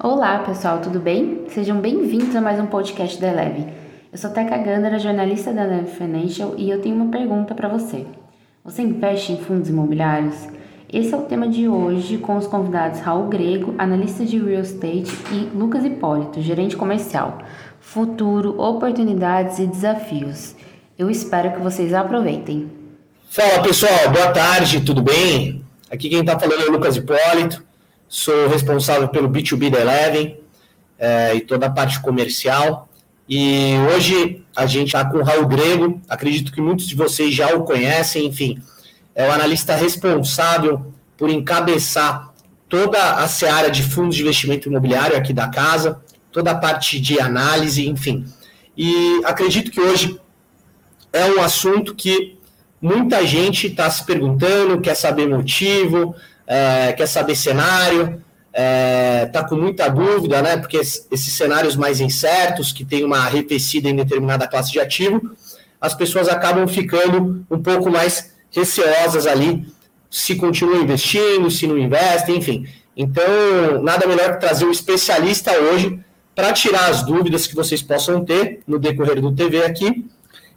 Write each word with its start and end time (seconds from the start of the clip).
Olá, 0.00 0.38
pessoal, 0.46 0.80
tudo 0.80 1.00
bem? 1.00 1.46
Sejam 1.48 1.80
bem-vindos 1.80 2.36
a 2.36 2.40
mais 2.40 2.60
um 2.60 2.66
podcast 2.66 3.20
da 3.20 3.32
Eleve. 3.32 3.66
Eu 4.12 4.16
sou 4.16 4.30
Teca 4.30 4.56
Gandara, 4.56 4.96
jornalista 4.96 5.52
da 5.52 5.64
Eleve 5.64 5.90
Financial, 5.90 6.54
e 6.56 6.70
eu 6.70 6.80
tenho 6.80 6.94
uma 6.94 7.10
pergunta 7.10 7.52
para 7.52 7.66
você. 7.66 8.06
Você 8.64 8.82
investe 8.82 9.32
em 9.32 9.38
fundos 9.38 9.68
imobiliários? 9.68 10.36
Esse 10.92 11.12
é 11.12 11.16
o 11.16 11.22
tema 11.22 11.48
de 11.48 11.68
hoje 11.68 12.16
com 12.16 12.36
os 12.36 12.46
convidados 12.46 13.00
Raul 13.00 13.26
Grego, 13.26 13.74
analista 13.76 14.24
de 14.24 14.38
real 14.38 14.62
estate, 14.62 15.12
e 15.32 15.50
Lucas 15.52 15.84
Hipólito, 15.84 16.40
gerente 16.40 16.76
comercial. 16.76 17.38
Futuro, 17.80 18.56
oportunidades 18.56 19.58
e 19.58 19.66
desafios. 19.66 20.54
Eu 20.96 21.10
espero 21.10 21.54
que 21.54 21.60
vocês 21.60 21.92
aproveitem. 21.92 22.70
Fala 23.28 23.62
pessoal, 23.64 24.10
boa 24.12 24.30
tarde, 24.30 24.80
tudo 24.80 25.02
bem? 25.02 25.60
Aqui 25.90 26.08
quem 26.08 26.20
está 26.20 26.38
falando 26.38 26.62
é 26.62 26.66
o 26.66 26.72
Lucas 26.72 26.96
Hipólito, 26.96 27.66
sou 28.08 28.48
responsável 28.48 29.08
pelo 29.08 29.28
B2B 29.28 29.70
da 29.70 29.80
Eleven 29.80 30.40
é, 30.98 31.34
e 31.34 31.40
toda 31.40 31.66
a 31.66 31.70
parte 31.70 32.00
comercial. 32.00 32.88
E 33.28 33.74
hoje 33.94 34.42
a 34.56 34.64
gente 34.64 34.88
está 34.88 35.04
com 35.04 35.18
o 35.18 35.22
Raul 35.22 35.46
Grego, 35.46 36.00
acredito 36.08 36.50
que 36.50 36.60
muitos 36.60 36.88
de 36.88 36.94
vocês 36.94 37.34
já 37.34 37.54
o 37.54 37.64
conhecem, 37.64 38.26
enfim, 38.26 38.60
é 39.14 39.28
o 39.28 39.32
analista 39.32 39.76
responsável 39.76 40.92
por 41.16 41.28
encabeçar 41.28 42.32
toda 42.68 43.16
a 43.16 43.28
seara 43.28 43.70
de 43.70 43.82
fundos 43.82 44.16
de 44.16 44.22
investimento 44.22 44.68
imobiliário 44.68 45.16
aqui 45.16 45.32
da 45.32 45.48
casa, 45.48 46.00
toda 46.32 46.52
a 46.52 46.54
parte 46.54 46.98
de 47.00 47.20
análise, 47.20 47.86
enfim. 47.86 48.24
E 48.76 49.20
acredito 49.24 49.70
que 49.70 49.80
hoje 49.80 50.18
é 51.12 51.24
um 51.26 51.40
assunto 51.40 51.94
que 51.94 52.38
muita 52.80 53.26
gente 53.26 53.66
está 53.66 53.90
se 53.90 54.04
perguntando, 54.04 54.80
quer 54.80 54.94
saber 54.94 55.28
motivo, 55.28 56.14
é, 56.48 56.94
quer 56.94 57.06
saber 57.06 57.36
cenário, 57.36 58.22
está 58.50 59.40
é, 59.40 59.48
com 59.48 59.54
muita 59.54 59.88
dúvida, 59.88 60.40
né? 60.40 60.56
Porque 60.56 60.78
esses 60.78 61.32
cenários 61.34 61.76
mais 61.76 62.00
incertos, 62.00 62.72
que 62.72 62.86
tem 62.86 63.04
uma 63.04 63.18
arrefecida 63.18 63.90
em 63.90 63.94
determinada 63.94 64.48
classe 64.48 64.72
de 64.72 64.80
ativo, 64.80 65.36
as 65.78 65.94
pessoas 65.94 66.26
acabam 66.26 66.66
ficando 66.66 67.44
um 67.50 67.62
pouco 67.62 67.90
mais 67.90 68.32
receosas 68.50 69.26
ali, 69.26 69.66
se 70.10 70.34
continuam 70.36 70.82
investindo, 70.82 71.50
se 71.50 71.66
não 71.66 71.76
investem, 71.76 72.38
enfim. 72.38 72.66
Então, 72.96 73.82
nada 73.82 74.06
melhor 74.06 74.34
que 74.34 74.40
trazer 74.40 74.64
um 74.64 74.72
especialista 74.72 75.52
hoje 75.52 76.00
para 76.34 76.52
tirar 76.52 76.88
as 76.88 77.02
dúvidas 77.02 77.46
que 77.46 77.54
vocês 77.54 77.82
possam 77.82 78.24
ter 78.24 78.60
no 78.66 78.78
decorrer 78.78 79.20
do 79.20 79.32
TV 79.32 79.64
aqui 79.64 80.04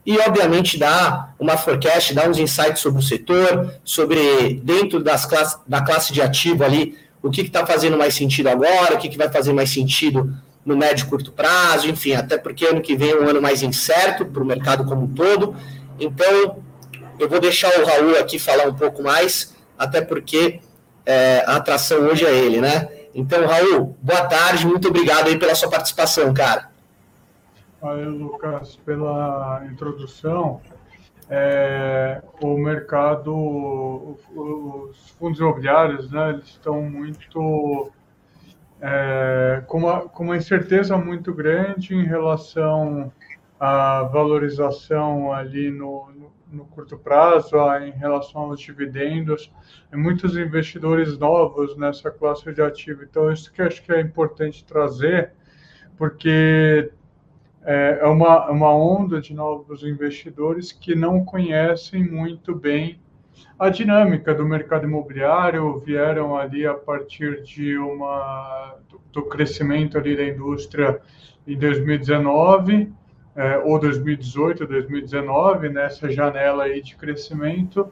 e, 0.05 0.17
obviamente, 0.19 0.77
dar 0.77 1.35
uma 1.39 1.57
forecast, 1.57 2.13
dar 2.13 2.30
uns 2.30 2.39
insights 2.39 2.81
sobre 2.81 2.99
o 2.99 3.03
setor, 3.03 3.75
sobre 3.83 4.59
dentro 4.63 5.02
das 5.03 5.27
da 5.67 5.81
classe 5.81 6.11
de 6.11 6.21
ativo 6.21 6.63
ali, 6.63 6.97
o 7.21 7.30
que 7.30 7.41
está 7.41 7.66
fazendo 7.66 7.97
mais 7.97 8.16
sentido 8.16 8.47
agora, 8.47 8.95
o 8.95 8.97
que, 8.97 9.09
que 9.09 9.17
vai 9.17 9.30
fazer 9.30 9.53
mais 9.53 9.69
sentido 9.69 10.35
no 10.66 10.75
médio 10.75 11.05
e 11.05 11.09
curto 11.09 11.31
prazo, 11.31 11.88
enfim, 11.88 12.13
até 12.13 12.38
porque 12.38 12.66
ano 12.66 12.81
que 12.81 12.95
vem 12.95 13.11
é 13.11 13.16
um 13.16 13.27
ano 13.27 13.41
mais 13.41 13.61
incerto 13.61 14.25
para 14.25 14.41
o 14.41 14.45
mercado 14.45 14.85
como 14.85 15.03
um 15.03 15.08
todo. 15.08 15.55
Então, 15.99 16.58
eu 17.19 17.30
vou 17.30 17.39
deixar 17.39 17.71
o 17.80 17.86
Raul 17.86 18.17
aqui 18.17 18.39
falar 18.39 18.67
um 18.67 18.73
pouco 18.73 19.03
mais, 19.03 19.55
até 19.77 20.02
porque 20.02 20.59
é, 21.05 21.43
a 21.45 21.58
atração 21.58 21.99
hoje 22.08 22.25
é 22.25 22.36
ele, 22.36 22.59
né? 22.59 22.89
Então, 23.13 23.45
Raul, 23.45 23.97
boa 24.02 24.25
tarde, 24.25 24.65
muito 24.65 24.88
obrigado 24.88 25.27
aí 25.27 25.38
pela 25.38 25.53
sua 25.53 25.69
participação, 25.69 26.33
cara. 26.33 26.70
Valeu, 27.81 28.11
Lucas, 28.11 28.75
pela 28.85 29.65
introdução. 29.65 30.61
É, 31.27 32.21
o 32.39 32.55
mercado, 32.55 33.33
os 34.35 35.09
fundos 35.17 35.39
imobiliários, 35.39 36.11
né, 36.11 36.29
eles 36.29 36.45
estão 36.45 36.83
muito 36.83 37.91
é, 38.79 39.63
com, 39.65 39.79
uma, 39.79 40.02
com 40.02 40.25
uma 40.25 40.37
incerteza 40.37 40.95
muito 40.95 41.33
grande 41.33 41.95
em 41.95 42.05
relação 42.05 43.11
à 43.59 44.03
valorização 44.03 45.33
ali 45.33 45.71
no, 45.71 46.11
no, 46.11 46.31
no 46.52 46.65
curto 46.65 46.99
prazo, 46.99 47.55
em 47.83 47.91
relação 47.93 48.41
aos 48.41 48.61
dividendos, 48.61 49.52
e 49.91 49.97
muitos 49.97 50.37
investidores 50.37 51.17
novos 51.17 51.75
nessa 51.75 52.11
classe 52.11 52.53
de 52.53 52.61
ativo. 52.61 53.02
Então, 53.03 53.31
isso 53.31 53.52
que 53.52 53.64
acho 53.64 53.81
que 53.81 53.91
é 53.91 53.99
importante 53.99 54.64
trazer, 54.64 55.33
porque 55.97 56.91
é, 57.64 57.99
é 58.02 58.08
uma, 58.08 58.49
uma 58.49 58.76
onda 58.76 59.22
de 59.22 59.33
novos 59.33 59.83
investidores 59.83 60.72
que 60.72 60.95
não 60.95 61.23
conhecem 61.23 62.04
muito 62.04 62.55
bem 62.55 62.99
a 63.58 63.70
dinâmica 63.70 64.33
do 64.33 64.45
mercado 64.45 64.88
imobiliário, 64.88 65.80
vieram 65.80 66.36
ali 66.36 66.66
a 66.66 66.73
partir 66.73 67.44
de 67.44 67.77
uma 67.77 68.76
do, 69.14 69.23
crescimento 69.23 69.98
ali 69.98 70.17
da 70.17 70.23
indústria 70.23 71.00
em 71.45 71.58
2019 71.58 72.92
é, 73.36 73.60
ou 73.60 73.80
2018, 73.80 74.66
2019, 74.66 75.70
nessa 75.70 76.10
janela 76.10 76.64
aí 76.64 76.82
de 76.82 76.95
crescimento, 76.95 77.92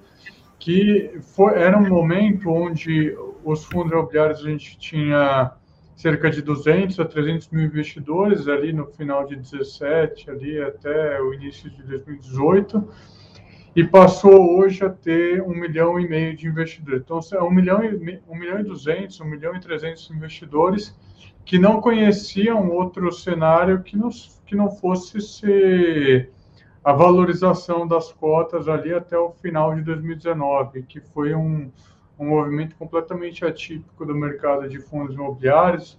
que 0.58 1.20
foi, 1.36 1.54
era 1.54 1.78
um 1.78 1.88
momento 1.88 2.50
onde 2.50 3.16
os 3.44 3.64
fundos 3.64 3.92
imobiliários 3.92 4.40
a 4.40 4.50
gente 4.50 4.78
tinha 4.78 5.52
cerca 6.00 6.32
de 6.32 6.42
200 6.42 6.98
a 7.02 7.04
300 7.04 7.50
mil 7.50 7.66
investidores 7.66 8.48
ali 8.48 8.72
no 8.72 8.86
final 8.88 9.28
de 9.28 9.36
17 9.36 10.32
ali 10.32 10.62
até 10.62 11.22
o 11.22 11.34
início 11.34 11.70
de 11.70 11.84
2018 11.84 12.88
e 13.76 13.84
passou 13.84 14.58
hoje 14.58 14.86
a 14.86 14.90
ter 14.90 15.42
um 15.42 15.54
milhão 15.54 16.00
e 16.00 16.08
meio 16.08 16.38
de 16.38 16.48
investidores. 16.48 17.04
Então, 17.04 17.20
um 17.46 17.52
milhão 17.52 17.84
e, 17.84 18.22
um 18.30 18.36
milhão 18.38 18.62
e 18.62 18.64
duzentos, 18.64 19.20
um 19.20 19.26
milhão 19.26 19.54
e 19.58 19.60
trezentos 19.60 20.10
investidores 20.10 20.98
que 21.44 21.60
não 21.60 21.82
conheciam 21.82 22.70
outro 22.70 23.12
cenário 23.12 23.84
que 23.84 23.98
não, 23.98 24.10
que 24.46 24.56
não 24.56 24.72
fosse 24.72 25.20
ser 25.20 26.32
a 26.82 26.94
valorização 26.94 27.86
das 27.86 28.10
cotas 28.14 28.70
ali 28.70 28.94
até 28.94 29.18
o 29.18 29.32
final 29.32 29.76
de 29.76 29.82
2019, 29.82 30.82
que 30.84 31.02
foi 31.02 31.36
um, 31.36 31.70
um 32.20 32.28
movimento 32.28 32.76
completamente 32.76 33.46
atípico 33.46 34.06
do 34.06 34.14
mercado 34.14 34.68
de 34.68 34.80
fundos 34.80 35.16
imobiliários, 35.16 35.98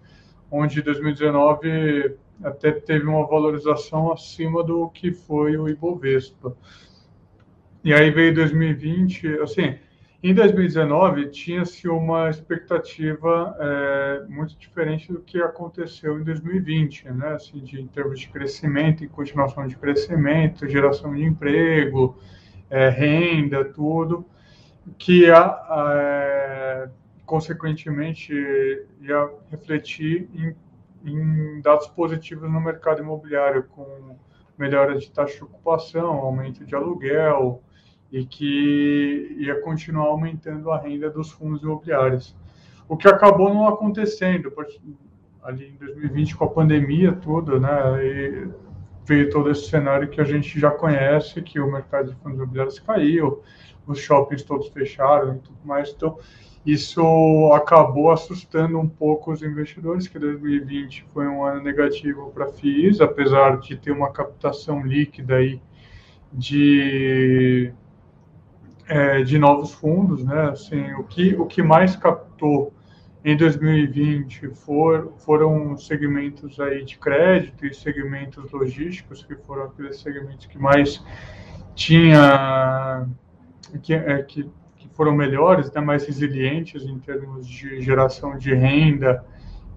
onde 0.50 0.82
2019 0.82 2.16
até 2.44 2.72
teve 2.72 3.06
uma 3.06 3.26
valorização 3.26 4.12
acima 4.12 4.62
do 4.62 4.88
que 4.91 5.12
foi 5.12 5.56
o 5.56 5.69
Ibovespa. 5.69 6.54
E 7.82 7.94
aí 7.94 8.10
veio 8.10 8.34
2020, 8.34 9.41
assim, 9.41 9.78
em 10.22 10.34
2019 10.34 11.30
tinha-se 11.30 11.88
uma 11.88 12.28
expectativa 12.28 13.56
é, 13.59 14.25
muito 14.28 14.59
diferente 14.59 15.10
do 15.10 15.20
que 15.20 15.41
aconteceu 15.41 16.20
em 16.20 16.22
2020, 16.22 17.09
né? 17.09 17.28
Assim, 17.28 17.60
de, 17.60 17.80
em 17.80 17.86
termos 17.86 18.20
de 18.20 18.28
crescimento, 18.28 19.03
em 19.03 19.09
continuação 19.09 19.66
de 19.66 19.76
crescimento, 19.76 20.69
geração 20.69 21.14
de 21.14 21.25
emprego, 21.25 22.19
é, 22.69 22.91
renda, 22.91 23.64
tudo 23.64 24.26
que 24.98 25.30
a, 25.30 25.44
a, 25.44 26.88
consequentemente 27.26 28.32
ia 29.00 29.30
refletir 29.50 30.28
em, 30.34 30.56
em, 31.04 31.60
dados 31.60 31.86
positivos 31.88 32.50
no 32.50 32.60
mercado 32.60 33.00
imobiliário, 33.00 33.64
com 33.64 34.16
melhora 34.58 34.98
de 34.98 35.10
taxa 35.10 35.36
de 35.36 35.44
ocupação, 35.44 36.10
aumento 36.10 36.64
de 36.64 36.74
aluguel, 36.74 37.62
e 38.12 38.24
que 38.24 39.36
ia 39.38 39.60
continuar 39.60 40.06
aumentando 40.06 40.70
a 40.70 40.78
renda 40.78 41.08
dos 41.08 41.30
fundos 41.30 41.62
imobiliários. 41.62 42.36
O 42.88 42.97
que 42.97 43.06
acabou 43.06 43.54
não 43.54 43.68
acontecendo, 43.68 44.52
ali 45.42 45.68
em 45.68 45.76
2020 45.76 46.36
com 46.36 46.44
a 46.44 46.50
pandemia 46.50 47.12
toda, 47.12 47.60
né, 47.60 48.04
e 48.04 48.48
veio 49.10 49.28
todo 49.28 49.50
esse 49.50 49.69
cenário 49.69 50.09
que 50.09 50.21
a 50.21 50.25
gente 50.25 50.60
já 50.60 50.71
conhece, 50.71 51.43
que 51.43 51.59
o 51.59 51.69
mercado 51.69 52.10
de 52.10 52.16
fundos 52.21 52.38
imobiliários 52.38 52.78
caiu, 52.78 53.43
os 53.84 53.98
shoppings 53.98 54.44
todos 54.44 54.69
fecharam 54.69 55.34
e 55.34 55.38
tudo 55.41 55.59
mais. 55.65 55.91
Então, 55.91 56.16
isso 56.65 57.51
acabou 57.53 58.12
assustando 58.12 58.78
um 58.78 58.89
pouco 58.89 59.33
os 59.33 59.42
investidores, 59.42 60.07
que 60.07 60.16
2020 60.16 61.07
foi 61.12 61.27
um 61.27 61.45
ano 61.45 61.60
negativo 61.60 62.30
para 62.30 62.53
FIIs, 62.53 63.01
apesar 63.01 63.59
de 63.59 63.77
ter 63.77 63.91
uma 63.91 64.12
captação 64.12 64.80
líquida 64.86 65.36
aí 65.36 65.60
de, 66.33 67.72
é, 68.86 69.22
de 69.24 69.41
novos 69.41 69.72
fundos, 69.74 70.24
né? 70.24 70.51
Assim, 70.51 70.92
o 70.92 71.03
que, 71.03 71.34
o 71.34 71.47
que 71.47 71.65
mais 71.65 71.97
captou 71.97 72.72
em 73.24 73.36
2020 73.36 74.48
for, 74.54 75.12
foram 75.18 75.76
segmentos 75.76 76.58
aí 76.58 76.84
de 76.84 76.98
crédito 76.98 77.66
e 77.66 77.74
segmentos 77.74 78.50
logísticos, 78.50 79.22
que 79.22 79.34
foram 79.34 79.64
aqueles 79.64 80.00
segmentos 80.00 80.46
que 80.46 80.58
mais 80.58 81.04
tinha 81.74 83.06
que, 83.82 83.94
é, 83.94 84.22
que, 84.22 84.48
que 84.76 84.88
foram 84.94 85.12
melhores, 85.12 85.70
né, 85.72 85.80
mais 85.80 86.06
resilientes 86.06 86.82
em 86.84 86.98
termos 86.98 87.46
de 87.46 87.80
geração 87.82 88.38
de 88.38 88.54
renda 88.54 89.24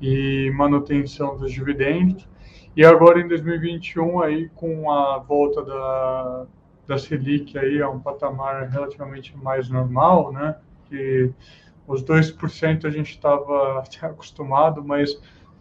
e 0.01 0.49
manutenção 0.55 1.37
dos 1.37 1.51
dividendos. 1.51 2.27
E 2.75 2.83
agora 2.83 3.19
em 3.19 3.27
2021 3.27 4.21
aí 4.21 4.49
com 4.55 4.89
a 4.89 5.19
volta 5.19 5.63
da, 5.63 6.45
da 6.87 6.97
Selic 6.97 7.57
aí 7.57 7.81
a 7.81 7.89
um 7.89 7.99
patamar 7.99 8.69
relativamente 8.69 9.37
mais 9.37 9.69
normal, 9.69 10.31
né? 10.31 10.55
Que 10.89 11.31
os 11.87 12.03
2% 12.03 12.85
a 12.85 12.89
gente 12.89 13.11
estava 13.11 13.83
acostumado, 14.01 14.83
mas 14.83 15.19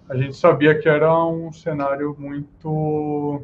a 0.08 0.16
gente 0.16 0.36
sabia 0.36 0.78
que 0.78 0.88
era 0.88 1.12
um 1.26 1.52
cenário 1.52 2.14
muito 2.18 3.42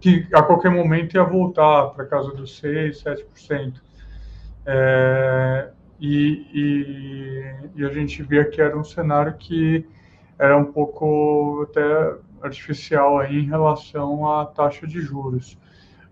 que 0.00 0.26
a 0.34 0.42
qualquer 0.42 0.70
momento 0.70 1.14
ia 1.14 1.22
voltar 1.22 1.90
para 1.90 2.04
casa 2.04 2.32
dos 2.32 2.58
6, 2.58 3.04
7%. 3.04 3.80
É, 4.66 5.70
e, 6.00 6.46
e, 6.52 7.80
e, 7.80 7.84
a 7.84 7.88
gente 7.90 8.22
via 8.24 8.44
que 8.44 8.60
era 8.60 8.76
um 8.76 8.82
cenário 8.82 9.34
que 9.34 9.86
era 10.36 10.56
um 10.56 10.64
pouco 10.64 11.68
até 11.70 12.16
artificial 12.42 13.20
aí 13.20 13.38
em 13.38 13.46
relação 13.46 14.28
à 14.28 14.44
taxa 14.44 14.86
de 14.86 15.00
juros. 15.00 15.56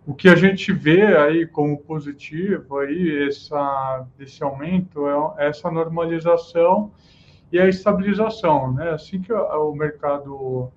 O 0.07 0.15
que 0.15 0.29
a 0.29 0.35
gente 0.35 0.73
vê 0.73 1.17
aí 1.17 1.47
como 1.47 1.79
positivo 1.79 2.79
aí 2.79 3.27
essa 3.29 4.07
desse 4.17 4.43
aumento 4.43 5.07
é 5.39 5.49
essa 5.49 5.71
normalização 5.71 6.91
e 7.53 7.59
a 7.59 7.69
estabilização, 7.69 8.73
né? 8.73 8.91
Assim 8.91 9.21
que 9.21 9.33
o 9.33 9.75
mercado 9.75 10.73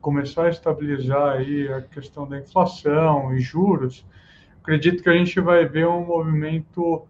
começar 0.00 0.44
a 0.44 0.50
estabilizar 0.50 1.36
aí 1.36 1.72
a 1.72 1.82
questão 1.82 2.28
da 2.28 2.38
inflação 2.38 3.34
e 3.34 3.40
juros, 3.40 4.06
acredito 4.62 5.02
que 5.02 5.08
a 5.08 5.14
gente 5.14 5.40
vai 5.40 5.66
ver 5.66 5.88
um 5.88 6.04
movimento 6.04 7.06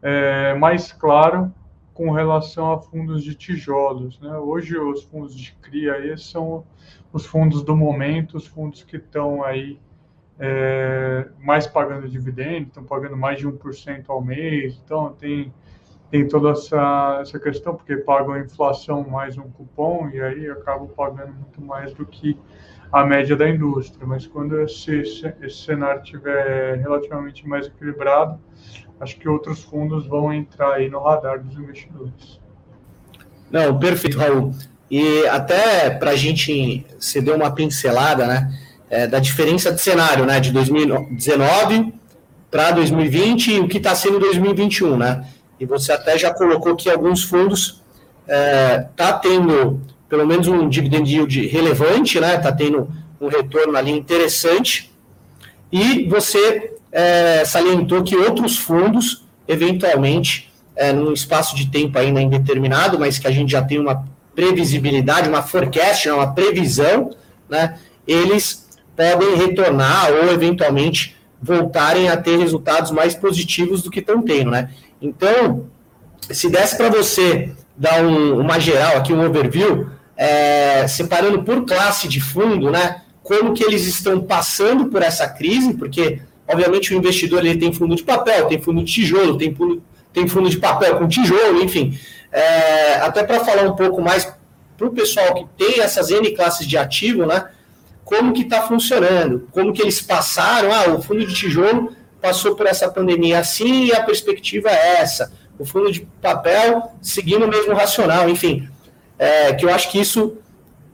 é, 0.00 0.54
mais 0.54 0.92
claro 0.92 1.52
com 1.92 2.12
relação 2.12 2.70
a 2.70 2.78
fundos 2.80 3.24
de 3.24 3.34
tijolos. 3.34 4.20
Né? 4.20 4.36
Hoje, 4.36 4.78
os 4.78 5.02
fundos 5.02 5.34
de 5.34 5.52
CRI 5.60 5.90
aí 5.90 6.16
são 6.16 6.64
os 7.12 7.26
fundos 7.26 7.62
do 7.62 7.76
momento, 7.76 8.36
os 8.36 8.46
fundos 8.46 8.82
que 8.82 8.96
estão 8.96 9.42
aí 9.42 9.78
é, 10.38 11.28
mais 11.40 11.66
pagando 11.66 12.08
dividendo, 12.08 12.68
estão 12.68 12.84
pagando 12.84 13.16
mais 13.16 13.38
de 13.38 13.48
1% 13.48 14.04
ao 14.08 14.22
mês, 14.22 14.80
então 14.84 15.12
tem, 15.14 15.52
tem 16.10 16.28
toda 16.28 16.50
essa, 16.50 17.18
essa 17.20 17.38
questão, 17.40 17.74
porque 17.74 17.96
pagam 17.96 18.34
a 18.34 18.40
inflação 18.40 19.08
mais 19.08 19.36
um 19.36 19.50
cupom 19.50 20.08
e 20.10 20.20
aí 20.20 20.48
acabam 20.48 20.88
pagando 20.88 21.32
muito 21.32 21.60
mais 21.60 21.92
do 21.92 22.06
que 22.06 22.38
a 22.92 23.04
média 23.04 23.36
da 23.36 23.48
indústria. 23.48 24.06
Mas 24.06 24.26
quando 24.26 24.60
esse, 24.60 25.00
esse 25.00 25.64
cenário 25.64 26.02
estiver 26.02 26.76
relativamente 26.76 27.46
mais 27.46 27.66
equilibrado, 27.66 28.38
acho 29.00 29.18
que 29.18 29.28
outros 29.28 29.64
fundos 29.64 30.06
vão 30.06 30.32
entrar 30.32 30.74
aí 30.74 30.88
no 30.88 31.00
radar 31.00 31.42
dos 31.42 31.56
investidores. 31.58 32.40
Não, 33.50 33.78
perfeito, 33.78 34.18
Raul. 34.18 34.52
E 34.90 35.26
até 35.26 35.90
para 35.90 36.12
a 36.12 36.16
gente 36.16 36.84
ceder 36.98 37.34
uma 37.34 37.50
pincelada, 37.50 38.26
né, 38.26 38.58
é, 38.88 39.06
da 39.06 39.18
diferença 39.18 39.70
de 39.70 39.80
cenário, 39.80 40.24
né, 40.24 40.40
de 40.40 40.50
2019 40.50 41.92
para 42.50 42.70
2020 42.70 43.52
e 43.52 43.60
o 43.60 43.68
que 43.68 43.76
está 43.76 43.94
sendo 43.94 44.18
2021, 44.18 44.96
né? 44.96 45.26
E 45.60 45.66
você 45.66 45.92
até 45.92 46.16
já 46.16 46.32
colocou 46.32 46.74
que 46.74 46.88
alguns 46.88 47.22
fundos 47.22 47.82
é, 48.26 48.86
tá 48.96 49.12
tendo 49.12 49.80
pelo 50.08 50.26
menos 50.26 50.48
um 50.48 50.68
dividend 50.68 51.10
yield 51.12 51.46
relevante, 51.46 52.18
né? 52.18 52.36
Está 52.36 52.50
tendo 52.52 52.88
um 53.20 53.28
retorno 53.28 53.76
ali 53.76 53.90
interessante. 53.90 54.90
E 55.70 56.04
você 56.08 56.72
é, 56.90 57.44
salientou 57.44 58.02
que 58.02 58.16
outros 58.16 58.56
fundos, 58.56 59.26
eventualmente, 59.46 60.50
é, 60.74 60.92
num 60.92 61.12
espaço 61.12 61.54
de 61.54 61.70
tempo 61.70 61.98
ainda 61.98 62.22
indeterminado, 62.22 62.98
mas 62.98 63.18
que 63.18 63.26
a 63.26 63.30
gente 63.30 63.52
já 63.52 63.62
tem 63.62 63.78
uma 63.78 64.06
previsibilidade, 64.38 65.28
uma 65.28 65.42
forecast, 65.42 66.06
né, 66.06 66.14
uma 66.14 66.32
previsão, 66.32 67.10
né? 67.50 67.76
Eles 68.06 68.68
podem 68.94 69.34
retornar 69.34 70.12
ou 70.12 70.32
eventualmente 70.32 71.16
voltarem 71.42 72.08
a 72.08 72.16
ter 72.16 72.38
resultados 72.38 72.92
mais 72.92 73.16
positivos 73.16 73.82
do 73.82 73.90
que 73.90 73.98
estão 73.98 74.22
tendo, 74.22 74.52
né? 74.52 74.70
Então, 75.02 75.66
se 76.30 76.48
desse 76.48 76.76
para 76.76 76.88
você 76.88 77.50
dar 77.76 78.00
um, 78.04 78.38
uma 78.38 78.60
geral 78.60 78.98
aqui, 78.98 79.12
um 79.12 79.26
overview, 79.26 79.88
é, 80.16 80.86
separando 80.86 81.42
por 81.42 81.64
classe 81.66 82.06
de 82.06 82.20
fundo, 82.20 82.70
né? 82.70 83.02
Como 83.24 83.52
que 83.52 83.64
eles 83.64 83.88
estão 83.88 84.20
passando 84.20 84.86
por 84.86 85.02
essa 85.02 85.28
crise, 85.28 85.74
porque 85.74 86.20
obviamente 86.46 86.94
o 86.94 86.96
investidor 86.96 87.44
ele 87.44 87.58
tem 87.58 87.72
fundo 87.72 87.96
de 87.96 88.04
papel, 88.04 88.46
tem 88.46 88.62
fundo 88.62 88.84
de 88.84 88.92
tijolo, 88.92 89.36
tem 89.36 89.52
fundo, 89.52 89.82
tem 90.12 90.28
fundo 90.28 90.48
de 90.48 90.58
papel 90.58 90.96
com 90.96 91.08
tijolo, 91.08 91.60
enfim. 91.60 91.98
É, 92.30 92.96
até 92.96 93.24
para 93.24 93.44
falar 93.44 93.62
um 93.62 93.74
pouco 93.74 94.00
mais 94.00 94.30
para 94.76 94.86
o 94.86 94.92
pessoal 94.92 95.34
que 95.34 95.46
tem 95.56 95.80
essas 95.80 96.10
N 96.10 96.30
classes 96.32 96.66
de 96.66 96.76
ativo, 96.76 97.26
né? 97.26 97.48
Como 98.04 98.32
que 98.32 98.42
está 98.42 98.62
funcionando, 98.62 99.48
como 99.50 99.72
que 99.72 99.82
eles 99.82 100.00
passaram, 100.00 100.72
ah, 100.72 100.94
o 100.94 101.02
fundo 101.02 101.26
de 101.26 101.34
tijolo 101.34 101.92
passou 102.20 102.54
por 102.54 102.66
essa 102.66 102.88
pandemia 102.90 103.38
assim 103.38 103.86
e 103.86 103.92
a 103.92 104.02
perspectiva 104.02 104.70
é 104.70 105.00
essa. 105.00 105.32
O 105.58 105.64
fundo 105.64 105.90
de 105.90 106.00
papel 106.22 106.92
seguindo 107.02 107.44
o 107.44 107.48
mesmo 107.48 107.74
racional, 107.74 108.28
enfim 108.28 108.68
é, 109.18 109.52
que 109.52 109.64
eu 109.64 109.70
acho 109.70 109.90
que 109.90 109.98
isso 109.98 110.38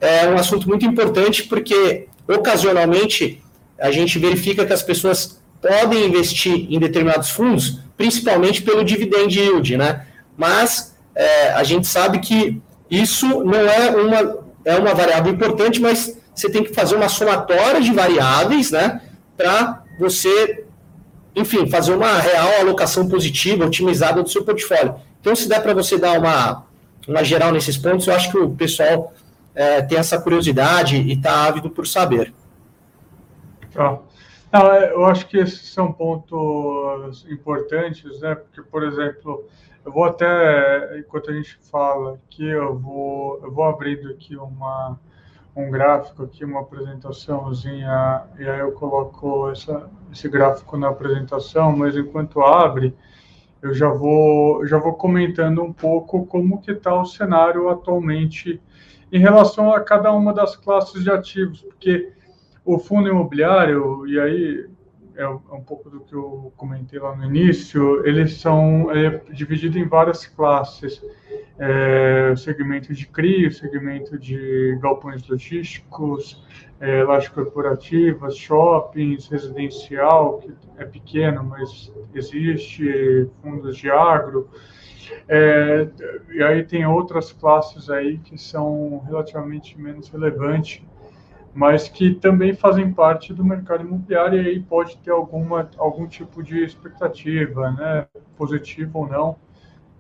é 0.01 0.27
um 0.27 0.35
assunto 0.35 0.67
muito 0.67 0.85
importante, 0.87 1.45
porque 1.45 2.09
ocasionalmente 2.27 3.43
a 3.79 3.91
gente 3.91 4.19
verifica 4.19 4.65
que 4.65 4.73
as 4.73 4.83
pessoas 4.83 5.41
podem 5.61 6.07
investir 6.07 6.67
em 6.71 6.79
determinados 6.79 7.31
fundos, 7.31 7.81
principalmente 7.97 8.63
pelo 8.63 8.85
dividend 8.85 9.39
yield, 9.39 9.77
né? 9.77 10.07
Mas 10.37 10.94
é, 11.15 11.53
a 11.53 11.63
gente 11.63 11.87
sabe 11.87 12.19
que 12.19 12.61
isso 12.91 13.27
não 13.45 13.61
é 13.61 13.91
uma, 13.91 14.39
é 14.65 14.77
uma 14.77 14.95
variável 14.95 15.33
importante, 15.33 15.81
mas 15.81 16.19
você 16.35 16.51
tem 16.51 16.65
que 16.65 16.75
fazer 16.75 16.97
uma 16.97 17.09
somatória 17.09 17.81
de 17.81 17.93
variáveis, 17.93 18.71
né? 18.71 19.01
Para 19.37 19.83
você, 19.99 20.65
enfim, 21.35 21.69
fazer 21.69 21.95
uma 21.95 22.19
real 22.19 22.61
alocação 22.61 23.09
positiva, 23.09 23.67
otimizada 23.67 24.23
do 24.23 24.29
seu 24.29 24.45
portfólio. 24.45 24.97
Então, 25.21 25.35
se 25.35 25.49
der 25.49 25.63
para 25.63 25.75
você 25.75 25.99
dar 25.99 26.19
uma 26.19 26.65
uma 27.07 27.23
geral 27.23 27.53
nesses 27.53 27.77
pontos, 27.77 28.07
eu 28.07 28.15
acho 28.15 28.31
que 28.31 28.39
o 28.39 28.51
pessoal 28.51 29.13
é, 29.55 29.83
tem 29.83 29.99
essa 29.99 30.21
curiosidade 30.21 30.97
e 30.97 31.13
está 31.13 31.47
ávido 31.47 31.71
por 31.71 31.87
saber. 31.87 32.33
É, 34.53 34.93
eu 34.93 35.05
acho 35.07 35.27
que 35.27 35.37
esses 35.37 35.73
são 35.73 35.93
pontos 35.93 37.27
importantes, 37.29 38.21
né? 38.21 38.35
Porque, 38.37 38.63
por 38.63 38.85
exemplo, 38.85 39.45
eu 39.85 39.93
vou 39.93 40.05
até, 40.05 40.99
enquanto 40.99 41.31
a 41.31 41.35
gente 41.35 41.59
fala 41.71 42.15
aqui, 42.15 42.47
eu 42.47 42.79
vou, 42.79 43.41
eu 43.43 43.53
vou 43.53 43.65
abrindo 43.65 44.09
aqui 44.09 44.35
uma, 44.37 44.99
um 45.55 45.71
gráfico 45.71 46.25
aqui, 46.25 46.45
uma 46.45 46.61
apresentaçãozinha, 46.61 48.23
e 48.39 48.49
aí 48.49 48.61
eu 48.61 48.73
coloco 48.73 49.51
essa, 49.51 49.91
esse 50.11 50.29
gráfico 50.29 50.77
na 50.77 50.89
apresentação, 50.89 51.77
mas 51.77 51.97
enquanto 51.97 52.41
abre, 52.41 52.97
eu 53.61 53.75
já 53.75 53.89
vou, 53.89 54.67
já 54.67 54.79
vou 54.79 54.95
comentando 54.95 55.63
um 55.63 55.73
pouco 55.73 56.25
como 56.27 56.61
que 56.61 56.73
está 56.73 56.95
o 56.95 57.05
cenário 57.05 57.69
atualmente 57.69 58.61
em 59.13 59.19
relação 59.19 59.73
a 59.73 59.81
cada 59.81 60.13
uma 60.13 60.33
das 60.33 60.57
classes 60.57 61.05
de 61.05 61.11
ativos, 61.11 61.63
porque 61.63 62.13
o 62.65 62.79
fundo 62.79 63.09
imobiliário, 63.09 64.07
e 64.07 64.19
aí 64.19 64.67
é 65.17 65.29
um 65.29 65.63
pouco 65.63 65.89
do 65.89 66.01
que 66.01 66.15
eu 66.15 66.53
comentei 66.57 66.99
lá 66.99 67.15
no 67.15 67.25
início, 67.25 68.05
eles 68.07 68.35
são 68.35 68.91
é, 68.91 69.21
divididos 69.31 69.77
em 69.77 69.87
várias 69.87 70.27
classes. 70.27 71.03
É, 71.57 72.31
o 72.33 72.37
segmento 72.37 72.93
de 72.93 73.07
CRI, 73.07 73.47
o 73.47 73.53
segmento 73.53 74.19
de 74.19 74.77
galpões 74.83 75.27
logísticos, 75.29 76.45
é, 76.81 77.05
lajes 77.05 77.29
corporativas, 77.29 78.37
shoppings, 78.37 79.29
residencial, 79.29 80.39
que 80.39 80.53
é 80.77 80.85
pequeno, 80.85 81.45
mas 81.45 81.93
existe, 82.13 83.31
fundos 83.41 83.77
de 83.77 83.89
agro. 83.89 84.49
É, 85.29 85.89
e 86.33 86.43
aí 86.43 86.65
tem 86.65 86.85
outras 86.87 87.33
classes 87.33 87.89
aí 87.89 88.19
que 88.19 88.37
são 88.37 89.03
relativamente 89.07 89.81
menos 89.81 90.09
relevantes, 90.09 90.83
mas 91.55 91.89
que 91.89 92.15
também 92.15 92.53
fazem 92.53 92.93
parte 92.93 93.33
do 93.33 93.45
mercado 93.45 93.85
imobiliário 93.85 94.43
e 94.43 94.49
aí 94.49 94.61
pode 94.61 94.97
ter 94.99 95.13
alguma, 95.13 95.71
algum 95.79 96.07
tipo 96.07 96.43
de 96.43 96.65
expectativa, 96.65 97.71
né, 97.71 98.07
positiva 98.37 98.99
ou 98.99 99.07
não, 99.07 99.37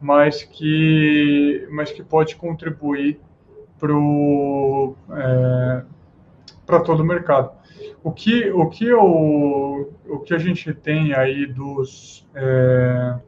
mas 0.00 0.42
que, 0.42 1.66
mas 1.70 1.92
que 1.92 2.02
pode 2.02 2.34
contribuir 2.34 3.20
para 3.78 3.92
é, 5.16 5.84
para 6.66 6.80
todo 6.80 7.00
o 7.00 7.06
mercado. 7.06 7.52
O 8.02 8.10
que, 8.10 8.50
o, 8.50 8.68
que 8.68 8.92
o, 8.92 9.90
o 10.08 10.18
que 10.20 10.34
a 10.34 10.38
gente 10.38 10.72
tem 10.74 11.14
aí 11.14 11.46
dos, 11.46 12.26
é, 12.34 13.18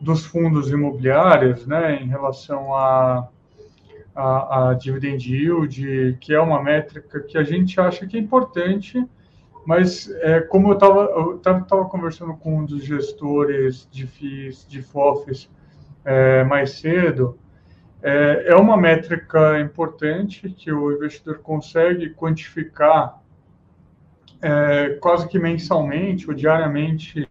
dos 0.00 0.24
fundos 0.24 0.70
imobiliários, 0.70 1.66
né, 1.66 1.96
em 1.96 2.08
relação 2.08 2.74
a, 2.74 3.28
a, 4.14 4.70
a 4.70 4.74
dividend 4.74 5.26
yield, 5.26 6.18
que 6.20 6.34
é 6.34 6.40
uma 6.40 6.62
métrica 6.62 7.20
que 7.20 7.38
a 7.38 7.42
gente 7.42 7.80
acha 7.80 8.06
que 8.06 8.16
é 8.16 8.20
importante, 8.20 9.04
mas 9.64 10.10
é, 10.20 10.40
como 10.40 10.72
eu 10.72 10.76
estava 11.36 11.84
conversando 11.86 12.34
com 12.34 12.58
um 12.58 12.64
dos 12.64 12.84
gestores 12.84 13.88
de 13.90 14.06
FIIs, 14.06 14.66
de 14.68 14.82
FOFs, 14.82 15.48
é, 16.04 16.42
mais 16.44 16.72
cedo, 16.72 17.38
é, 18.02 18.46
é 18.48 18.56
uma 18.56 18.76
métrica 18.76 19.60
importante 19.60 20.50
que 20.50 20.72
o 20.72 20.92
investidor 20.92 21.38
consegue 21.38 22.10
quantificar 22.10 23.22
é, 24.40 24.98
quase 25.00 25.28
que 25.28 25.38
mensalmente 25.38 26.28
ou 26.28 26.34
diariamente 26.34 27.28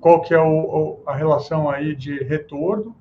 qual 0.00 0.20
que 0.22 0.34
é 0.34 0.40
o, 0.40 1.00
a 1.06 1.14
relação 1.14 1.70
aí 1.70 1.94
de 1.94 2.18
retorno 2.24 2.96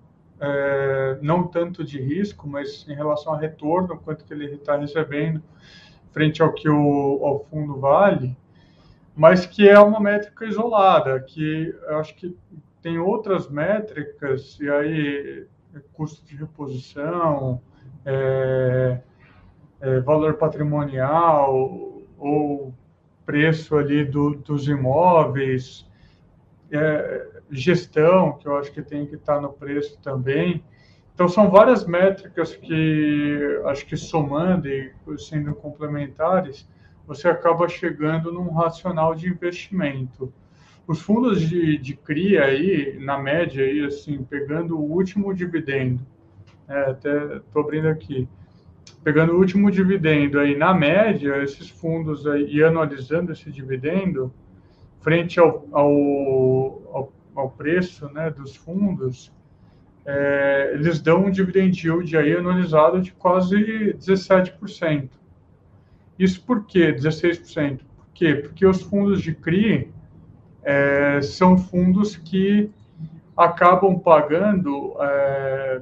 é, 0.46 1.18
não 1.22 1.48
tanto 1.48 1.84
de 1.84 2.00
risco, 2.00 2.48
mas 2.48 2.86
em 2.88 2.94
relação 2.94 3.34
a 3.34 3.38
retorno, 3.38 3.98
quanto 3.98 4.24
que 4.24 4.34
ele 4.34 4.46
está 4.54 4.78
recebendo 4.78 5.42
frente 6.12 6.42
ao 6.42 6.54
que 6.54 6.70
o 6.70 7.26
ao 7.26 7.46
fundo 7.46 7.80
vale, 7.80 8.38
mas 9.16 9.46
que 9.46 9.68
é 9.68 9.80
uma 9.80 10.00
métrica 10.00 10.46
isolada, 10.46 11.20
que 11.20 11.76
eu 11.88 11.98
acho 11.98 12.16
que 12.16 12.38
tem 12.82 12.98
outras 12.98 13.50
métricas, 13.50 14.60
e 14.60 14.70
aí 14.70 15.48
custo 15.94 16.26
de 16.26 16.36
reposição, 16.36 17.62
é, 18.06 19.00
é, 19.82 20.00
valor 20.02 20.36
patrimonial 20.36 22.02
ou 22.18 22.74
preço 23.26 23.76
ali 23.76 24.06
do, 24.06 24.36
dos 24.36 24.68
imóveis, 24.68 25.90
é, 26.72 27.35
gestão, 27.52 28.34
que 28.38 28.48
eu 28.48 28.58
acho 28.58 28.72
que 28.72 28.82
tem 28.82 29.06
que 29.06 29.16
estar 29.16 29.40
no 29.40 29.52
preço 29.52 30.00
também. 30.02 30.64
Então, 31.14 31.28
são 31.28 31.50
várias 31.50 31.86
métricas 31.86 32.56
que, 32.56 33.62
acho 33.66 33.86
que 33.86 33.96
somando 33.96 34.68
e 34.68 34.94
sendo 35.18 35.56
complementares, 35.56 36.68
você 37.08 37.28
acaba 37.28 37.70
chegando 37.70 38.32
num 38.32 38.50
racional 38.52 39.16
de 39.16 39.30
investimento. 39.30 40.34
Os 40.88 41.02
fundos 41.02 41.42
de, 41.42 41.78
de 41.78 41.96
CRI 41.96 42.38
aí, 42.38 43.00
na 43.00 43.18
média, 43.18 43.64
aí, 43.64 43.84
assim, 43.86 44.24
pegando 44.24 44.78
o 44.78 44.92
último 44.92 45.34
dividendo, 45.34 46.06
é, 46.68 46.92
até 46.92 47.38
estou 47.38 47.62
abrindo 47.62 47.88
aqui, 47.88 48.28
pegando 49.04 49.34
o 49.34 49.38
último 49.38 49.72
dividendo 49.72 50.40
aí, 50.40 50.56
na 50.56 50.74
média, 50.74 51.42
esses 51.42 51.70
fundos 51.70 52.28
aí, 52.28 52.56
e 52.56 52.64
anualizando 52.64 53.32
esse 53.32 53.52
dividendo, 53.52 54.34
frente 55.02 55.40
ao, 55.40 55.68
ao, 55.72 55.86
ao, 56.92 57.14
ao 57.36 57.50
preço 57.50 58.10
né, 58.10 58.30
dos 58.30 58.56
fundos, 58.56 59.32
é, 60.06 60.72
eles 60.74 61.02
dão 61.02 61.26
um 61.26 61.32
dividend 61.32 61.86
yield 61.86 62.16
aí 62.16 62.36
anualizado 62.36 63.02
de 63.02 63.12
quase 63.12 63.94
17%. 63.96 65.10
Isso 66.18 66.42
por 66.44 66.66
quê 66.66 66.94
16%? 66.94 67.80
Por 67.80 68.08
quê? 68.14 68.36
Porque 68.36 68.66
os 68.66 68.82
fundos 68.82 69.22
de 69.22 69.34
CRI 69.34 69.92
é, 70.64 71.22
são 71.22 71.58
fundos 71.58 72.16
que 72.16 72.72
acabam 73.36 74.00
pagando, 74.00 74.96
é, 75.02 75.82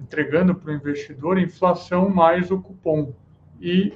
entregando 0.00 0.54
para 0.54 0.70
o 0.70 0.74
investidor 0.74 1.38
inflação 1.38 2.08
mais 2.08 2.50
o 2.50 2.60
cupom. 2.60 3.12
E, 3.60 3.92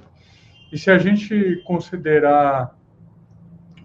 e 0.70 0.78
se 0.78 0.90
a 0.90 0.98
gente 0.98 1.62
considerar 1.64 2.76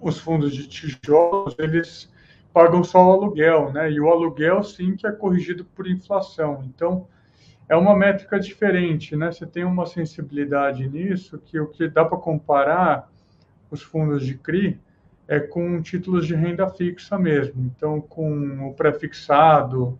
os 0.01 0.19
fundos 0.19 0.53
de 0.53 0.67
tijolos, 0.67 1.55
eles 1.57 2.13
pagam 2.55 2.85
só 2.85 3.05
o 3.05 3.11
aluguel, 3.11 3.73
né? 3.73 3.91
E 3.91 3.99
o 3.99 4.09
aluguel, 4.09 4.63
sim, 4.63 4.95
que 4.95 5.05
é 5.05 5.11
corrigido 5.11 5.65
por 5.65 5.85
inflação. 5.85 6.63
Então, 6.63 7.05
é 7.67 7.75
uma 7.75 7.93
métrica 7.93 8.39
diferente, 8.39 9.13
né? 9.13 9.29
Você 9.29 9.45
tem 9.45 9.65
uma 9.65 9.85
sensibilidade 9.85 10.87
nisso 10.87 11.37
que 11.37 11.59
o 11.59 11.67
que 11.67 11.89
dá 11.89 12.05
para 12.05 12.17
comparar 12.17 13.11
os 13.69 13.81
fundos 13.81 14.25
de 14.25 14.35
CRI 14.35 14.79
é 15.27 15.37
com 15.37 15.81
títulos 15.81 16.25
de 16.25 16.33
renda 16.33 16.65
fixa 16.69 17.19
mesmo. 17.19 17.61
Então, 17.75 17.99
com 17.99 18.69
o 18.69 18.73
prefixado, 18.73 19.99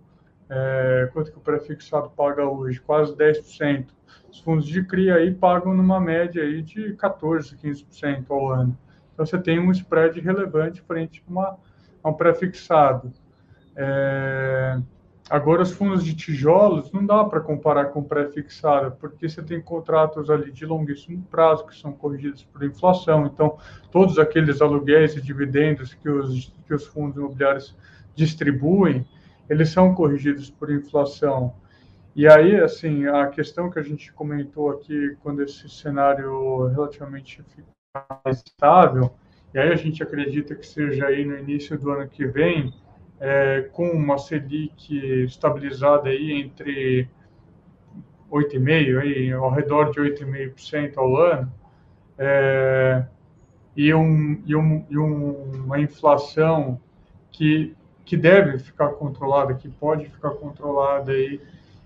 é, 0.49 1.09
quanto 1.11 1.33
que 1.33 1.37
o 1.37 1.41
prefixado 1.41 2.09
paga 2.11 2.45
hoje? 2.45 2.79
Quase 2.79 3.13
10%. 3.17 3.87
Os 4.31 4.39
fundos 4.39 4.65
de 4.65 4.81
CRI 4.81 5.11
aí 5.11 5.33
pagam 5.33 5.73
numa 5.73 5.99
média 5.99 6.41
aí 6.41 6.61
de 6.61 6.93
14%, 6.93 7.57
15% 7.61 8.25
ao 8.29 8.49
ano. 8.49 8.77
Então, 9.13 9.25
você 9.25 9.37
tem 9.37 9.59
um 9.59 9.71
spread 9.71 10.21
relevante 10.21 10.81
frente 10.81 11.21
a, 11.27 11.29
uma, 11.29 11.57
a 12.05 12.09
um 12.09 12.13
prefixado. 12.13 13.11
É, 13.75 14.79
agora, 15.27 15.63
os 15.63 15.71
fundos 15.71 16.03
de 16.05 16.15
tijolos 16.15 16.91
não 16.91 17.03
dá 17.03 17.23
para 17.23 17.39
comparar 17.39 17.85
com 17.85 18.03
pré-fixado, 18.03 18.95
porque 18.97 19.27
você 19.27 19.41
tem 19.41 19.59
contratos 19.59 20.29
ali 20.29 20.51
de 20.51 20.67
longuíssimo 20.67 21.23
prazo 21.31 21.65
que 21.65 21.75
são 21.75 21.91
corrigidos 21.91 22.43
por 22.43 22.63
inflação. 22.63 23.25
Então, 23.25 23.57
todos 23.91 24.19
aqueles 24.19 24.61
aluguéis 24.61 25.15
e 25.15 25.21
dividendos 25.21 25.95
que 25.95 26.07
os, 26.07 26.53
que 26.67 26.73
os 26.75 26.85
fundos 26.85 27.17
imobiliários 27.17 27.75
distribuem, 28.13 29.03
eles 29.49 29.69
são 29.69 29.95
corrigidos 29.95 30.51
por 30.51 30.71
inflação. 30.71 31.55
E 32.15 32.27
aí, 32.27 32.55
assim, 32.61 33.07
a 33.07 33.27
questão 33.27 33.69
que 33.69 33.79
a 33.79 33.83
gente 33.83 34.13
comentou 34.13 34.69
aqui, 34.69 35.17
quando 35.23 35.41
esse 35.41 35.67
cenário 35.67 36.67
relativamente 36.67 37.43
fica 37.43 37.67
mais 38.23 38.43
estável, 38.45 39.11
e 39.55 39.57
aí 39.57 39.71
a 39.71 39.75
gente 39.75 40.03
acredita 40.03 40.53
que 40.53 40.67
seja 40.67 41.05
aí 41.05 41.23
no 41.23 41.39
início 41.39 41.79
do 41.79 41.89
ano 41.89 42.09
que 42.09 42.27
vem, 42.27 42.73
é, 43.21 43.69
com 43.71 43.87
uma 43.87 44.17
Selic 44.17 45.23
estabilizada 45.23 46.09
aí 46.09 46.33
entre 46.33 47.07
8,5%, 48.29 48.99
aí, 48.99 49.31
ao 49.31 49.49
redor 49.49 49.91
de 49.91 50.01
8,5% 50.01 50.97
ao 50.97 51.15
ano, 51.15 51.53
é, 52.17 53.05
e, 53.77 53.93
um, 53.93 54.43
e, 54.45 54.53
um, 54.57 54.85
e 54.89 54.97
uma 54.97 55.79
inflação 55.79 56.77
que, 57.31 57.73
que 58.03 58.17
deve 58.17 58.59
ficar 58.59 58.89
controlada, 58.89 59.53
que 59.53 59.69
pode 59.69 60.09
ficar 60.09 60.31
controlada 60.31 61.13
aí, 61.13 61.39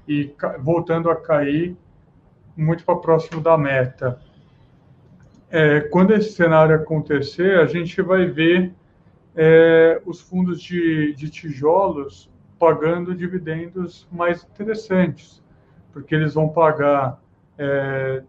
e 0.08 0.34
voltando 0.58 1.12
a 1.12 1.16
cair 1.16 1.78
muito 2.58 2.84
para 2.84 2.96
próximo 2.96 3.40
da 3.40 3.56
meta 3.56 4.20
é, 5.52 5.82
quando 5.82 6.14
esse 6.14 6.32
cenário 6.34 6.76
acontecer, 6.76 7.60
a 7.60 7.66
gente 7.66 8.02
vai 8.02 8.26
ver 8.26 8.72
é, 9.36 10.02
os 10.06 10.22
fundos 10.22 10.62
de, 10.62 11.14
de 11.14 11.30
tijolos 11.30 12.30
pagando 12.60 13.16
dividendos 13.16 14.08
mais 14.12 14.44
interessantes, 14.44 15.42
porque 15.92 16.14
eles 16.14 16.34
vão 16.34 16.50
pagar, 16.50 17.20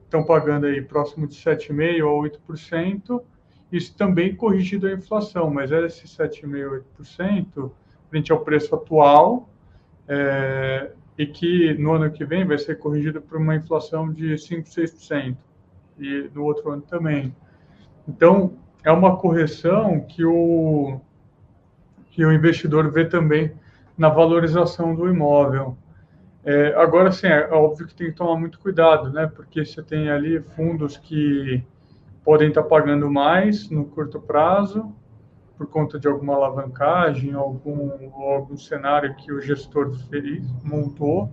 estão 0.04 0.20
é, 0.20 0.24
pagando 0.24 0.66
aí 0.66 0.80
próximo 0.80 1.26
de 1.26 1.34
7,5% 1.34 2.00
a 2.00 2.38
8%, 2.54 3.22
isso 3.70 3.96
também 3.96 4.34
corrigido 4.34 4.86
a 4.86 4.92
inflação, 4.92 5.50
mas 5.50 5.70
é 5.72 5.84
esse 5.84 6.04
7,5%, 6.06 6.82
8% 6.98 7.70
frente 8.08 8.32
ao 8.32 8.40
preço 8.40 8.74
atual, 8.74 9.48
é, 10.08 10.90
e 11.18 11.26
que 11.26 11.74
no 11.74 11.92
ano 11.92 12.10
que 12.10 12.24
vem 12.24 12.44
vai 12.46 12.58
ser 12.58 12.78
corrigido 12.78 13.20
por 13.20 13.38
uma 13.38 13.54
inflação 13.54 14.12
de 14.12 14.38
5, 14.38 14.62
6% 14.68 15.36
e 16.00 16.30
no 16.34 16.44
outro 16.44 16.70
ano 16.70 16.82
também. 16.82 17.34
Então, 18.08 18.54
é 18.84 18.90
uma 18.90 19.16
correção 19.16 20.00
que 20.00 20.24
o, 20.24 21.00
que 22.10 22.24
o 22.24 22.32
investidor 22.32 22.90
vê 22.90 23.04
também 23.04 23.52
na 23.96 24.08
valorização 24.08 24.94
do 24.94 25.08
imóvel. 25.08 25.76
É, 26.44 26.74
agora, 26.74 27.12
sim, 27.12 27.26
é 27.26 27.48
óbvio 27.52 27.86
que 27.86 27.94
tem 27.94 28.08
que 28.08 28.16
tomar 28.16 28.38
muito 28.38 28.58
cuidado, 28.58 29.12
né? 29.12 29.26
Porque 29.26 29.64
você 29.64 29.82
tem 29.82 30.10
ali 30.10 30.40
fundos 30.40 30.96
que 30.96 31.62
podem 32.24 32.48
estar 32.48 32.62
pagando 32.62 33.10
mais 33.10 33.68
no 33.68 33.84
curto 33.84 34.20
prazo 34.20 34.94
por 35.60 35.66
conta 35.66 35.98
de 35.98 36.08
alguma 36.08 36.34
alavancagem, 36.34 37.34
algum, 37.34 37.90
algum 38.14 38.56
cenário 38.56 39.14
que 39.16 39.30
o 39.30 39.42
gestor 39.42 39.94
feliz 40.08 40.42
montou, 40.64 41.30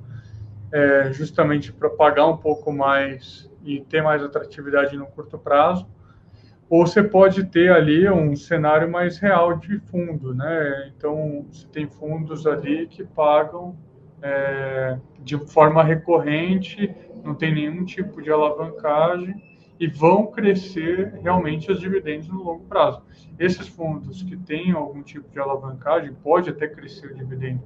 é, 0.70 1.14
justamente 1.14 1.72
para 1.72 1.90
pagar 1.90 2.28
um 2.28 2.36
pouco 2.36 2.70
mais 2.74 3.50
e 3.68 3.82
ter 3.82 4.02
mais 4.02 4.24
atratividade 4.24 4.96
no 4.96 5.06
curto 5.06 5.38
prazo, 5.38 5.86
ou 6.70 6.88
você 6.88 7.04
pode 7.04 7.46
ter 7.46 7.72
ali 7.72 8.10
um 8.10 8.36
cenário 8.36 8.90
mais 8.90 9.20
real 9.20 9.58
de 9.58 9.78
fundo, 9.80 10.34
né? 10.34 10.92
Então, 10.96 11.46
você 11.52 11.68
tem 11.68 11.88
fundos 11.88 12.48
ali 12.48 12.88
que 12.88 13.04
pagam 13.04 13.76
é, 14.22 14.98
de 15.20 15.38
forma 15.48 15.84
recorrente, 15.84 16.94
não 17.24 17.36
tem 17.36 17.54
nenhum 17.54 17.84
tipo 17.86 18.22
de 18.22 18.32
alavancagem 18.32 19.36
e 19.80 19.88
vão 19.88 20.28
crescer 20.28 21.14
realmente 21.22 21.72
os 21.72 21.80
dividendos 21.80 22.28
no 22.28 22.44
longo 22.44 22.64
prazo. 22.66 23.02
Esses 23.38 23.68
fundos 23.68 24.24
que 24.24 24.36
têm 24.36 24.72
algum 24.72 25.04
tipo 25.04 25.30
de 25.30 25.40
alavancagem 25.40 26.14
pode 26.24 26.50
até 26.50 26.68
crescer 26.68 27.12
o 27.12 27.16
dividendo, 27.16 27.62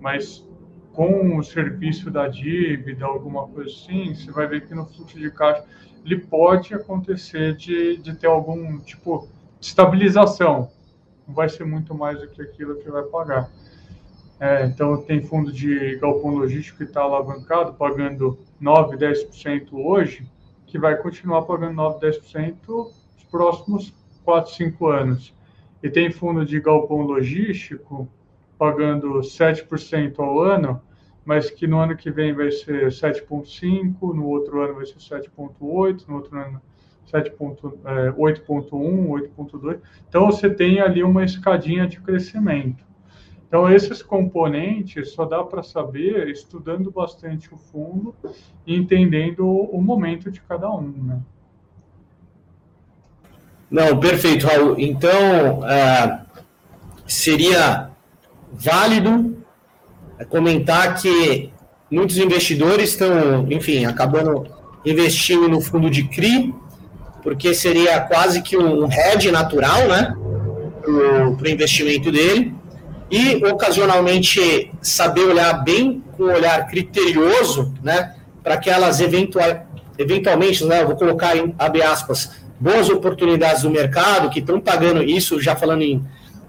mas 0.00 0.46
com 0.96 1.36
o 1.36 1.44
serviço 1.44 2.10
da 2.10 2.26
dívida, 2.26 3.04
alguma 3.04 3.46
coisa 3.46 3.70
assim, 3.70 4.14
você 4.14 4.30
vai 4.32 4.46
ver 4.46 4.66
que 4.66 4.74
no 4.74 4.86
fluxo 4.86 5.18
de 5.18 5.30
caixa 5.30 5.62
ele 6.02 6.18
pode 6.18 6.72
acontecer 6.72 7.54
de, 7.54 7.98
de 7.98 8.16
ter 8.16 8.28
algum 8.28 8.78
tipo 8.78 9.28
de 9.60 9.66
estabilização. 9.66 10.70
Não 11.28 11.34
vai 11.34 11.50
ser 11.50 11.66
muito 11.66 11.94
mais 11.94 12.18
do 12.18 12.28
que 12.28 12.40
aquilo 12.40 12.76
que 12.76 12.90
vai 12.90 13.02
pagar. 13.02 13.50
É, 14.40 14.64
então, 14.64 14.96
tem 15.02 15.22
fundo 15.22 15.52
de 15.52 15.96
galpão 15.96 16.30
logístico 16.30 16.78
que 16.78 16.84
está 16.84 17.02
alavancado, 17.02 17.74
pagando 17.74 18.38
9, 18.58 18.96
10% 18.96 19.68
hoje, 19.72 20.26
que 20.66 20.78
vai 20.78 20.96
continuar 20.96 21.42
pagando 21.42 21.74
9, 21.74 22.06
10% 22.06 22.56
nos 22.66 23.24
próximos 23.30 23.92
4, 24.24 24.50
5 24.54 24.86
anos. 24.86 25.34
E 25.82 25.90
tem 25.90 26.10
fundo 26.10 26.46
de 26.46 26.58
galpão 26.58 27.02
logístico 27.02 28.08
pagando 28.58 29.20
7% 29.20 30.18
ao 30.18 30.40
ano, 30.40 30.80
mas 31.26 31.50
que 31.50 31.66
no 31.66 31.78
ano 31.80 31.96
que 31.96 32.08
vem 32.08 32.32
vai 32.32 32.52
ser 32.52 32.86
7,5, 32.86 34.14
no 34.14 34.26
outro 34.26 34.62
ano 34.62 34.74
vai 34.74 34.86
ser 34.86 34.98
7,8, 34.98 36.06
no 36.06 36.14
outro 36.14 36.38
ano 36.38 36.62
8,1, 37.12 38.70
8,2. 38.70 39.74
É, 39.74 39.78
então 40.08 40.26
você 40.26 40.48
tem 40.48 40.80
ali 40.80 41.02
uma 41.02 41.24
escadinha 41.24 41.86
de 41.86 42.00
crescimento. 42.00 42.86
Então, 43.48 43.70
esses 43.72 44.02
componentes 44.02 45.12
só 45.12 45.24
dá 45.24 45.42
para 45.42 45.62
saber 45.62 46.28
estudando 46.28 46.90
bastante 46.90 47.52
o 47.52 47.56
fundo 47.56 48.14
e 48.66 48.74
entendendo 48.74 49.46
o 49.46 49.80
momento 49.80 50.30
de 50.30 50.40
cada 50.42 50.68
um, 50.70 50.90
né? 50.90 51.20
Não, 53.70 53.98
perfeito, 53.98 54.46
Raul. 54.46 54.76
Então, 54.78 55.60
uh, 55.60 56.26
seria 57.06 57.90
válido 58.52 59.35
comentar 60.24 60.94
que 61.00 61.50
muitos 61.90 62.18
investidores 62.18 62.90
estão, 62.90 63.46
enfim, 63.50 63.84
acabando 63.84 64.46
investindo 64.84 65.48
no 65.48 65.60
fundo 65.60 65.90
de 65.90 66.04
CRI, 66.04 66.54
porque 67.22 67.52
seria 67.54 68.00
quase 68.00 68.40
que 68.40 68.56
um 68.56 68.90
hedge 68.90 69.30
natural, 69.30 69.88
né, 69.88 70.14
para 71.36 71.44
o 71.44 71.48
investimento 71.48 72.12
dele, 72.12 72.54
e 73.10 73.36
ocasionalmente 73.44 74.72
saber 74.80 75.24
olhar 75.24 75.52
bem 75.64 76.02
com 76.16 76.24
um 76.24 76.32
olhar 76.32 76.66
criterioso, 76.68 77.74
né, 77.82 78.14
para 78.42 78.54
aquelas 78.54 79.00
eventual, 79.00 79.66
eventualmente, 79.98 80.64
né, 80.64 80.84
vou 80.84 80.96
colocar 80.96 81.36
em 81.36 81.54
abre 81.58 81.82
aspas, 81.82 82.30
boas 82.58 82.88
oportunidades 82.88 83.62
do 83.62 83.70
mercado 83.70 84.30
que 84.30 84.38
estão 84.38 84.60
pagando 84.60 85.02
isso, 85.02 85.40
já 85.40 85.54
falando 85.56 85.82
em, 85.82 86.04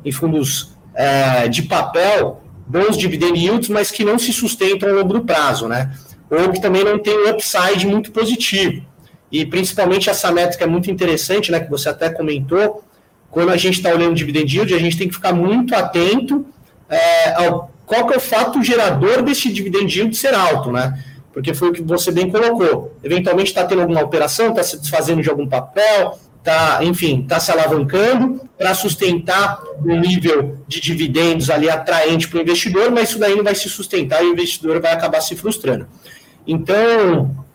em 0.06 0.12
fundos 0.12 0.76
é, 0.96 1.48
de 1.48 1.64
papel, 1.64 2.42
bons 2.68 2.98
dividend 2.98 3.38
yields, 3.40 3.70
mas 3.70 3.90
que 3.90 4.04
não 4.04 4.20
se 4.20 4.34
sustentam 4.34 4.90
ao 4.90 4.96
longo 4.96 5.22
prazo, 5.22 5.68
né? 5.68 5.92
Ou 6.30 6.52
que 6.52 6.62
também 6.62 6.84
não 6.84 7.00
tem 7.00 7.18
um 7.18 7.30
upside 7.30 7.88
muito 7.88 8.12
positivo. 8.12 8.86
E 9.32 9.46
principalmente 9.46 10.10
essa 10.10 10.32
métrica 10.32 10.66
é 10.66 10.68
muito 10.68 10.92
interessante, 10.92 11.52
né? 11.52 11.60
Que 11.60 11.70
você 11.70 11.90
até 11.90 12.10
comentou. 12.10 12.84
Quando 13.32 13.52
a 13.52 13.58
gente 13.58 13.76
está 13.76 13.90
olhando 13.92 14.16
dividend 14.16 14.54
yield, 14.54 14.74
a 14.74 14.80
gente 14.80 14.98
tem 14.98 15.08
que 15.08 15.14
ficar 15.14 15.34
muito 15.34 15.74
atento 15.76 16.46
é, 16.90 17.34
ao 17.36 17.72
qual 17.86 18.06
que 18.06 18.14
é 18.14 18.18
o 18.18 18.22
fato 18.22 18.62
gerador 18.62 19.22
desse 19.22 19.52
dividend 19.52 19.94
yield 19.98 20.16
ser 20.16 20.34
alto, 20.34 20.72
né? 20.72 21.02
Porque 21.32 21.54
foi 21.54 21.70
o 21.70 21.74
que 21.74 21.82
você 21.82 22.12
bem 22.12 22.30
colocou. 22.30 22.96
Eventualmente 23.04 23.50
está 23.50 23.64
tendo 23.64 23.82
alguma 23.82 24.02
operação, 24.02 24.50
está 24.50 24.64
se 24.64 24.78
desfazendo 24.80 25.22
de 25.22 25.30
algum 25.30 25.48
papel, 25.48 26.18
está, 26.48 26.82
enfim, 26.84 27.22
está 27.22 27.40
se 27.40 27.52
alavancando 27.52 28.48
para 28.58 28.74
sustentar 28.74 29.62
um 29.80 30.00
nível 30.00 30.58
de 30.66 30.80
dividendos 30.80 31.50
ali 31.50 31.70
atraente 31.70 32.30
para 32.30 32.40
o 32.40 32.42
investidor, 32.42 32.90
mas 32.90 33.10
isso 33.10 33.20
daí 33.20 33.36
não 33.36 33.44
vai 33.44 33.54
se 33.54 33.70
sustentar 33.70 34.24
e 34.24 34.28
o 34.28 34.32
investidor 34.32 34.82
vai 34.82 34.94
acabar 34.94 35.20
se 35.20 35.36
frustrando. 35.36 35.88
Então, 36.48 37.46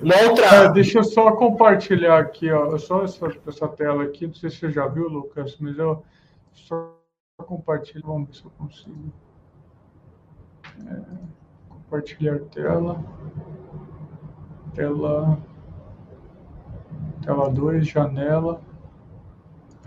uma 0.00 0.16
outra. 0.28 0.46
É, 0.46 0.72
deixa 0.72 0.98
eu 0.98 1.04
só 1.04 1.32
compartilhar 1.32 2.18
aqui, 2.18 2.50
ó, 2.50 2.76
só 2.76 3.04
essa, 3.04 3.32
essa 3.46 3.68
tela 3.68 4.04
aqui, 4.04 4.26
não 4.26 4.34
sei 4.34 4.50
se 4.50 4.58
você 4.58 4.70
já 4.70 4.86
viu, 4.86 5.08
Lucas, 5.08 5.56
mas 5.58 5.78
eu 5.78 6.04
só 6.52 6.94
compartilho, 7.38 8.02
vamos 8.04 8.28
ver 8.28 8.34
se 8.36 8.44
eu 8.44 8.52
consigo. 8.58 9.12
É, 10.86 11.00
compartilhar 11.68 12.38
tela. 12.52 13.02
Tela. 14.74 15.38
Tela 17.22 17.50
2, 17.50 17.86
janela. 17.86 18.60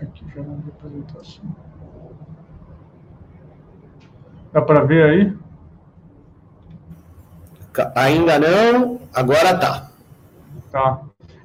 Aqui, 0.00 0.24
janela 0.34 0.58
de 0.58 0.70
apresentação. 0.70 1.44
Dá 4.52 4.62
para 4.62 4.84
ver 4.84 5.10
aí? 5.10 5.38
Ainda 7.94 8.38
não, 8.38 9.00
agora 9.12 9.58
tá. 9.58 9.90
Tá. 10.70 11.02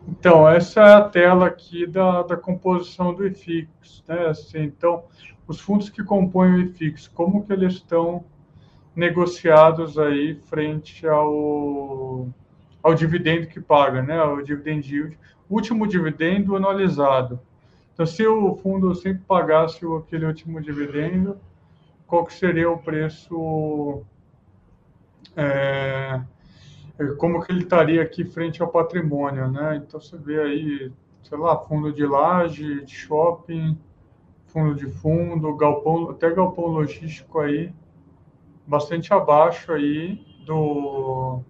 Então, 0.08 0.48
essa 0.48 0.82
é 0.82 0.94
a 0.94 1.01
tela 1.01 1.48
aqui 1.48 1.86
da, 1.86 2.24
da 2.24 2.38
composição 2.38 3.13
do 3.13 3.25
IFIX. 3.28 4.04
Né? 4.08 4.28
Assim, 4.28 4.60
então, 4.63 5.04
os 5.48 5.60
fundos 5.60 5.90
que 5.90 6.04
compõem 6.04 6.54
o 6.54 6.60
IFIX, 6.60 7.08
como 7.10 7.46
que 7.46 7.51
eles 7.54 7.74
estão 7.74 8.24
negociados 8.96 9.98
aí 9.98 10.36
frente 10.50 11.08
ao, 11.08 12.27
ao 12.84 12.94
dividendo 12.94 13.48
que 13.48 13.60
paga, 13.60 14.01
né? 14.01 14.22
O 14.22 14.42
dividend 14.42 14.94
yield 14.94 15.18
último 15.51 15.85
dividendo 15.85 16.55
anualizado. 16.55 17.40
Então, 17.94 18.05
se 18.05 18.25
o 18.25 18.55
fundo 18.55 18.96
sempre 18.96 19.24
pagasse 19.27 19.85
aquele 19.85 20.25
último 20.25 20.61
dividendo, 20.61 21.37
qual 22.07 22.25
que 22.25 22.33
seria 22.33 22.70
o 22.70 22.77
preço, 22.77 24.03
é, 25.35 26.22
é, 26.98 27.05
como 27.18 27.42
que 27.42 27.51
ele 27.51 27.64
estaria 27.64 28.01
aqui 28.01 28.24
frente 28.24 28.61
ao 28.61 28.70
patrimônio, 28.70 29.50
né? 29.51 29.75
Então, 29.85 30.00
você 30.00 30.18
vê 30.18 30.42
aí, 30.42 30.92
sei 31.22 31.37
lá, 31.37 31.57
fundo 31.57 31.92
de 31.92 32.05
laje, 32.05 32.85
de 32.85 32.96
shopping, 32.96 33.77
fundo 34.48 34.74
de 34.75 34.87
fundo, 34.87 35.55
galpão, 35.55 36.09
até 36.09 36.29
galpão 36.33 36.68
logístico 36.68 37.40
aí, 37.40 37.74
bastante 38.66 39.14
abaixo 39.14 39.72
aí 39.72 40.25
do 40.46 41.44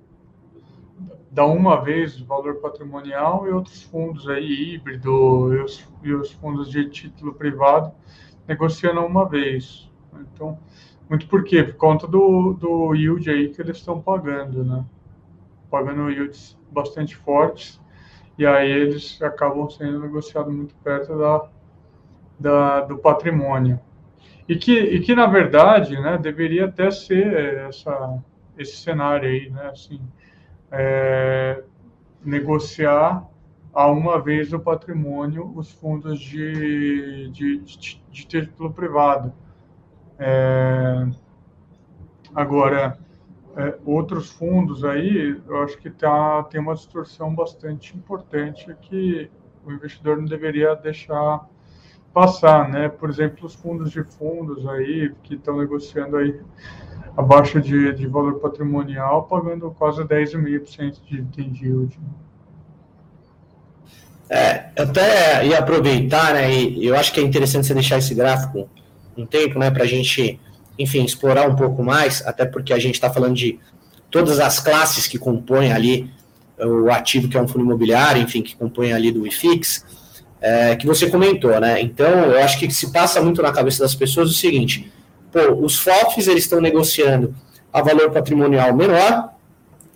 dá 1.32 1.46
uma 1.46 1.82
vez 1.82 2.20
o 2.20 2.26
valor 2.26 2.56
patrimonial 2.56 3.48
e 3.48 3.52
outros 3.52 3.82
fundos 3.84 4.28
aí, 4.28 4.76
híbrido, 4.76 5.54
e 5.56 5.63
os, 5.63 5.88
e 6.04 6.13
os 6.13 6.32
fundos 6.34 6.70
de 6.70 6.89
título 6.89 7.34
privado 7.34 7.91
negociando 8.46 9.00
uma 9.02 9.28
vez. 9.28 9.89
Então, 10.34 10.60
muito 11.10 11.28
por 11.28 11.44
quê? 11.44 11.63
Por 11.63 11.76
conta 11.76 12.06
do, 12.06 12.54
do 12.54 12.94
yield 12.94 13.30
aí 13.30 13.50
que 13.50 13.62
eles 13.62 13.78
estão 13.78 14.02
pagando, 14.02 14.63
né? 14.63 14.86
Pagando 15.70 16.12
yields 16.12 16.58
bastante 16.70 17.15
fortes, 17.15 17.80
e 18.38 18.46
aí 18.46 18.70
eles 18.70 19.22
acabam 19.22 19.70
sendo 19.70 20.00
negociados 20.00 20.54
muito 20.54 20.76
perto 20.76 21.17
da, 21.17 21.50
da, 22.39 22.82
do 22.82 22.98
patrimônio. 22.98 23.80
E 24.50 24.56
que, 24.58 24.78
e 24.78 25.00
que, 25.00 25.15
na 25.15 25.28
verdade, 25.28 25.98
né, 26.00 26.17
deveria 26.17 26.65
até 26.65 26.91
ser 26.91 27.58
essa, 27.70 28.22
esse 28.58 28.78
cenário 28.78 29.30
aí, 29.30 29.50
né, 29.50 29.70
assim, 29.72 30.02
é, 30.72 31.64
negociar 32.24 33.28
a 33.74 33.88
uma 33.88 34.22
vez 34.22 34.54
o 34.54 34.60
patrimônio 34.60 35.52
os 35.56 35.72
fundos 35.72 36.20
de, 36.20 37.30
de, 37.32 37.58
de, 37.60 38.04
de 38.10 38.28
título 38.28 38.72
privado. 38.74 39.34
É, 40.18 41.08
agora, 42.34 43.00
é, 43.56 43.78
outros 43.86 44.32
fundos 44.32 44.84
aí, 44.86 45.42
eu 45.48 45.64
acho 45.64 45.78
que 45.78 45.90
tá, 45.90 46.44
tem 46.44 46.60
uma 46.62 46.76
distorção 46.76 47.34
bastante 47.34 47.96
importante 47.96 48.74
que 48.82 49.30
o 49.66 49.72
investidor 49.72 50.18
não 50.18 50.26
deveria 50.26 50.76
deixar 50.76 51.48
passar, 52.14 52.70
né? 52.70 52.90
Por 52.90 53.10
exemplo, 53.10 53.46
os 53.46 53.56
fundos 53.56 53.92
de 53.92 54.04
fundos 54.04 54.68
aí 54.68 55.14
que 55.24 55.36
estão 55.36 55.58
negociando 55.58 56.18
aí 56.18 56.40
abaixo 57.15 57.62
de, 57.62 57.93
de 57.93 58.08
valor 58.08 58.39
patrimonial, 58.39 59.24
pagando 59.24 59.69
quase 59.71 60.02
10,5% 60.04 60.97
de 61.06 61.21
dividend 61.21 61.65
yield. 61.65 62.00
É, 64.30 64.69
até 64.78 65.45
ia 65.45 65.60
aproveitar, 65.60 66.34
né, 66.34 66.54
e 66.54 66.86
eu 66.86 66.95
acho 66.95 67.12
que 67.12 67.19
é 67.19 67.24
interessante 67.24 67.67
você 67.67 67.74
deixar 67.74 67.97
esse 67.97 68.15
gráfico 68.15 68.69
um 69.17 69.26
tempo, 69.26 69.60
né, 69.60 69.69
para 69.69 69.84
a 69.84 69.88
gente, 69.88 70.39
enfim, 70.80 71.04
explorar 71.04 71.50
um 71.50 71.56
pouco 71.56 71.84
mais, 71.84 72.26
até 72.26 72.45
porque 72.45 72.71
a 72.71 72.80
gente 72.80 72.95
está 72.95 73.10
falando 73.12 73.36
de 73.36 73.60
todas 74.10 74.39
as 74.39 74.58
classes 74.60 75.06
que 75.06 75.17
compõem 75.17 75.74
ali 75.74 76.10
o 76.58 76.89
ativo 76.89 77.28
que 77.28 77.36
é 77.36 77.41
um 77.41 77.47
fundo 77.47 77.65
imobiliário, 77.65 78.21
enfim, 78.21 78.41
que 78.41 78.56
compõem 78.56 78.93
ali 78.93 79.12
do 79.12 79.28
IFIX, 79.28 79.86
é, 80.39 80.76
que 80.78 80.88
você 80.88 81.10
comentou, 81.10 81.60
né, 81.60 81.82
então 81.82 82.08
eu 82.08 82.41
acho 82.41 82.58
que 82.58 82.71
se 82.71 82.89
passa 82.93 83.21
muito 83.21 83.41
na 83.41 83.52
cabeça 83.52 83.84
das 83.84 83.93
pessoas 83.93 84.30
o 84.30 84.34
seguinte, 84.34 84.89
pô, 85.32 85.54
os 85.63 85.80
FOFs 85.80 86.28
eles 86.28 86.44
estão 86.44 86.60
negociando 86.60 87.36
a 87.72 87.82
valor 87.82 88.12
patrimonial 88.12 88.76
menor, 88.76 89.30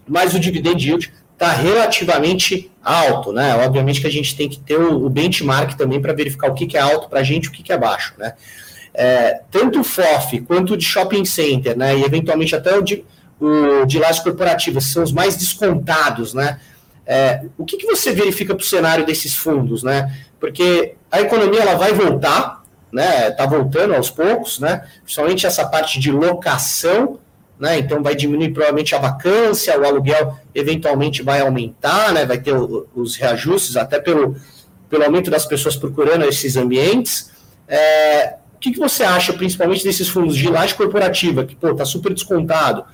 mas 0.08 0.34
o 0.34 0.40
dividend 0.40 0.88
yield 0.88 1.14
está 1.34 1.52
relativamente 1.52 2.72
alto, 2.82 3.34
né? 3.34 3.56
Obviamente 3.66 4.00
que 4.00 4.08
a 4.08 4.12
gente 4.12 4.36
tem 4.36 4.48
que 4.48 4.60
ter 4.60 4.78
o, 4.78 5.10
benchmark 5.10 5.76
também 5.76 6.02
para 6.02 6.14
verificar 6.14 6.50
o 6.50 6.54
que, 6.54 6.66
que 6.66 6.78
é 6.78 6.82
alto 6.82 7.10
para 7.10 7.20
a 7.20 7.24
gente 7.24 7.46
e 7.46 7.48
o 7.50 7.52
que, 7.52 7.62
que 7.62 7.74
é 7.74 7.78
baixo, 7.78 8.14
né? 8.18 8.34
É, 8.94 9.42
tanto 9.52 9.82
o 9.82 9.84
FOF 9.84 10.40
quanto 10.42 10.74
o 10.74 10.78
de 10.78 10.86
shopping 10.86 11.26
center, 11.26 11.78
né? 11.78 11.98
E 11.98 12.04
eventualmente 12.04 12.56
até 12.56 12.78
o 12.78 12.82
de, 12.82 13.04
o 13.40 13.86
de 13.86 14.00
lajes 14.00 14.22
corporativas 14.22 14.86
são 14.86 15.04
os 15.04 15.12
mais 15.12 15.36
descontados, 15.36 16.34
né? 16.34 16.60
É, 17.06 17.42
o 17.58 17.66
que, 17.66 17.78
que 17.78 17.86
você 17.86 18.14
verifica 18.14 18.56
para 18.56 18.64
o 18.64 18.66
cenário 18.66 19.06
desses 19.06 19.36
fundos, 19.36 19.84
né? 19.84 20.16
Porque 20.40 20.96
a 21.12 21.22
economia 21.22 21.62
ela 21.62 21.76
vai 21.76 21.94
voltar, 21.94 22.64
né? 22.92 23.30
Está 23.30 23.46
voltando 23.46 23.94
aos 23.94 24.10
poucos, 24.10 24.60
né? 24.60 24.88
Principalmente 25.04 25.46
essa 25.46 25.66
parte 25.66 26.00
de 26.00 26.12
locação, 26.12 27.20
né? 27.60 27.80
Então 27.80 28.02
vai 28.04 28.16
diminuir 28.16 28.52
provavelmente 28.52 28.96
a 28.96 29.00
vacância, 29.00 29.80
o 29.80 29.86
aluguel 29.86 30.38
eventualmente 30.54 31.22
vai 31.22 31.42
aumentar, 31.42 32.14
né? 32.14 32.26
Vai 32.26 32.40
ter 32.40 32.54
o, 32.54 32.88
os 32.96 33.16
reajustes 33.16 33.76
até 33.76 34.00
pelo, 34.00 34.36
pelo 34.90 35.04
aumento 35.04 35.30
das 35.30 35.46
pessoas 35.46 35.76
procurando 35.76 36.26
esses 36.26 36.56
ambientes. 36.56 37.32
É, 37.68 38.36
o 38.56 38.60
que, 38.60 38.72
que 38.72 38.80
você 38.80 39.04
acha, 39.04 39.34
principalmente 39.34 39.84
desses 39.84 40.08
fundos 40.08 40.36
de 40.36 40.50
laje 40.50 40.74
corporativa, 40.74 41.46
que 41.46 41.56
pô, 41.56 41.74
tá 41.76 41.86
super 41.86 42.14
descontado, 42.14 42.86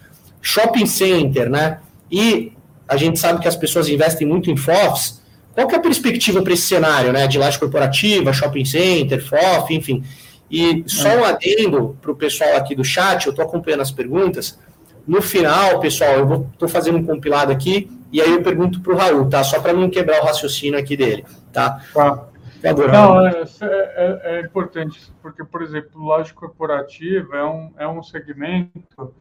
shopping 0.42 0.86
center, 0.86 1.50
né? 1.50 1.80
E 2.12 2.54
a 2.88 2.98
gente 2.98 3.20
sabe 3.20 3.40
que 3.40 3.48
as 3.48 3.56
pessoas 3.56 3.88
investem 3.88 4.28
muito 4.28 4.52
em 4.52 4.58
FOFs, 4.58 5.21
qual 5.54 5.68
que 5.68 5.76
é 5.76 5.78
a 5.78 5.82
perspectiva 5.82 6.42
para 6.42 6.54
esse 6.54 6.64
cenário, 6.64 7.12
né? 7.12 7.28
De 7.28 7.38
laje 7.38 7.60
corporativa, 7.60 8.32
shopping 8.34 8.66
center, 8.66 9.24
FOF, 9.24 9.74
enfim. 9.74 10.04
E 10.50 10.84
só 10.86 11.10
um 11.10 11.24
adendo 11.24 11.98
para 12.02 12.12
o 12.12 12.16
pessoal 12.16 12.58
aqui 12.58 12.76
do 12.76 12.84
chat, 12.84 13.26
eu 13.26 13.32
estou 13.32 13.46
acompanhando 13.46 13.82
as 13.82 13.92
perguntas. 13.92 14.60
No 15.08 15.22
final, 15.22 15.80
pessoal, 15.80 16.12
eu 16.12 16.50
estou 16.54 16.68
fazendo 16.68 16.98
um 16.98 17.06
compilado 17.06 17.52
aqui 17.52 17.90
e 18.12 18.22
aí 18.22 18.32
eu 18.32 18.44
pergunto 18.44 18.82
para 18.82 18.94
o 18.94 18.98
Raul, 18.98 19.30
tá? 19.30 19.44
Só 19.44 19.60
para 19.60 19.74
não 19.74 19.90
quebrar 19.90 20.22
o 20.22 20.26
raciocínio 20.26 20.78
aqui 20.78 20.98
dele, 20.98 21.26
tá? 21.52 21.82
Tá. 21.94 22.28
Não, 22.64 23.26
é, 23.26 23.44
é, 23.62 24.22
é, 24.24 24.42
importante, 24.42 25.12
porque, 25.20 25.44
por 25.44 25.64
exemplo, 25.64 26.00
loja 26.00 26.32
corporativa 26.32 27.36
é 27.36 27.44
um, 27.44 27.74
é 27.76 27.88
um 27.88 28.04
segmento 28.04 29.16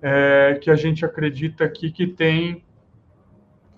é, 0.00 0.56
que 0.62 0.70
a 0.70 0.76
gente 0.76 1.04
acredita 1.04 1.64
aqui 1.64 1.90
que 1.90 2.06
tem 2.06 2.62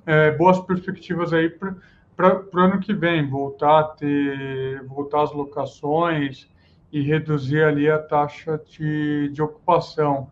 é, 0.08 0.30
boas 0.30 0.58
perspectivas 0.60 1.34
aí 1.34 1.50
para 1.50 2.46
o 2.50 2.58
ano 2.58 2.80
que 2.80 2.94
vem, 2.94 3.28
voltar 3.28 3.80
a 3.80 3.82
ter, 3.84 4.82
voltar 4.84 5.24
às 5.24 5.32
locações 5.32 6.48
e 6.90 7.02
reduzir 7.02 7.62
ali 7.62 7.90
a 7.90 7.98
taxa 7.98 8.58
de, 8.66 9.28
de 9.28 9.42
ocupação. 9.42 10.30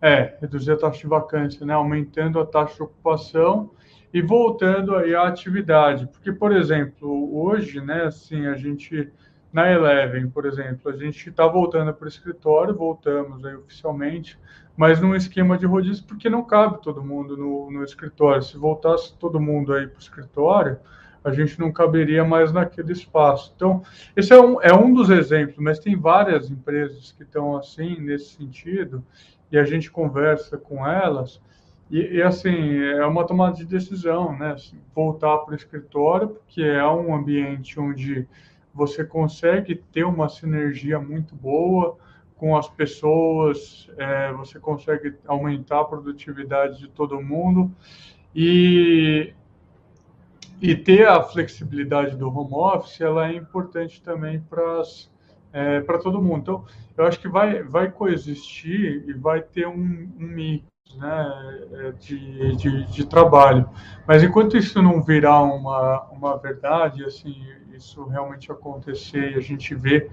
É, 0.00 0.38
reduzir 0.40 0.72
a 0.72 0.76
taxa 0.78 1.00
de 1.00 1.06
vacância, 1.06 1.66
né? 1.66 1.74
Aumentando 1.74 2.40
a 2.40 2.46
taxa 2.46 2.76
de 2.76 2.82
ocupação 2.84 3.70
e 4.14 4.22
voltando 4.22 4.96
aí 4.96 5.14
à 5.14 5.28
atividade. 5.28 6.06
Porque, 6.06 6.32
por 6.32 6.50
exemplo, 6.50 7.36
hoje, 7.36 7.82
né, 7.82 8.04
assim, 8.04 8.46
a 8.46 8.56
gente, 8.56 9.12
na 9.52 9.70
Eleven, 9.70 10.28
por 10.28 10.44
exemplo, 10.46 10.90
a 10.90 10.96
gente 10.96 11.30
está 11.30 11.46
voltando 11.46 11.92
para 11.94 12.04
o 12.04 12.08
escritório, 12.08 12.74
voltamos 12.74 13.44
aí 13.44 13.54
oficialmente, 13.54 14.38
mas 14.76 15.00
num 15.00 15.14
esquema 15.14 15.56
de 15.56 15.66
rodízio, 15.66 16.04
porque 16.04 16.28
não 16.28 16.44
cabe 16.44 16.82
todo 16.82 17.02
mundo 17.02 17.36
no, 17.36 17.70
no 17.70 17.82
escritório. 17.82 18.42
Se 18.42 18.56
voltasse 18.56 19.16
todo 19.18 19.40
mundo 19.40 19.72
aí 19.72 19.86
para 19.86 19.96
o 19.96 20.00
escritório, 20.00 20.78
a 21.24 21.32
gente 21.32 21.58
não 21.58 21.72
caberia 21.72 22.24
mais 22.24 22.52
naquele 22.52 22.92
espaço. 22.92 23.52
Então, 23.56 23.82
esse 24.16 24.32
é 24.32 24.40
um, 24.40 24.60
é 24.62 24.72
um 24.72 24.92
dos 24.92 25.10
exemplos, 25.10 25.58
mas 25.58 25.78
tem 25.78 25.96
várias 25.96 26.50
empresas 26.50 27.12
que 27.12 27.22
estão 27.22 27.56
assim, 27.56 27.98
nesse 28.00 28.36
sentido, 28.36 29.04
e 29.50 29.58
a 29.58 29.64
gente 29.64 29.90
conversa 29.90 30.58
com 30.58 30.86
elas, 30.86 31.40
e, 31.90 32.16
e, 32.16 32.22
assim, 32.22 32.78
é 32.82 33.04
uma 33.06 33.26
tomada 33.26 33.56
de 33.56 33.64
decisão, 33.64 34.36
né? 34.36 34.52
Assim, 34.52 34.76
voltar 34.94 35.38
para 35.38 35.52
o 35.52 35.56
escritório, 35.56 36.28
porque 36.28 36.62
é 36.62 36.86
um 36.86 37.14
ambiente 37.14 37.80
onde 37.80 38.28
você 38.78 39.04
consegue 39.04 39.74
ter 39.74 40.04
uma 40.04 40.28
sinergia 40.28 41.00
muito 41.00 41.34
boa 41.34 41.98
com 42.36 42.56
as 42.56 42.68
pessoas, 42.68 43.90
é, 43.98 44.32
você 44.32 44.60
consegue 44.60 45.16
aumentar 45.26 45.80
a 45.80 45.84
produtividade 45.84 46.78
de 46.78 46.88
todo 46.88 47.20
mundo 47.20 47.74
e, 48.32 49.34
e 50.62 50.76
ter 50.76 51.08
a 51.08 51.20
flexibilidade 51.24 52.16
do 52.16 52.28
home 52.28 52.54
office, 52.54 53.00
ela 53.00 53.28
é 53.28 53.34
importante 53.34 54.00
também 54.00 54.40
para 54.40 54.84
é, 55.52 55.80
para 55.80 55.98
todo 55.98 56.22
mundo. 56.22 56.38
Então, 56.38 56.64
eu 56.96 57.04
acho 57.04 57.18
que 57.18 57.26
vai, 57.26 57.62
vai 57.62 57.90
coexistir 57.90 59.04
e 59.08 59.12
vai 59.12 59.40
ter 59.40 59.66
um, 59.66 60.08
um 60.20 60.26
mix 60.26 60.64
né, 60.96 61.60
é, 61.72 61.92
de, 61.92 62.56
de, 62.56 62.86
de, 62.86 63.06
trabalho. 63.06 63.68
Mas 64.06 64.22
enquanto 64.22 64.56
isso 64.56 64.80
não 64.80 65.02
virar 65.02 65.42
uma, 65.42 66.02
uma 66.10 66.36
verdade, 66.36 67.04
assim, 67.04 67.36
isso 67.78 68.04
realmente 68.04 68.50
acontecer 68.52 69.32
e 69.32 69.34
a 69.36 69.40
gente 69.40 69.74
vê 69.74 70.10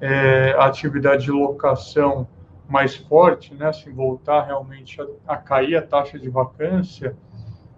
é, 0.00 0.52
a 0.58 0.64
atividade 0.64 1.24
de 1.24 1.30
locação 1.30 2.26
mais 2.68 2.96
forte, 2.96 3.54
né, 3.54 3.68
assim, 3.68 3.92
voltar 3.92 4.42
realmente 4.42 5.00
a, 5.00 5.06
a 5.26 5.36
cair 5.36 5.76
a 5.76 5.82
taxa 5.82 6.18
de 6.18 6.28
vacância, 6.28 7.14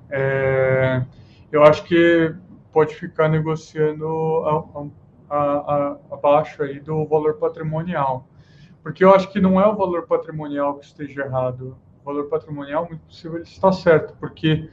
é, 0.09 1.05
eu 1.51 1.63
acho 1.65 1.85
que 1.85 2.35
pode 2.73 2.95
ficar 2.95 3.29
negociando 3.29 4.07
abaixo 6.11 6.63
aí 6.63 6.81
do 6.81 7.07
valor 7.07 7.35
patrimonial. 7.35 8.27
Porque 8.83 9.05
eu 9.05 9.15
acho 9.15 9.31
que 9.31 9.41
não 9.41 9.61
é 9.61 9.67
o 9.67 9.75
valor 9.75 10.07
patrimonial 10.07 10.79
que 10.79 10.85
esteja 10.85 11.23
errado, 11.23 11.77
valor 12.05 12.29
patrimonial, 12.29 12.87
muito 12.87 13.01
possível 13.07 13.39
ele 13.39 13.45
está 13.45 13.73
certo, 13.73 14.15
porque 14.21 14.69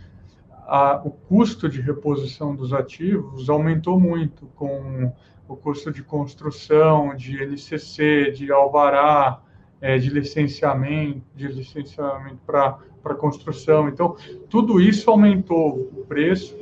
a, 0.71 1.01
o 1.03 1.12
custo 1.12 1.67
de 1.67 1.81
reposição 1.81 2.55
dos 2.55 2.71
ativos 2.71 3.49
aumentou 3.49 3.99
muito 3.99 4.45
com 4.55 5.12
o 5.45 5.53
custo 5.57 5.91
de 5.91 6.01
construção, 6.01 7.13
de 7.13 7.43
LCC, 7.43 8.31
de 8.31 8.53
alvará, 8.53 9.41
é, 9.81 9.97
de 9.97 10.10
licenciamento, 10.10 11.23
de 11.36 11.49
licenciamento 11.49 12.39
para 12.45 13.15
construção. 13.15 13.89
Então, 13.89 14.15
tudo 14.49 14.79
isso 14.79 15.12
aumentou 15.12 15.89
o 15.93 16.05
preço, 16.07 16.55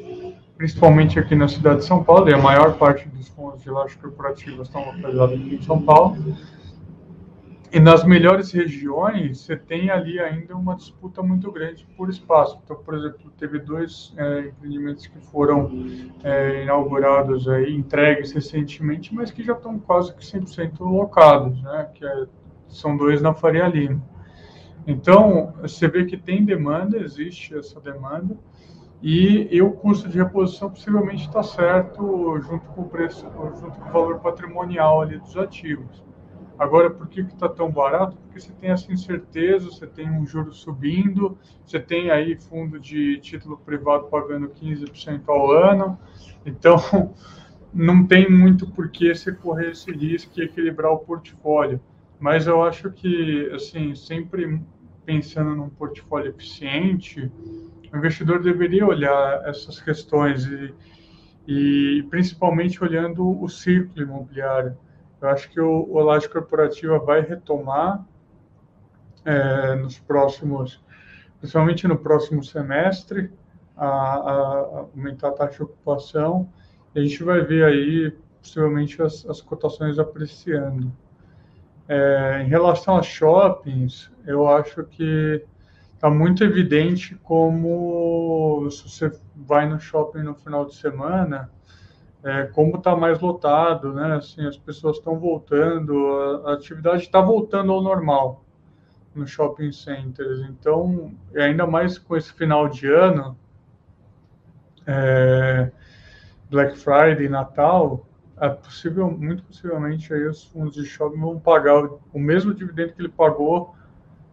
principalmente 0.57 1.19
aqui 1.19 1.35
na 1.35 1.47
cidade 1.47 1.81
de 1.81 1.85
São 1.85 2.03
Paulo, 2.03 2.27
e 2.29 2.33
a 2.33 2.37
maior 2.39 2.79
parte 2.79 3.07
dos 3.09 3.27
fundos 3.27 3.61
de 3.61 3.69
lajes 3.69 3.95
corporativas 3.97 4.69
estão 4.69 4.83
localizados 4.85 5.39
aqui 5.39 5.53
em 5.53 5.61
São 5.61 5.79
Paulo. 5.83 6.17
E 7.71 7.79
nas 7.79 8.03
melhores 8.03 8.51
regiões, 8.51 9.41
você 9.41 9.55
tem 9.55 9.91
ali 9.91 10.19
ainda 10.19 10.55
uma 10.55 10.75
disputa 10.75 11.21
muito 11.21 11.51
grande 11.51 11.85
por 11.95 12.09
espaço. 12.09 12.59
Então, 12.63 12.75
por 12.77 12.95
exemplo, 12.95 13.31
teve 13.37 13.59
dois 13.59 14.11
é, 14.17 14.47
empreendimentos 14.47 15.05
que 15.05 15.19
foram 15.19 15.69
é, 16.23 16.63
inaugurados 16.63 17.47
aí, 17.47 17.75
entregues 17.75 18.31
recentemente, 18.31 19.13
mas 19.13 19.29
que 19.29 19.43
já 19.43 19.53
estão 19.53 19.77
quase 19.77 20.15
que 20.15 20.25
100% 20.25 20.79
locados, 20.79 21.61
né? 21.61 21.89
Que 21.93 22.03
é, 22.03 22.25
são 22.67 22.97
dois 22.97 23.21
na 23.21 23.35
Faria 23.35 23.67
Lima. 23.67 24.01
Então, 24.87 25.53
você 25.61 25.87
vê 25.87 26.05
que 26.05 26.17
tem 26.17 26.43
demanda, 26.43 26.97
existe 26.97 27.55
essa 27.55 27.79
demanda, 27.79 28.35
e, 28.99 29.47
e 29.51 29.61
o 29.61 29.71
custo 29.71 30.09
de 30.09 30.17
reposição 30.17 30.71
possivelmente 30.71 31.27
está 31.27 31.43
certo 31.43 32.39
junto 32.39 32.65
com 32.69 32.81
o 32.81 32.89
preço, 32.89 33.27
junto 33.61 33.79
com 33.79 33.89
o 33.89 33.93
valor 33.93 34.19
patrimonial 34.19 35.01
ali 35.01 35.19
dos 35.19 35.37
ativos. 35.37 36.08
Agora, 36.59 36.89
por 36.89 37.07
que 37.07 37.21
está 37.21 37.47
tão 37.47 37.71
barato? 37.71 38.17
Porque 38.17 38.37
você 38.37 38.51
tem 38.51 38.69
essa 38.71 38.91
incerteza, 38.91 39.71
você 39.71 39.87
tem 39.87 40.11
um 40.11 40.25
juro 40.25 40.51
subindo, 40.51 41.37
você 41.65 41.79
tem 41.79 42.11
aí 42.11 42.35
fundo 42.35 42.77
de 42.77 43.17
título 43.21 43.57
privado 43.57 44.07
pagando 44.07 44.49
15% 44.49 45.21
ao 45.29 45.51
ano, 45.51 45.97
então 46.45 47.15
não 47.73 48.05
tem 48.05 48.29
muito 48.29 48.69
por 48.69 48.89
que 48.89 49.15
você 49.15 49.31
correr 49.31 49.71
esse 49.71 49.89
risco 49.89 50.37
e 50.37 50.43
equilibrar 50.43 50.91
o 50.91 50.99
portfólio. 50.99 51.79
Mas 52.19 52.45
eu 52.45 52.61
acho 52.61 52.91
que, 52.91 53.49
assim, 53.53 53.95
sempre 53.95 54.61
pensando 55.05 55.55
num 55.55 55.69
portfólio 55.69 56.31
eficiente, 56.31 57.31
o 57.93 57.95
investidor 57.95 58.43
deveria 58.43 58.85
olhar 58.85 59.47
essas 59.47 59.79
questões 59.79 60.45
e, 60.45 60.73
e 61.47 62.03
principalmente 62.09 62.83
olhando 62.83 63.41
o 63.41 63.47
ciclo 63.47 64.03
imobiliário 64.03 64.77
eu 65.21 65.29
acho 65.29 65.49
que 65.49 65.59
o, 65.59 65.87
o 65.89 65.99
laje 65.99 66.29
corporativa 66.29 66.97
vai 66.99 67.21
retomar 67.21 68.05
é, 69.25 69.75
nos 69.75 69.99
próximos, 69.99 70.81
principalmente 71.39 71.87
no 71.87 71.97
próximo 71.97 72.43
semestre, 72.43 73.31
a, 73.75 73.87
a, 73.87 74.85
aumentar 74.95 75.29
a 75.29 75.31
taxa 75.31 75.57
de 75.57 75.63
ocupação. 75.63 76.49
E 76.95 76.99
a 76.99 77.03
gente 77.03 77.23
vai 77.23 77.41
ver 77.41 77.65
aí, 77.65 78.15
possivelmente, 78.41 79.01
as, 79.01 79.25
as 79.25 79.41
cotações 79.41 79.99
apreciando. 79.99 80.91
É, 81.87 82.43
em 82.43 82.47
relação 82.47 82.97
a 82.97 83.01
shoppings, 83.01 84.11
eu 84.25 84.47
acho 84.47 84.83
que 84.83 85.43
está 85.95 86.09
muito 86.09 86.43
evidente 86.43 87.15
como 87.23 88.69
se 88.71 88.87
você 88.87 89.11
vai 89.35 89.67
no 89.67 89.79
shopping 89.79 90.19
no 90.19 90.35
final 90.35 90.65
de 90.65 90.75
semana, 90.75 91.51
é, 92.23 92.43
como 92.47 92.77
está 92.77 92.95
mais 92.95 93.19
lotado, 93.19 93.93
né? 93.93 94.15
Assim, 94.15 94.45
as 94.45 94.57
pessoas 94.57 94.97
estão 94.97 95.17
voltando, 95.17 96.43
a, 96.45 96.51
a 96.51 96.53
atividade 96.53 97.03
está 97.03 97.21
voltando 97.21 97.71
ao 97.71 97.81
normal 97.81 98.43
no 99.15 99.25
shopping 99.25 99.71
centers. 99.71 100.41
Então, 100.41 101.13
ainda 101.35 101.65
mais 101.65 101.97
com 101.97 102.15
esse 102.15 102.33
final 102.33 102.67
de 102.67 102.87
ano, 102.87 103.37
é, 104.85 105.71
Black 106.49 106.77
Friday, 106.77 107.29
Natal, 107.29 108.05
é 108.39 108.49
possível, 108.49 109.09
muito 109.11 109.43
possivelmente 109.43 110.13
aí 110.13 110.25
os 110.27 110.43
fundos 110.45 110.75
de 110.75 110.85
shopping 110.85 111.19
vão 111.19 111.39
pagar 111.39 111.83
o, 111.83 112.01
o 112.13 112.19
mesmo 112.19 112.53
dividendo 112.53 112.93
que 112.93 113.01
ele 113.01 113.09
pagou 113.09 113.75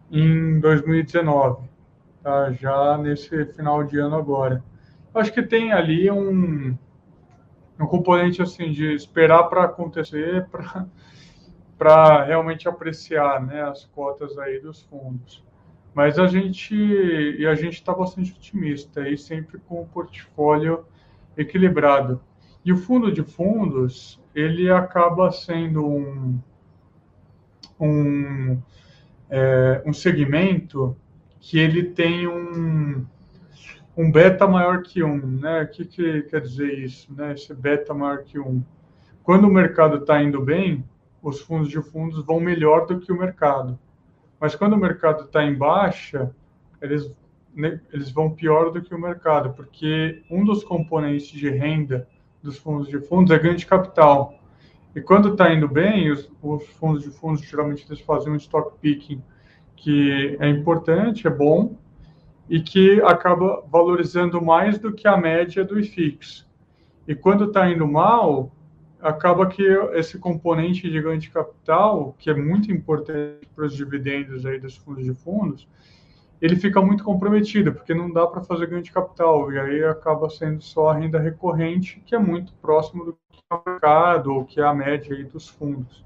em 0.09 0.59
2019, 0.59 1.67
tá? 2.23 2.51
já 2.53 2.97
nesse 2.97 3.45
final 3.47 3.83
de 3.83 3.97
ano 3.97 4.15
agora. 4.15 4.63
Acho 5.13 5.33
que 5.33 5.41
tem 5.41 5.73
ali 5.73 6.09
um 6.09 6.77
um 7.79 7.85
componente 7.85 8.41
assim 8.41 8.71
de 8.71 8.93
esperar 8.93 9.43
para 9.43 9.65
acontecer 9.65 10.47
para 11.77 12.23
realmente 12.25 12.67
apreciar 12.67 13.45
né, 13.45 13.61
as 13.63 13.85
cotas 13.85 14.37
aí 14.37 14.59
dos 14.59 14.83
fundos. 14.83 15.43
Mas 15.93 16.19
a 16.19 16.27
gente 16.27 16.75
e 16.75 17.45
a 17.47 17.55
gente 17.55 17.73
está 17.73 17.93
bastante 17.93 18.31
otimista 18.31 19.01
aí 19.01 19.17
sempre 19.17 19.59
com 19.59 19.81
o 19.81 19.87
portfólio 19.87 20.85
equilibrado. 21.35 22.21
E 22.63 22.71
o 22.71 22.77
fundo 22.77 23.11
de 23.11 23.23
fundos 23.23 24.21
ele 24.33 24.69
acaba 24.69 25.31
sendo 25.31 25.85
um 25.85 26.39
um, 27.79 28.59
é, 29.29 29.83
um 29.85 29.93
segmento 29.93 30.97
que 31.39 31.59
ele 31.59 31.83
tem 31.83 32.27
um 32.27 33.05
um 33.97 34.11
beta 34.11 34.47
maior 34.47 34.83
que 34.83 35.03
um, 35.03 35.17
né? 35.17 35.63
O 35.63 35.67
que, 35.67 35.83
que 35.83 36.21
quer 36.23 36.41
dizer 36.41 36.77
isso, 36.77 37.11
né? 37.13 37.33
Esse 37.33 37.53
beta 37.53 37.95
maior 37.95 38.23
que 38.23 38.39
um. 38.39 38.63
Quando 39.23 39.45
o 39.45 39.51
mercado 39.51 39.97
está 39.97 40.21
indo 40.21 40.39
bem, 40.39 40.85
os 41.21 41.41
fundos 41.41 41.67
de 41.67 41.81
fundos 41.81 42.23
vão 42.23 42.39
melhor 42.39 42.85
do 42.85 42.99
que 42.99 43.11
o 43.11 43.17
mercado. 43.17 43.77
Mas 44.39 44.53
quando 44.53 44.73
o 44.73 44.77
mercado 44.77 45.23
está 45.23 45.43
em 45.43 45.55
baixa, 45.55 46.31
eles, 46.79 47.11
né, 47.55 47.81
eles 47.91 48.11
vão 48.11 48.29
pior 48.29 48.71
do 48.71 48.81
que 48.81 48.93
o 48.93 49.01
mercado, 49.01 49.53
porque 49.53 50.23
um 50.29 50.45
dos 50.45 50.63
componentes 50.63 51.27
de 51.27 51.49
renda 51.49 52.07
dos 52.41 52.57
fundos 52.57 52.87
de 52.87 52.99
fundos 52.99 53.31
é 53.31 53.39
ganho 53.39 53.55
de 53.55 53.65
capital. 53.65 54.39
E 54.95 55.01
quando 55.01 55.31
está 55.31 55.51
indo 55.51 55.67
bem, 55.67 56.11
os, 56.11 56.31
os, 56.41 56.65
fundos 56.73 57.03
de 57.03 57.09
fundos 57.09 57.41
geralmente 57.41 57.85
eles 57.89 57.99
fazem 58.01 58.31
um 58.31 58.35
stock 58.35 58.77
picking 58.79 59.21
que 59.75 60.37
é 60.39 60.47
importante, 60.49 61.27
é 61.27 61.29
bom, 61.29 61.77
e 62.49 62.61
que 62.61 63.01
acaba 63.01 63.63
valorizando 63.69 64.41
mais 64.41 64.77
do 64.77 64.93
que 64.93 65.07
a 65.07 65.17
média 65.17 65.63
do 65.63 65.79
IFIX. 65.79 66.45
E 67.07 67.15
quando 67.15 67.45
está 67.45 67.69
indo 67.69 67.87
mal, 67.87 68.51
acaba 69.01 69.47
que 69.47 69.63
esse 69.93 70.17
componente 70.17 70.89
de 70.89 71.01
ganho 71.01 71.19
de 71.19 71.29
capital, 71.29 72.15
que 72.17 72.29
é 72.29 72.33
muito 72.33 72.71
importante 72.71 73.47
para 73.55 73.65
os 73.65 73.75
dividendos 73.75 74.45
aí 74.45 74.59
dos 74.59 74.75
fundos 74.75 75.03
de 75.03 75.13
fundos, 75.13 75.67
ele 76.41 76.55
fica 76.55 76.81
muito 76.81 77.03
comprometido, 77.03 77.73
porque 77.73 77.93
não 77.93 78.11
dá 78.11 78.27
para 78.27 78.43
fazer 78.43 78.67
ganho 78.67 78.83
de 78.83 78.91
capital, 78.91 79.51
e 79.51 79.59
aí 79.59 79.83
acaba 79.83 80.29
sendo 80.29 80.61
só 80.61 80.89
a 80.89 80.93
renda 80.93 81.19
recorrente, 81.19 82.01
que 82.05 82.15
é 82.15 82.19
muito 82.19 82.53
próximo 82.61 83.05
do 83.05 83.17
é 83.49 83.69
mercado, 83.69 84.33
ou 84.33 84.45
que 84.45 84.59
é 84.59 84.63
a 84.63 84.73
média 84.73 85.15
aí 85.15 85.23
dos 85.23 85.47
fundos. 85.47 86.05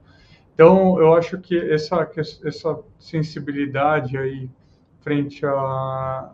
Então, 0.54 1.00
eu 1.00 1.16
acho 1.16 1.40
que 1.40 1.58
essa, 1.58 2.08
essa 2.46 2.80
sensibilidade 3.00 4.16
aí 4.16 4.50
frente 5.02 5.46
a, 5.46 6.32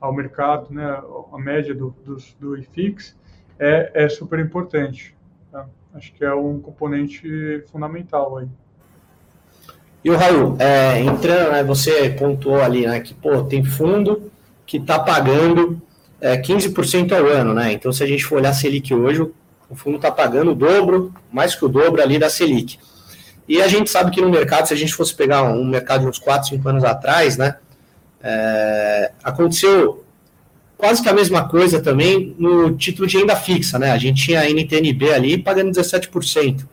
ao 0.00 0.12
mercado, 0.12 0.72
né, 0.72 1.00
a 1.32 1.38
média 1.38 1.74
do, 1.74 1.94
do, 2.04 2.16
do 2.38 2.56
IFIX, 2.56 3.16
é, 3.58 3.90
é 3.94 4.08
super 4.08 4.38
importante. 4.38 5.16
Tá? 5.50 5.66
Acho 5.94 6.12
que 6.12 6.24
é 6.24 6.34
um 6.34 6.60
componente 6.60 7.62
fundamental 7.70 8.38
aí. 8.38 8.48
E 10.04 10.10
o 10.10 10.16
Raul, 10.16 10.56
é, 10.60 11.00
entrando, 11.00 11.52
né, 11.52 11.64
você 11.64 12.10
pontuou 12.10 12.62
ali, 12.62 12.86
né, 12.86 13.00
que 13.00 13.12
pô, 13.12 13.42
tem 13.42 13.64
fundo 13.64 14.30
que 14.64 14.76
está 14.76 14.98
pagando 14.98 15.82
é, 16.20 16.36
15% 16.36 17.12
ao 17.12 17.26
ano, 17.26 17.54
né? 17.54 17.72
Então, 17.72 17.92
se 17.92 18.02
a 18.02 18.06
gente 18.06 18.24
for 18.24 18.38
olhar 18.38 18.50
a 18.50 18.54
Selic 18.54 18.92
hoje, 18.92 19.22
o 19.68 19.74
fundo 19.74 19.96
está 19.96 20.10
pagando 20.10 20.52
o 20.52 20.54
dobro, 20.54 21.12
mais 21.32 21.54
que 21.54 21.64
o 21.64 21.68
dobro 21.68 22.02
ali 22.02 22.18
da 22.18 22.30
Selic. 22.30 22.78
E 23.48 23.62
a 23.62 23.68
gente 23.68 23.90
sabe 23.90 24.10
que 24.10 24.20
no 24.20 24.28
mercado, 24.28 24.66
se 24.66 24.74
a 24.74 24.76
gente 24.76 24.94
fosse 24.94 25.14
pegar 25.14 25.44
um 25.44 25.64
mercado 25.64 26.02
de 26.02 26.08
uns 26.08 26.18
4, 26.18 26.48
5 26.48 26.68
anos 26.68 26.84
atrás, 26.84 27.36
né, 27.36 27.56
é, 28.22 29.12
aconteceu 29.22 30.04
quase 30.76 31.02
que 31.02 31.08
a 31.08 31.12
mesma 31.12 31.48
coisa 31.48 31.80
também 31.80 32.34
no 32.38 32.76
título 32.76 33.06
de 33.06 33.18
renda 33.18 33.36
fixa, 33.36 33.78
né? 33.78 33.92
A 33.92 33.98
gente 33.98 34.24
tinha 34.24 34.40
a 34.40 34.50
NTNB 34.50 35.12
ali 35.12 35.38
pagando 35.38 35.70
17%. 35.70 36.66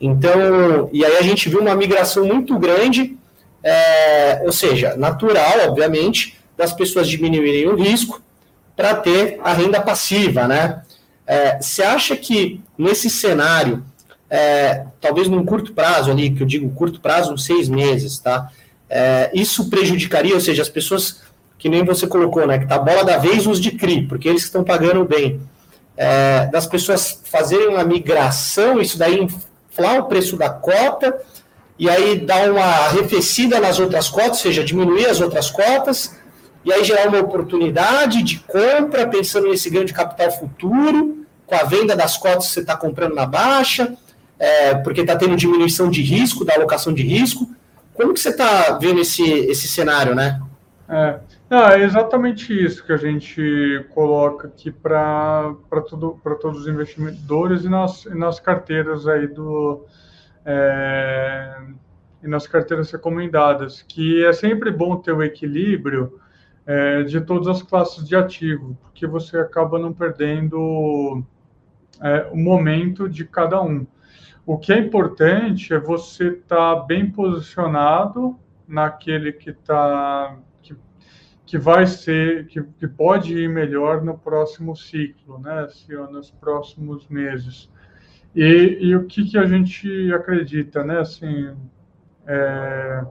Então, 0.00 0.90
e 0.92 1.04
aí 1.04 1.16
a 1.16 1.22
gente 1.22 1.48
viu 1.48 1.60
uma 1.60 1.74
migração 1.74 2.26
muito 2.26 2.58
grande, 2.58 3.16
é, 3.62 4.42
ou 4.44 4.52
seja, 4.52 4.96
natural, 4.96 5.68
obviamente, 5.68 6.36
das 6.56 6.72
pessoas 6.72 7.08
diminuírem 7.08 7.68
o 7.68 7.76
risco 7.76 8.20
para 8.76 8.94
ter 8.94 9.40
a 9.42 9.52
renda 9.52 9.80
passiva, 9.80 10.46
né? 10.46 10.82
É, 11.26 11.60
você 11.60 11.82
acha 11.82 12.16
que 12.16 12.60
nesse 12.76 13.08
cenário, 13.08 13.84
é, 14.32 14.86
talvez 14.98 15.28
num 15.28 15.44
curto 15.44 15.74
prazo 15.74 16.10
ali, 16.10 16.30
que 16.30 16.42
eu 16.42 16.46
digo 16.46 16.70
curto 16.70 16.98
prazo, 17.00 17.34
uns 17.34 17.44
seis 17.44 17.68
meses, 17.68 18.18
tá? 18.18 18.48
É, 18.88 19.30
isso 19.34 19.68
prejudicaria, 19.68 20.34
ou 20.34 20.40
seja, 20.40 20.62
as 20.62 20.70
pessoas 20.70 21.20
que 21.58 21.68
nem 21.68 21.84
você 21.84 22.06
colocou, 22.06 22.46
né? 22.46 22.58
Que 22.58 22.66
tá 22.66 22.76
a 22.76 22.78
bola 22.78 23.04
da 23.04 23.18
vez 23.18 23.46
os 23.46 23.60
de 23.60 23.72
CRI, 23.72 24.06
porque 24.06 24.26
eles 24.26 24.44
estão 24.44 24.64
pagando 24.64 25.04
bem. 25.04 25.38
É, 25.94 26.46
das 26.46 26.66
pessoas 26.66 27.20
fazerem 27.24 27.68
uma 27.68 27.84
migração, 27.84 28.80
isso 28.80 28.96
daí 28.96 29.20
inflar 29.20 30.00
o 30.00 30.04
preço 30.04 30.34
da 30.38 30.48
cota 30.48 31.14
e 31.78 31.90
aí 31.90 32.18
dar 32.18 32.50
uma 32.50 32.64
arrefecida 32.64 33.60
nas 33.60 33.78
outras 33.78 34.08
cotas, 34.08 34.38
ou 34.38 34.42
seja, 34.44 34.64
diminuir 34.64 35.06
as 35.06 35.20
outras 35.20 35.50
cotas, 35.50 36.16
e 36.64 36.72
aí 36.72 36.82
gerar 36.84 37.06
uma 37.08 37.18
oportunidade 37.18 38.22
de 38.22 38.38
compra, 38.38 39.06
pensando 39.06 39.48
nesse 39.48 39.68
ganho 39.68 39.84
de 39.84 39.92
capital 39.92 40.30
futuro, 40.30 41.26
com 41.46 41.54
a 41.54 41.64
venda 41.64 41.94
das 41.94 42.16
cotas 42.16 42.46
que 42.46 42.52
você 42.54 42.60
está 42.60 42.76
comprando 42.76 43.14
na 43.14 43.26
baixa, 43.26 43.94
é, 44.42 44.74
porque 44.74 45.02
está 45.02 45.14
tendo 45.14 45.36
diminuição 45.36 45.88
de 45.88 46.02
risco, 46.02 46.44
da 46.44 46.56
alocação 46.56 46.92
de 46.92 47.04
risco. 47.04 47.48
Como 47.94 48.12
que 48.12 48.18
você 48.18 48.30
está 48.30 48.76
vendo 48.76 49.00
esse, 49.00 49.22
esse 49.22 49.68
cenário, 49.68 50.16
né? 50.16 50.42
É, 50.88 51.20
não, 51.48 51.68
é 51.68 51.80
exatamente 51.84 52.52
isso 52.52 52.84
que 52.84 52.92
a 52.92 52.96
gente 52.96 53.86
coloca 53.90 54.48
aqui 54.48 54.72
para 54.72 55.54
todos 56.40 56.62
os 56.62 56.66
investidores 56.66 57.64
e 57.64 57.68
nas, 57.68 58.04
e 58.04 58.14
nas 58.16 58.40
carteiras 58.40 59.06
aí 59.06 59.28
do 59.28 59.86
é, 60.44 61.58
e 62.20 62.26
nas 62.26 62.48
carteiras 62.48 62.90
recomendadas, 62.90 63.80
que 63.82 64.24
é 64.24 64.32
sempre 64.32 64.72
bom 64.72 64.96
ter 64.96 65.12
o 65.12 65.22
equilíbrio 65.22 66.18
é, 66.66 67.04
de 67.04 67.20
todas 67.20 67.46
as 67.46 67.62
classes 67.62 68.08
de 68.08 68.16
ativo, 68.16 68.76
porque 68.82 69.06
você 69.06 69.38
acaba 69.38 69.78
não 69.78 69.92
perdendo 69.92 71.22
é, 72.00 72.26
o 72.32 72.36
momento 72.36 73.08
de 73.08 73.24
cada 73.24 73.62
um. 73.62 73.86
O 74.44 74.58
que 74.58 74.72
é 74.72 74.78
importante 74.78 75.72
é 75.72 75.78
você 75.78 76.28
estar 76.28 76.76
tá 76.76 76.82
bem 76.82 77.10
posicionado 77.10 78.38
naquele 78.66 79.32
que 79.32 79.50
está 79.50 80.36
que 81.52 81.58
vai 81.58 81.86
ser, 81.86 82.46
que, 82.46 82.62
que 82.62 82.88
pode 82.88 83.36
ir 83.36 83.46
melhor 83.46 84.02
no 84.02 84.16
próximo 84.16 84.74
ciclo, 84.74 85.38
né? 85.38 85.68
Se, 85.68 85.94
nos 85.94 86.30
próximos 86.30 87.06
meses. 87.08 87.70
E, 88.34 88.78
e 88.80 88.96
o 88.96 89.04
que, 89.04 89.28
que 89.28 89.36
a 89.36 89.44
gente 89.44 90.10
acredita, 90.14 90.82
né? 90.82 91.00
Assim, 91.00 91.54
é, 92.26 93.04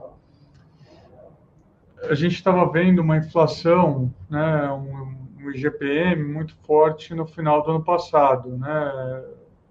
a 2.10 2.14
gente 2.14 2.34
estava 2.34 2.68
vendo 2.68 3.00
uma 3.00 3.16
inflação, 3.16 4.12
né? 4.28 4.72
Um, 4.72 5.44
um 5.44 5.50
IGPM 5.52 6.24
muito 6.24 6.56
forte 6.66 7.14
no 7.14 7.24
final 7.24 7.62
do 7.62 7.70
ano 7.70 7.84
passado, 7.84 8.58
né? 8.58 9.24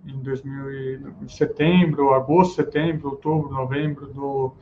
Em 0.06 0.20
2000, 0.20 1.12
em 1.22 1.28
setembro, 1.28 2.14
agosto, 2.14 2.56
setembro, 2.56 3.10
outubro, 3.10 3.52
novembro 3.52 4.08
do, 4.08 4.54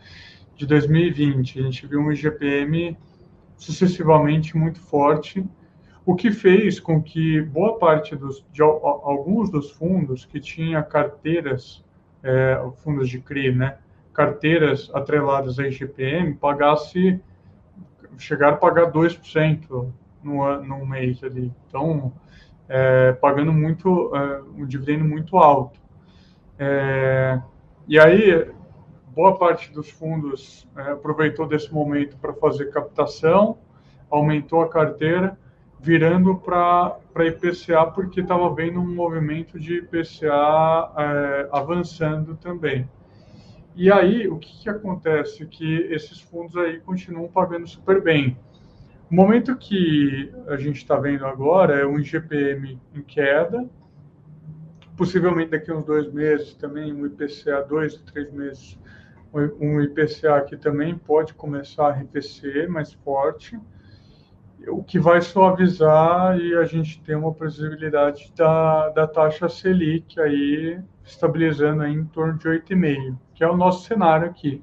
de 0.56 0.66
2020. 0.66 1.60
A 1.60 1.64
gente 1.64 1.88
viu 1.88 2.02
um 2.02 2.12
IGPM 2.12 2.98
sucessivamente 3.58 4.58
muito 4.58 4.80
forte, 4.80 5.46
o 6.06 6.16
que 6.16 6.32
fez 6.32 6.80
com 6.80 7.02
que 7.02 7.42
boa 7.42 7.78
parte 7.78 8.16
dos, 8.16 8.44
de 8.52 8.62
alguns 8.62 9.50
dos 9.52 9.72
fundos 9.72 10.26
que 10.26 10.40
tinha 10.40 10.82
carteiras, 10.82 11.84
é, 12.24 12.60
fundos 12.84 13.10
de 13.10 13.20
CRI, 13.20 13.54
né, 13.54 13.78
carteiras 14.14 14.90
atreladas 14.94 15.60
a 15.60 15.68
IGPM, 15.68 16.34
pagasse, 16.36 17.22
chegar 18.18 18.54
a 18.54 18.58
pagar 18.58 18.92
2% 18.92 19.92
no, 20.24 20.64
no 20.64 20.86
mês 20.86 21.24
ali. 21.24 21.54
Então, 21.68 22.12
é, 22.70 23.14
pagando 23.14 23.52
muito, 23.52 24.16
é, 24.16 24.42
um 24.56 24.66
dividendo 24.66 25.04
muito 25.04 25.38
alto. 25.38 25.80
É, 26.58 27.42
e 27.88 28.00
aí, 28.00 28.48
boa 29.08 29.38
parte 29.38 29.74
dos 29.74 29.90
fundos 29.90 30.70
é, 30.78 30.92
aproveitou 30.92 31.48
desse 31.48 31.74
momento 31.74 32.18
para 32.18 32.34
fazer 32.34 32.72
captação, 32.72 33.58
aumentou 34.10 34.62
a 34.62 34.70
carteira, 34.70 35.38
virando 35.80 36.36
para 36.36 37.00
IPCA, 37.18 37.86
porque 37.88 38.22
estava 38.22 38.54
vendo 38.54 38.80
um 38.80 38.96
movimento 38.96 39.60
de 39.60 39.78
IPCA 39.78 40.92
é, 40.98 41.50
avançando 41.52 42.36
também. 42.36 42.88
E 43.76 43.92
aí, 43.92 44.28
o 44.28 44.38
que, 44.38 44.64
que 44.64 44.70
acontece? 44.70 45.46
Que 45.46 45.88
esses 45.90 46.20
fundos 46.20 46.58
aí 46.58 46.80
continuam 46.82 47.30
pagando 47.30 47.66
super 47.66 48.02
bem. 48.02 48.38
O 49.10 49.16
momento 49.16 49.56
que 49.58 50.32
a 50.48 50.56
gente 50.56 50.78
está 50.78 50.98
vendo 50.98 51.26
agora 51.26 51.80
é 51.80 51.86
um 51.86 52.00
IGPM 52.00 52.80
em 52.94 53.02
queda, 53.02 53.68
possivelmente 54.96 55.52
daqui 55.52 55.72
a 55.72 55.76
uns 55.76 55.86
dois 55.86 56.12
meses 56.12 56.54
também, 56.54 56.94
um 56.94 57.06
IPCA 57.06 57.66
dois, 57.68 57.96
três 57.96 58.32
meses 58.32 58.78
um 59.34 59.80
IPCA 59.82 60.42
que 60.42 60.58
também 60.58 60.98
pode 60.98 61.34
começar 61.34 61.86
a 61.86 61.90
arrefecer 61.90 62.70
mais 62.70 62.94
forte, 62.94 63.60
o 64.68 64.84
que 64.84 65.00
vai 65.00 65.22
suavizar 65.22 66.38
e 66.38 66.56
a 66.56 66.66
gente 66.66 67.02
tem 67.02 67.16
uma 67.16 67.34
previsibilidade 67.34 68.34
da, 68.36 68.90
da 68.90 69.08
taxa 69.08 69.48
Selic 69.48 70.20
aí 70.20 70.82
estabilizando 71.04 71.84
aí 71.84 71.94
em 71.94 72.06
torno 72.06 72.38
de 72.38 72.48
8,5, 72.48 73.18
que 73.34 73.44
é 73.44 73.50
o 73.50 73.56
nosso 73.56 73.88
cenário 73.88 74.30
aqui. 74.30 74.62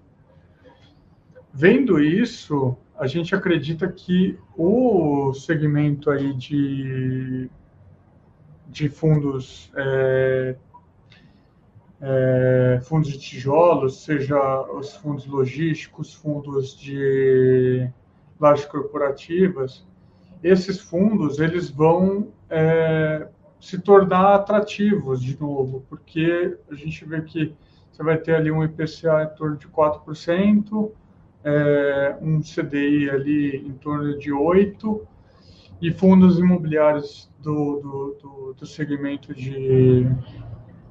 Vendo 1.53 1.99
isso, 1.99 2.77
a 2.99 3.07
gente 3.07 3.35
acredita 3.35 3.87
que 3.89 4.39
o 4.57 5.33
segmento 5.35 6.11
aí 6.11 6.33
de, 6.33 7.51
de 8.69 8.89
fundos 8.89 9.71
é, 9.77 10.57
é, 12.01 12.81
fundos 12.83 13.09
de 13.09 13.19
tijolos, 13.19 14.03
seja 14.03 14.63
os 14.73 14.95
fundos 14.97 15.27
logísticos, 15.27 16.15
fundos 16.15 16.77
de 16.79 17.91
lajes 18.41 18.65
corporativas, 18.65 19.87
esses 20.43 20.81
fundos 20.81 21.39
eles 21.39 21.69
vão 21.69 22.29
é, 22.49 23.29
se 23.61 23.79
tornar 23.79 24.37
atrativos 24.37 25.23
de 25.23 25.39
novo, 25.39 25.85
porque 25.89 26.57
a 26.71 26.75
gente 26.75 27.05
vê 27.05 27.21
que 27.23 27.55
você 27.91 28.03
vai 28.03 28.17
ter 28.19 28.35
ali 28.35 28.51
um 28.51 28.63
IPCA 28.63 29.25
em 29.25 29.37
torno 29.37 29.57
de 29.57 29.67
4%, 29.69 30.93
é, 31.47 32.19
um 32.21 32.41
CDI 32.41 33.09
ali 33.09 33.57
em 33.57 33.73
torno 33.75 34.19
de 34.19 34.33
8%, 34.33 35.01
e 35.81 35.93
fundos 35.93 36.39
imobiliários 36.39 37.31
do, 37.39 37.81
do, 37.81 38.17
do, 38.21 38.55
do 38.55 38.67
segmento 38.67 39.35
de, 39.35 40.07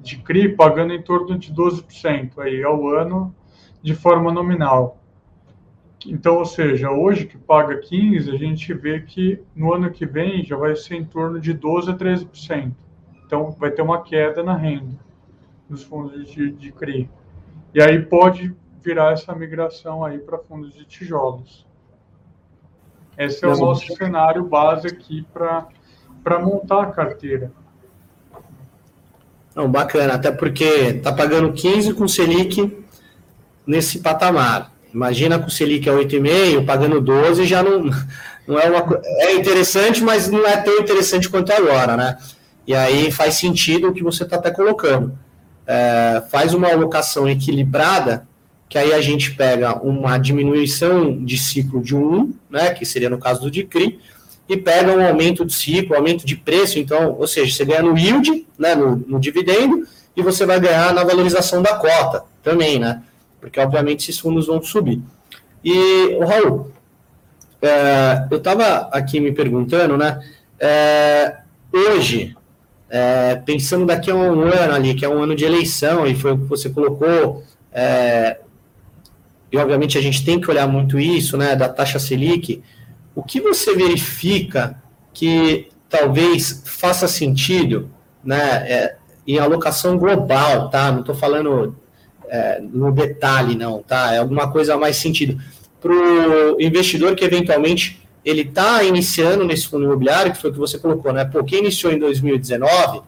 de 0.02 0.18
CRI 0.18 0.56
pagando 0.56 0.94
em 0.94 1.02
torno 1.02 1.38
de 1.38 1.54
12% 1.54 2.38
aí 2.38 2.64
ao 2.64 2.88
ano 2.88 3.36
de 3.82 3.96
forma 3.96 4.32
nominal. 4.32 5.02
Então, 6.06 6.38
ou 6.38 6.46
seja, 6.46 6.92
hoje 6.92 7.26
que 7.26 7.38
paga 7.38 7.82
15%, 7.82 8.32
a 8.32 8.38
gente 8.38 8.74
vê 8.76 9.02
que 9.02 9.42
no 9.56 9.74
ano 9.74 9.90
que 9.90 10.06
vem 10.06 10.46
já 10.46 10.56
vai 10.56 10.76
ser 10.76 10.96
em 10.96 11.04
torno 11.04 11.40
de 11.40 11.54
12% 11.54 11.90
a 11.90 11.98
13%. 11.98 12.72
Então, 13.26 13.50
vai 13.52 13.72
ter 13.72 13.82
uma 13.82 14.04
queda 14.04 14.44
na 14.44 14.56
renda 14.56 14.96
dos 15.68 15.84
fundos 15.84 16.30
de, 16.30 16.52
de 16.52 16.72
CRI. 16.72 17.10
E 17.74 17.82
aí 17.82 18.00
pode 18.04 18.56
virar 18.86 19.14
essa 19.14 19.34
migração 19.34 20.06
aí 20.06 20.20
para 20.20 20.38
fundos 20.38 20.74
de 20.74 20.86
tijolos. 20.86 21.66
Esse 23.18 23.44
é 23.44 23.48
o 23.48 23.58
nosso 23.58 23.96
cenário 23.96 24.44
base 24.44 24.88
aqui 24.88 25.26
para 25.34 26.40
montar 26.40 26.84
a 26.84 26.92
carteira. 26.92 27.52
Não, 29.56 29.72
bacana, 29.72 30.14
até 30.14 30.32
porque 30.32 30.64
está 30.64 31.12
pagando 31.12 31.52
15 31.52 31.94
com 31.94 32.08
Selic 32.08 32.78
nesse 33.66 34.00
patamar. 34.00 34.72
Imagina 34.94 35.40
com 35.40 35.50
Selic 35.50 35.90
a 35.90 35.94
8,5, 35.94 36.66
pagando 36.66 37.02
12 37.02 37.46
já 37.46 37.64
não, 37.64 37.90
não 38.46 38.60
é 38.60 38.70
uma 38.70 39.00
é 39.04 39.34
interessante, 39.34 40.04
mas 40.04 40.30
não 40.30 40.46
é 40.46 40.58
tão 40.58 40.78
interessante 40.78 41.30
quanto 41.30 41.52
agora, 41.52 41.98
né? 41.98 42.18
E 42.68 42.76
aí 42.76 43.12
faz 43.12 43.36
sentido 43.36 43.88
o 43.88 43.94
que 43.94 44.04
você 44.04 44.24
está 44.24 44.36
até 44.36 44.52
colocando. 44.52 45.18
É, 45.66 46.22
faz 46.30 46.54
uma 46.54 46.70
alocação 46.70 47.28
equilibrada, 47.28 48.28
que 48.68 48.78
aí 48.78 48.94
a 48.94 49.02
gente 49.02 49.36
pega 49.36 49.76
uma 49.82 50.18
diminuição 50.18 51.24
de 51.24 51.38
ciclo 51.38 51.82
de 51.82 51.96
1, 51.96 52.34
né, 52.50 52.74
que 52.74 52.86
seria 52.86 53.10
no 53.10 53.18
caso 53.18 53.42
do 53.42 53.52
DICRI, 53.52 54.00
e 54.48 54.58
pega 54.58 54.92
um 54.92 55.06
aumento 55.06 55.46
de 55.46 55.54
ciclo, 55.54 55.96
aumento 55.96 56.26
de 56.26 56.36
preço, 56.36 56.78
então, 56.78 57.16
ou 57.18 57.28
seja, 57.28 57.56
você 57.56 57.66
ganha 57.66 57.82
no 57.82 57.98
yield, 57.98 58.46
né, 58.58 58.76
no, 58.76 58.96
no 58.96 59.20
dividendo, 59.20 59.88
e 60.16 60.22
você 60.22 60.46
vai 60.46 60.60
ganhar 60.60 60.94
na 60.94 61.04
valorização 61.04 61.62
da 61.62 61.76
cota 61.76 62.24
também, 62.44 62.80
né? 62.80 63.02
porque 63.46 63.60
obviamente 63.60 64.10
esses 64.10 64.20
fundos 64.20 64.48
vão 64.48 64.60
subir. 64.60 65.00
E, 65.64 66.18
Raul, 66.20 66.72
é, 67.62 68.26
eu 68.32 68.38
estava 68.38 68.90
aqui 68.92 69.20
me 69.20 69.32
perguntando, 69.32 69.96
né? 69.96 70.20
É, 70.60 71.38
hoje, 71.72 72.36
é, 72.90 73.36
pensando 73.36 73.86
daqui 73.86 74.10
a 74.10 74.16
um 74.16 74.42
ano 74.42 74.74
ali, 74.74 74.96
que 74.96 75.06
é 75.06 75.10
um 75.10 75.22
ano 75.22 75.36
de 75.36 75.46
eleição, 75.46 76.08
e 76.08 76.16
foi 76.16 76.32
o 76.32 76.40
que 76.40 76.46
você 76.46 76.72
colocou, 76.72 77.44
é, 77.72 78.40
e 79.52 79.58
obviamente 79.58 79.98
a 79.98 80.02
gente 80.02 80.24
tem 80.26 80.40
que 80.40 80.50
olhar 80.50 80.68
muito 80.68 81.00
isso, 81.00 81.38
né, 81.38 81.56
da 81.56 81.70
taxa 81.70 82.00
Selic, 82.00 82.62
o 83.14 83.24
que 83.24 83.40
você 83.40 83.74
verifica 83.76 84.82
que 85.14 85.70
talvez 85.90 86.64
faça 86.66 87.08
sentido, 87.08 87.90
né, 88.24 88.66
é, 88.70 88.96
em 89.28 89.40
alocação 89.40 89.98
global, 89.98 90.70
tá? 90.70 90.92
Não 90.92 91.00
estou 91.00 91.16
falando 91.16 91.76
é, 92.28 92.60
no 92.62 92.92
detalhe, 92.92 93.56
não, 93.56 93.82
tá? 93.82 94.14
É 94.14 94.18
alguma 94.20 94.52
coisa 94.52 94.78
mais 94.78 94.98
sentido. 94.98 95.42
Para 95.82 95.94
o 95.94 96.62
investidor 96.62 97.16
que 97.16 97.24
eventualmente 97.24 98.02
ele 98.24 98.42
está 98.42 98.84
iniciando 98.84 99.46
nesse 99.46 99.68
fundo 99.68 99.86
imobiliário, 99.86 100.32
que 100.32 100.42
foi 100.42 100.50
o 100.50 100.54
que 100.54 100.60
você 100.60 100.78
colocou, 100.78 101.14
né? 101.14 101.26
Pô, 101.26 101.44
quem 101.44 101.60
iniciou 101.60 101.94
em 101.94 102.00
2019 102.00 103.02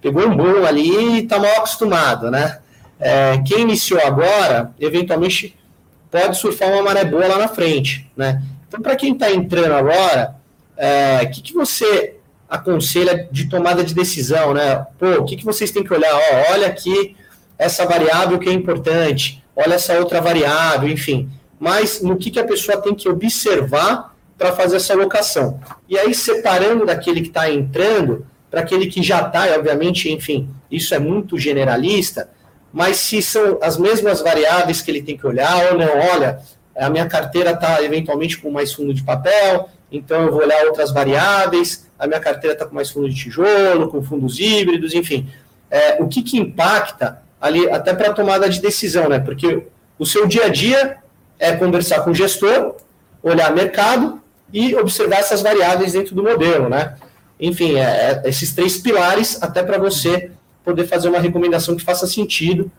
pegou 0.00 0.26
um 0.26 0.36
bom 0.36 0.64
ali 0.64 0.88
e 0.88 1.22
está 1.24 1.38
mal 1.38 1.50
acostumado, 1.56 2.30
né? 2.30 2.60
É, 2.98 3.38
quem 3.46 3.60
iniciou 3.60 4.00
agora, 4.00 4.74
eventualmente 4.80 5.56
pode 6.10 6.38
surfar 6.38 6.70
uma 6.70 6.82
maré 6.82 7.04
boa 7.04 7.26
lá 7.26 7.38
na 7.38 7.48
frente, 7.48 8.10
né? 8.16 8.42
Então, 8.66 8.80
para 8.80 8.96
quem 8.96 9.12
está 9.12 9.30
entrando 9.30 9.74
agora, 9.74 10.36
o 10.76 10.80
é, 10.82 11.26
que, 11.26 11.42
que 11.42 11.52
você 11.52 12.16
aconselha 12.48 13.28
de 13.30 13.48
tomada 13.48 13.84
de 13.84 13.94
decisão, 13.94 14.54
né? 14.54 14.86
Pô, 14.98 15.06
o 15.20 15.24
que, 15.24 15.36
que 15.36 15.44
vocês 15.44 15.70
têm 15.70 15.84
que 15.84 15.92
olhar? 15.92 16.12
Ó, 16.12 16.52
olha 16.52 16.66
aqui 16.66 17.16
essa 17.58 17.84
variável 17.86 18.38
que 18.38 18.48
é 18.48 18.52
importante, 18.52 19.42
olha 19.54 19.74
essa 19.74 19.98
outra 19.98 20.20
variável, 20.20 20.88
enfim. 20.88 21.30
Mas 21.58 22.02
no 22.02 22.16
que, 22.16 22.30
que 22.30 22.38
a 22.38 22.44
pessoa 22.44 22.80
tem 22.80 22.94
que 22.94 23.08
observar 23.08 24.14
para 24.36 24.52
fazer 24.52 24.76
essa 24.76 24.92
alocação. 24.92 25.58
E 25.88 25.98
aí, 25.98 26.14
separando 26.14 26.84
daquele 26.84 27.22
que 27.22 27.28
está 27.28 27.50
entrando, 27.50 28.26
para 28.50 28.60
aquele 28.60 28.86
que 28.86 29.02
já 29.02 29.22
está, 29.22 29.48
e 29.48 29.56
obviamente, 29.56 30.10
enfim, 30.10 30.48
isso 30.70 30.94
é 30.94 30.98
muito 30.98 31.38
generalista, 31.38 32.28
mas 32.76 32.98
se 32.98 33.22
são 33.22 33.58
as 33.62 33.78
mesmas 33.78 34.20
variáveis 34.20 34.82
que 34.82 34.90
ele 34.90 35.00
tem 35.00 35.16
que 35.16 35.26
olhar, 35.26 35.72
ou 35.72 35.78
não, 35.78 35.98
olha, 36.12 36.40
a 36.76 36.90
minha 36.90 37.06
carteira 37.06 37.52
está 37.52 37.82
eventualmente 37.82 38.36
com 38.36 38.50
mais 38.50 38.70
fundo 38.70 38.92
de 38.92 39.02
papel, 39.02 39.70
então 39.90 40.24
eu 40.24 40.30
vou 40.30 40.42
olhar 40.42 40.62
outras 40.66 40.92
variáveis, 40.92 41.86
a 41.98 42.06
minha 42.06 42.20
carteira 42.20 42.52
está 42.52 42.66
com 42.66 42.74
mais 42.74 42.90
fundo 42.90 43.08
de 43.08 43.14
tijolo, 43.14 43.88
com 43.88 44.02
fundos 44.02 44.38
híbridos, 44.38 44.92
enfim. 44.92 45.26
É, 45.70 46.02
o 46.02 46.06
que, 46.06 46.22
que 46.22 46.36
impacta 46.36 47.22
ali 47.40 47.66
até 47.70 47.94
para 47.94 48.12
tomada 48.12 48.46
de 48.46 48.60
decisão, 48.60 49.08
né? 49.08 49.20
Porque 49.20 49.68
o 49.98 50.04
seu 50.04 50.26
dia 50.26 50.44
a 50.44 50.48
dia 50.50 50.98
é 51.38 51.52
conversar 51.52 52.00
com 52.00 52.10
o 52.10 52.14
gestor, 52.14 52.74
olhar 53.22 53.54
mercado 53.54 54.20
e 54.52 54.76
observar 54.76 55.20
essas 55.20 55.40
variáveis 55.40 55.94
dentro 55.94 56.14
do 56.14 56.22
modelo, 56.22 56.68
né? 56.68 56.94
Enfim, 57.40 57.76
é, 57.76 58.20
é 58.22 58.28
esses 58.28 58.54
três 58.54 58.76
pilares 58.76 59.42
até 59.42 59.62
para 59.62 59.78
você 59.78 60.30
poder 60.66 60.86
fazer 60.88 61.08
uma 61.08 61.20
recomendação 61.20 61.76
que 61.76 61.84
faça 61.84 62.08
sentido 62.08 62.70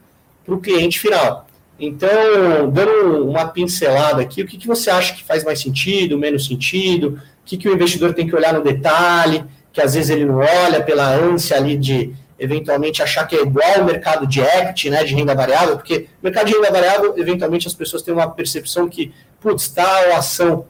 para 0.46 0.54
o 0.54 0.60
cliente 0.60 1.00
final. 1.00 1.48
Então, 1.80 2.70
dando 2.70 3.26
uma 3.30 3.48
pincelada 3.48 4.22
aqui, 4.22 4.42
o 4.42 4.46
que, 4.46 4.58
que 4.58 4.68
você 4.68 4.90
acha 4.90 5.16
que 5.16 5.24
faz 5.24 5.44
mais 5.46 5.62
sentido, 5.62 6.18
menos 6.18 6.46
sentido? 6.46 7.20
O 7.42 7.46
que, 7.46 7.56
que 7.56 7.70
o 7.70 7.74
investidor 7.74 8.14
tem 8.14 8.28
que 8.28 8.36
olhar 8.36 8.54
no 8.54 8.62
detalhe, 8.62 9.46
que 9.72 9.80
às 9.80 9.94
vezes 9.94 10.10
ele 10.10 10.26
não 10.26 10.40
olha 10.40 10.84
pela 10.84 11.08
ânsia 11.08 11.56
ali 11.56 11.78
de, 11.78 12.14
eventualmente 12.38 13.02
achar 13.02 13.26
que 13.26 13.36
é 13.36 13.42
igual 13.42 13.80
ao 13.80 13.86
mercado 13.86 14.28
de 14.28 14.42
equity, 14.42 14.90
né, 14.90 15.04
de 15.04 15.16
renda 15.16 15.34
variável, 15.34 15.78
porque 15.78 16.08
o 16.22 16.26
mercado 16.26 16.48
de 16.48 16.54
renda 16.54 16.72
variável, 16.72 17.14
eventualmente 17.18 17.68
as 17.68 17.74
pessoas 17.74 18.02
têm 18.02 18.14
uma 18.14 18.30
percepção 18.30 18.90
que, 18.90 19.14
putz, 19.40 19.70
tal 19.70 20.16
ação, 20.16 20.66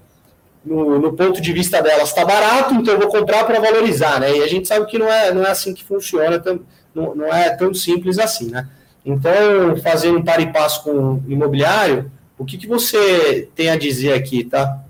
no, 0.63 0.99
no, 0.99 1.13
ponto 1.13 1.41
de 1.41 1.53
vista 1.53 1.81
delas, 1.81 2.09
está 2.09 2.25
barato, 2.25 2.73
então 2.73 2.93
eu 2.93 2.99
vou 2.99 3.09
comprar 3.09 3.43
para 3.45 3.59
valorizar, 3.59 4.19
né, 4.19 4.37
e 4.37 4.43
a 4.43 4.47
gente 4.47 4.67
sabe 4.67 4.85
que 4.85 4.99
não 4.99 5.11
é, 5.11 5.33
não 5.33 5.43
é 5.43 5.51
assim 5.51 5.73
que 5.73 5.83
funciona, 5.83 6.39
tão, 6.39 6.61
não, 6.97 7.15
não 7.15 7.27
é 7.27 7.55
tão 7.55 7.73
simples 7.73 8.17
assim, 8.19 8.49
né. 8.49 8.67
Então, 9.05 9.77
fazendo 9.81 10.17
um 10.17 10.23
par 10.23 10.41
e 10.41 10.51
passo 10.51 10.83
com 10.83 11.13
o 11.15 11.23
imobiliário, 11.27 12.11
o 12.37 12.43
que, 12.43 12.57
que 12.57 12.67
você 12.67 13.49
tem 13.55 13.69
a 13.69 13.77
dizer 13.77 14.13
aqui, 14.13 14.43
tá? 14.43 14.83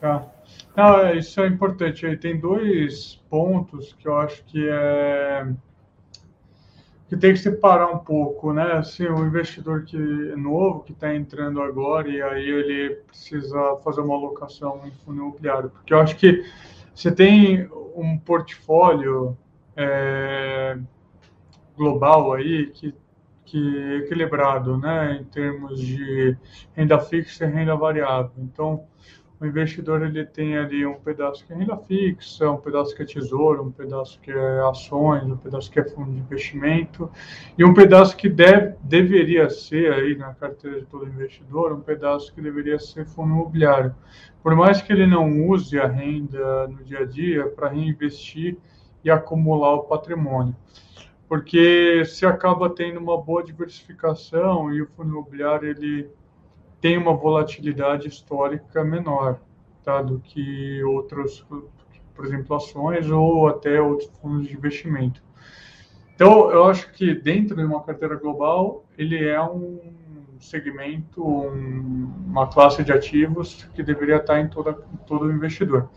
Tá. 0.00 0.26
Não, 0.76 1.14
isso 1.14 1.40
é 1.40 1.46
importante. 1.46 2.16
Tem 2.18 2.38
dois 2.38 3.20
pontos 3.28 3.96
que 3.98 4.06
eu 4.06 4.16
acho 4.18 4.44
que 4.44 4.68
é 4.68 5.46
que 7.08 7.16
tem 7.16 7.32
que 7.32 7.38
separar 7.38 7.88
um 7.90 7.98
pouco, 7.98 8.52
né? 8.52 8.72
Assim, 8.72 9.06
o 9.06 9.24
investidor 9.24 9.84
que 9.84 9.96
é 9.96 10.36
novo, 10.36 10.80
que 10.80 10.92
está 10.92 11.14
entrando 11.14 11.62
agora, 11.62 12.06
e 12.06 12.20
aí 12.20 12.46
ele 12.46 12.96
precisa 13.06 13.78
fazer 13.82 14.02
uma 14.02 14.14
alocação 14.14 14.82
em 14.84 14.90
fundo 14.90 15.22
imobiliário, 15.22 15.70
porque 15.70 15.94
eu 15.94 16.00
acho 16.00 16.16
que 16.16 16.44
você 16.94 17.10
tem 17.10 17.66
um 17.96 18.18
portfólio 18.18 19.36
é, 19.74 20.76
global 21.78 22.34
aí 22.34 22.66
que, 22.66 22.94
que 23.44 23.78
é 23.78 23.96
equilibrado, 23.98 24.76
né? 24.76 25.18
Em 25.20 25.24
termos 25.24 25.80
de 25.80 26.36
renda 26.74 26.98
fixa 26.98 27.46
e 27.46 27.50
renda 27.50 27.76
variável. 27.76 28.32
Então, 28.36 28.84
o 29.40 29.46
investidor 29.46 30.02
ele 30.02 30.26
tem 30.26 30.58
ali 30.58 30.84
um 30.84 30.96
pedaço 30.96 31.46
que 31.46 31.52
é 31.52 31.56
renda 31.56 31.76
fixa, 31.76 32.50
um 32.50 32.56
pedaço 32.56 32.94
que 32.96 33.02
é 33.02 33.06
tesouro, 33.06 33.62
um 33.62 33.70
pedaço 33.70 34.20
que 34.20 34.32
é 34.32 34.60
ações, 34.68 35.22
um 35.22 35.36
pedaço 35.36 35.70
que 35.70 35.78
é 35.78 35.84
fundo 35.84 36.10
de 36.10 36.18
investimento 36.18 37.08
e 37.56 37.64
um 37.64 37.72
pedaço 37.72 38.16
que 38.16 38.28
deve, 38.28 38.74
deveria 38.82 39.48
ser 39.48 39.92
aí 39.92 40.16
na 40.16 40.34
carteira 40.34 40.80
de 40.80 40.86
todo 40.86 41.06
investidor, 41.06 41.72
um 41.72 41.80
pedaço 41.80 42.34
que 42.34 42.42
deveria 42.42 42.80
ser 42.80 43.06
fundo 43.06 43.32
imobiliário. 43.32 43.94
Por 44.42 44.56
mais 44.56 44.82
que 44.82 44.92
ele 44.92 45.06
não 45.06 45.46
use 45.46 45.78
a 45.78 45.86
renda 45.86 46.66
no 46.66 46.82
dia 46.82 47.00
a 47.00 47.04
dia 47.04 47.46
para 47.46 47.68
reinvestir 47.68 48.58
e 49.04 49.10
acumular 49.10 49.74
o 49.74 49.84
patrimônio. 49.84 50.56
Porque 51.28 52.04
se 52.06 52.24
acaba 52.24 52.70
tendo 52.70 52.98
uma 52.98 53.20
boa 53.20 53.44
diversificação 53.44 54.72
e 54.72 54.80
o 54.80 54.86
fundo 54.86 55.10
imobiliário 55.10 55.68
ele 55.68 56.10
tem 56.80 56.96
uma 56.96 57.14
volatilidade 57.14 58.08
histórica 58.08 58.82
menor 58.82 59.38
tá, 59.84 60.00
do 60.00 60.20
que 60.20 60.82
outros, 60.84 61.44
por 62.14 62.24
exemplo, 62.24 62.56
ações 62.56 63.10
ou 63.10 63.46
até 63.46 63.80
outros 63.80 64.10
fundos 64.20 64.48
de 64.48 64.54
investimento. 64.54 65.22
Então, 66.14 66.50
eu 66.50 66.64
acho 66.64 66.90
que 66.92 67.14
dentro 67.14 67.56
de 67.56 67.62
uma 67.62 67.82
carteira 67.82 68.16
global, 68.16 68.84
ele 68.96 69.28
é 69.28 69.40
um 69.40 69.78
segmento, 70.40 71.24
um, 71.24 72.12
uma 72.26 72.46
classe 72.46 72.82
de 72.82 72.92
ativos 72.92 73.68
que 73.74 73.82
deveria 73.82 74.16
estar 74.16 74.40
em, 74.40 74.48
toda, 74.48 74.70
em 74.92 74.96
todo 75.06 75.30
investidor. 75.30 75.88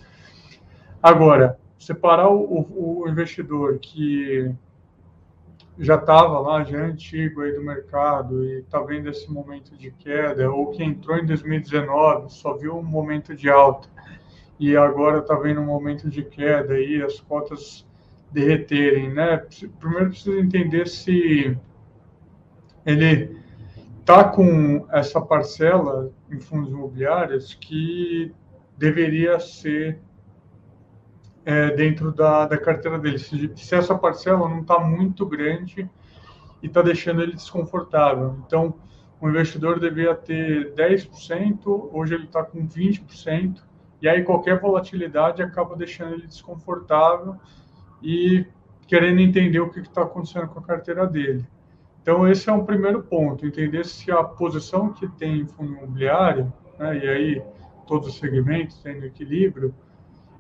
Agora, 1.02 1.58
separar 1.80 2.30
o, 2.30 3.02
o 3.04 3.10
investidor 3.10 3.80
que 3.80 4.54
já 5.82 5.96
estava 5.96 6.40
lá, 6.40 6.64
já 6.64 6.78
é 6.78 6.82
antigo 6.84 7.42
aí 7.42 7.54
do 7.54 7.64
mercado 7.64 8.46
e 8.46 8.60
está 8.60 8.80
vendo 8.82 9.10
esse 9.10 9.30
momento 9.32 9.76
de 9.76 9.90
queda, 9.90 10.50
ou 10.52 10.70
que 10.70 10.84
entrou 10.84 11.18
em 11.18 11.26
2019, 11.26 12.32
só 12.32 12.56
viu 12.56 12.78
um 12.78 12.84
momento 12.84 13.36
de 13.36 13.50
alta 13.50 13.90
e 14.60 14.78
agora 14.78 15.20
está 15.20 15.34
vendo 15.34 15.60
um 15.60 15.66
momento 15.66 16.08
de 16.08 16.24
queda 16.24 16.80
e 16.80 17.02
as 17.02 17.20
cotas 17.20 17.84
derreterem, 18.32 19.12
né? 19.12 19.44
Primeiro 19.80 20.10
precisa 20.10 20.40
entender 20.40 20.88
se 20.88 21.58
ele 22.86 23.36
está 24.00 24.24
com 24.24 24.86
essa 24.92 25.20
parcela 25.20 26.12
em 26.32 26.40
fundos 26.40 26.70
imobiliários 26.70 27.56
que 27.56 28.32
deveria 28.78 29.40
ser 29.40 30.00
é, 31.46 31.72
dentro 31.72 32.12
da, 32.12 32.46
da 32.46 32.58
carteira 32.58 33.00
dele. 33.00 33.18
Se, 33.18 33.52
se 33.56 33.76
essa 33.76 33.98
parcela 33.98 34.48
não 34.48 34.62
está 34.62 34.80
muito 34.80 35.26
grande 35.26 35.90
e 36.62 36.68
está 36.68 36.82
deixando 36.82 37.22
ele 37.22 37.34
desconfortável. 37.34 38.38
Então, 38.46 38.76
o 39.20 39.30
investidor 39.30 39.80
deveria 39.80 40.16
ter 40.16 40.74
10%, 40.74 41.90
hoje 41.92 42.16
ele 42.16 42.26
está 42.26 42.44
com 42.44 42.68
20%, 42.68 43.62
e 44.02 44.10
aí 44.10 44.24
qualquer 44.24 44.60
volatilidade 44.60 45.44
acaba 45.44 45.76
deixando 45.76 46.16
ele 46.16 46.26
desconfortável 46.26 47.36
e 48.02 48.46
querendo 48.88 49.22
entender 49.22 49.60
o 49.60 49.70
que 49.70 49.80
está 49.80 50.02
acontecendo 50.02 50.48
com 50.48 50.60
a 50.60 50.64
carteira 50.64 51.06
dele. 51.06 51.46
Então, 52.02 52.28
esse 52.28 52.50
é 52.50 52.54
um 52.54 52.66
primeiro 52.66 53.04
ponto, 53.04 53.46
entender 53.46 53.86
se 53.86 54.12
a 54.12 54.24
posição 54.24 54.92
que 54.92 55.08
tem 55.08 55.42
em 55.42 55.46
fundo 55.46 55.74
imobiliário, 55.74 56.52
né, 56.80 56.98
e 56.98 57.08
aí 57.08 57.44
todos 57.86 58.08
os 58.08 58.18
segmentos 58.18 58.82
tendo 58.82 59.06
equilíbrio, 59.06 59.74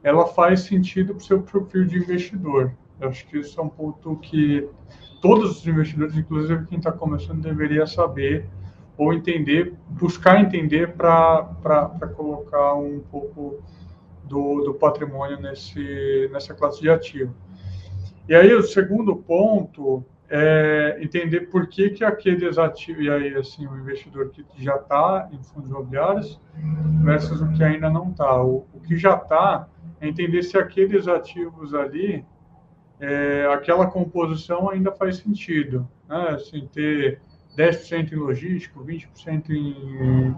ela 0.04 0.26
faz 0.28 0.62
sentido 0.62 1.14
para 1.14 1.22
o 1.22 1.26
seu 1.26 1.42
perfil 1.42 1.86
de 1.86 1.98
investidor. 1.98 2.74
Eu 3.00 3.10
acho 3.10 3.26
que 3.28 3.38
isso 3.40 3.60
é 3.60 3.64
um 3.64 3.70
ponto 3.70 4.16
que 4.18 4.68
todos 5.22 5.60
os 5.60 5.68
investidores, 5.68 6.16
inclusive 6.16 6.66
quem 6.66 6.78
está 6.78 6.92
começando, 6.92 7.42
deveria 7.42 7.86
saber 7.86 8.46
ou 8.98 9.14
entender, 9.14 9.74
buscar 9.90 10.40
entender 10.40 10.94
para 10.94 11.48
colocar 12.16 12.76
um 12.76 13.00
pouco 13.00 13.64
do, 14.24 14.64
do 14.64 14.74
patrimônio 14.76 15.40
nesse, 15.40 16.30
nessa 16.32 16.54
classe 16.54 16.82
de 16.82 16.90
ativo. 16.90 17.34
E 18.28 18.36
aí, 18.36 18.54
o 18.54 18.64
segundo 18.64 19.16
ponto 19.16 20.06
é 20.30 20.98
entender 21.02 21.42
por 21.50 21.68
que, 21.68 21.90
que 21.90 22.06
aqueles 22.06 22.58
ativos, 22.58 23.04
e 23.04 23.10
aí, 23.10 23.36
assim, 23.36 23.68
o 23.68 23.78
investidor 23.78 24.30
que 24.30 24.46
já 24.58 24.76
está 24.76 25.28
em 25.32 25.44
fundos 25.44 25.70
imobiliários 25.70 26.40
versus 27.04 27.42
o 27.42 27.52
que 27.52 27.64
ainda 27.64 27.90
não 27.90 28.12
está. 28.12 28.42
O, 28.42 28.66
o 28.74 28.80
que 28.80 28.96
já 28.96 29.16
está 29.16 29.68
é 30.02 30.08
entender 30.08 30.42
se 30.44 30.58
aqueles 30.58 31.08
ativos 31.08 31.74
ali, 31.74 32.26
é, 33.00 33.48
aquela 33.54 33.86
composição 33.86 34.70
ainda 34.70 34.92
faz 34.92 35.18
sentido. 35.18 35.88
Né? 36.10 36.30
Assim, 36.30 36.68
ter 36.74 37.22
10% 37.56 38.12
em 38.12 38.16
logístico, 38.16 38.84
20% 38.84 39.50
em 39.52 40.36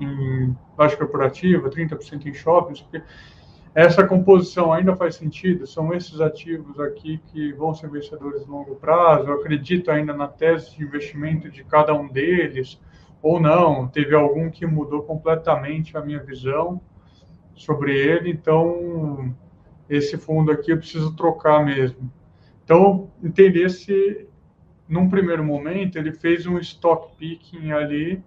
em 0.00 0.56
loja 0.78 0.96
corporativa, 0.96 1.68
30% 1.68 2.26
em 2.26 2.34
shoppings. 2.34 2.86
Essa 3.74 4.06
composição 4.06 4.72
ainda 4.72 4.96
faz 4.96 5.16
sentido? 5.16 5.66
São 5.66 5.92
esses 5.92 6.18
ativos 6.18 6.80
aqui 6.80 7.20
que 7.26 7.52
vão 7.52 7.74
ser 7.74 7.90
vencedores 7.90 8.46
no 8.46 8.54
longo 8.54 8.76
prazo? 8.76 9.28
Eu 9.28 9.34
acredito 9.34 9.90
ainda 9.90 10.14
na 10.14 10.26
tese 10.26 10.74
de 10.74 10.82
investimento 10.82 11.50
de 11.50 11.62
cada 11.62 11.92
um 11.92 12.08
deles 12.08 12.80
ou 13.20 13.38
não? 13.38 13.86
Teve 13.86 14.14
algum 14.14 14.50
que 14.50 14.64
mudou 14.64 15.02
completamente 15.02 15.94
a 15.94 16.00
minha 16.00 16.22
visão? 16.22 16.80
Sobre 17.56 17.98
ele, 17.98 18.30
então 18.30 19.34
esse 19.88 20.16
fundo 20.16 20.52
aqui 20.52 20.70
eu 20.70 20.78
preciso 20.78 21.16
trocar 21.16 21.64
mesmo. 21.64 22.12
Então, 22.64 23.10
entender 23.22 23.70
se, 23.70 24.28
num 24.88 25.08
primeiro 25.08 25.42
momento, 25.42 25.96
ele 25.96 26.12
fez 26.12 26.46
um 26.46 26.58
stock 26.58 27.16
picking 27.16 27.72
ali 27.72 28.22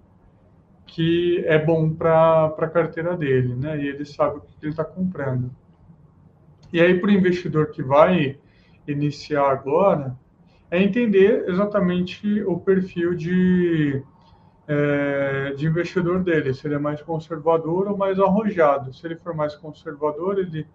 que 0.86 1.44
é 1.46 1.64
bom 1.64 1.94
para 1.94 2.46
a 2.46 2.68
carteira 2.68 3.16
dele, 3.16 3.54
né? 3.56 3.80
E 3.80 3.88
ele 3.88 4.06
sabe 4.06 4.38
o 4.38 4.42
que 4.42 4.56
ele 4.62 4.72
está 4.72 4.84
comprando. 4.84 5.52
E 6.74 6.82
aí, 6.82 7.00
para 7.00 7.10
o 7.10 7.14
investidor 7.14 7.68
que 7.68 7.84
vai 7.84 8.38
iniciar 8.88 9.52
agora, 9.52 10.18
é 10.72 10.82
entender 10.82 11.46
exatamente 11.48 12.42
o 12.44 12.60
perfil 12.60 13.14
de 13.14 14.02
é, 14.72 15.52
de 15.58 15.66
investidor 15.66 16.24
dele, 16.24 16.54
se 16.54 16.68
ele 16.68 16.76
é 16.76 16.80
mais 16.80 17.02
conservador 17.02 17.88
ou 17.88 17.98
mais 17.98 18.20
arrojado. 18.20 18.94
Se 18.94 19.04
ele 19.08 19.16
for 19.16 19.34
mais 19.34 19.56
conservador, 19.56 20.38
ele 20.38 20.68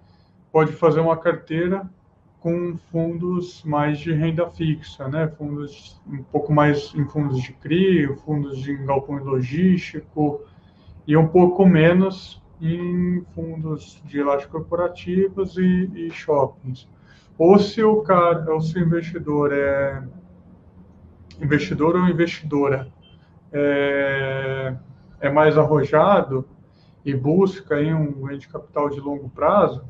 pode 0.51 0.72
fazer 0.72 0.99
uma 0.99 1.16
carteira 1.16 1.88
com 2.40 2.76
fundos 2.90 3.62
mais 3.62 4.01
de 4.01 4.12
renda 4.12 4.51
fixa, 4.51 5.07
né? 5.07 5.28
Fundos 5.28 6.03
um 6.09 6.24
pouco 6.24 6.53
mais 6.53 6.92
em 6.97 7.07
fundos 7.07 7.40
de 7.40 7.53
CRI, 7.53 8.09
fundos 8.24 8.59
de 8.59 8.74
galpão 8.78 9.16
logístico 9.22 10.42
e 11.07 11.16
um 11.16 11.28
pouco 11.28 11.64
menos 11.64 12.42
em 12.61 13.24
fundos 13.32 14.03
de 14.05 14.20
lajes 14.24 14.47
corporativas 14.47 15.57
e, 15.57 15.90
e 15.95 16.11
shoppings. 16.11 16.88
Ou 17.38 17.61
se 17.61 17.82
o 17.82 18.03
cara, 18.03 18.53
ou 18.53 18.61
se 18.61 18.76
o 18.76 18.82
investidor 18.82 19.53
é 19.53 20.03
investidor 21.40 21.95
ou 21.95 22.09
investidora 22.09 22.92
é, 23.55 24.75
é 25.21 25.31
mais 25.31 25.57
arrojado 25.57 26.45
e 27.05 27.15
busca 27.15 27.77
aí 27.77 27.95
um 27.95 28.13
ganho 28.13 28.39
de 28.39 28.49
capital 28.49 28.91
de 28.91 28.99
longo 28.99 29.29
prazo, 29.29 29.85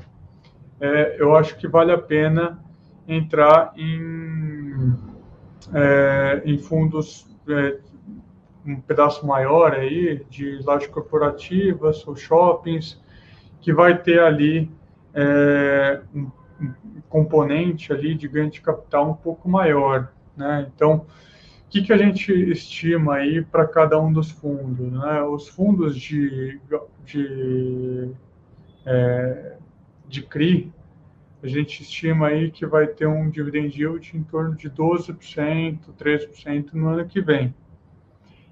é, 0.79 1.15
eu 1.19 1.35
acho 1.35 1.57
que 1.57 1.67
vale 1.67 1.91
a 1.91 1.97
pena 1.97 2.63
entrar 3.07 3.73
em, 3.75 4.93
é, 5.73 6.41
em 6.45 6.57
fundos 6.57 7.25
é, 7.49 7.79
um 8.65 8.79
pedaço 8.81 9.25
maior 9.25 9.73
aí 9.73 10.25
de 10.29 10.59
lajes 10.63 10.89
corporativas 10.89 12.05
ou 12.07 12.15
shoppings 12.15 13.01
que 13.61 13.73
vai 13.73 13.97
ter 13.97 14.19
ali 14.19 14.71
é, 15.13 16.01
um, 16.13 16.29
um 16.61 17.01
componente 17.09 17.93
ali 17.93 18.15
de 18.15 18.27
ganho 18.27 18.49
de 18.49 18.61
capital 18.61 19.09
um 19.09 19.13
pouco 19.13 19.47
maior, 19.47 20.11
né? 20.35 20.69
Então 20.75 21.05
que, 21.69 21.81
que 21.81 21.93
a 21.93 21.97
gente 21.97 22.31
estima 22.51 23.15
aí 23.15 23.41
para 23.41 23.67
cada 23.67 23.99
um 23.99 24.11
dos 24.11 24.31
fundos? 24.31 24.91
Né? 24.91 25.21
Os 25.23 25.47
fundos 25.47 25.95
de, 25.95 26.59
de, 27.03 28.11
é, 28.85 29.57
de 30.07 30.23
CRI, 30.23 30.71
a 31.43 31.47
gente 31.47 31.83
estima 31.83 32.27
aí 32.27 32.49
que 32.49 32.65
vai 32.65 32.87
ter 32.87 33.07
um 33.07 33.29
dividend 33.29 33.79
yield 33.79 34.17
em 34.17 34.23
torno 34.23 34.55
de 34.55 34.69
12%, 34.69 35.79
13% 35.97 36.73
no 36.73 36.89
ano 36.89 37.05
que 37.05 37.21
vem. 37.21 37.53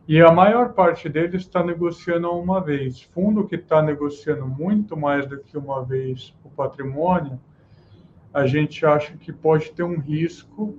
E 0.06 0.22
a 0.22 0.32
maior 0.32 0.74
parte 0.74 1.08
deles 1.08 1.44
está 1.44 1.64
negociando 1.64 2.30
uma 2.32 2.60
vez. 2.60 3.02
Fundo 3.02 3.48
que 3.48 3.56
está 3.56 3.82
negociando 3.82 4.46
muito 4.46 4.98
mais 4.98 5.26
do 5.26 5.40
que 5.40 5.58
uma 5.58 5.84
vez 5.84 6.36
o 6.44 6.50
patrimônio, 6.50 7.40
a 8.34 8.46
gente 8.46 8.86
acha 8.86 9.16
que 9.16 9.32
pode 9.32 9.72
ter 9.72 9.84
um 9.84 9.98
risco 9.98 10.78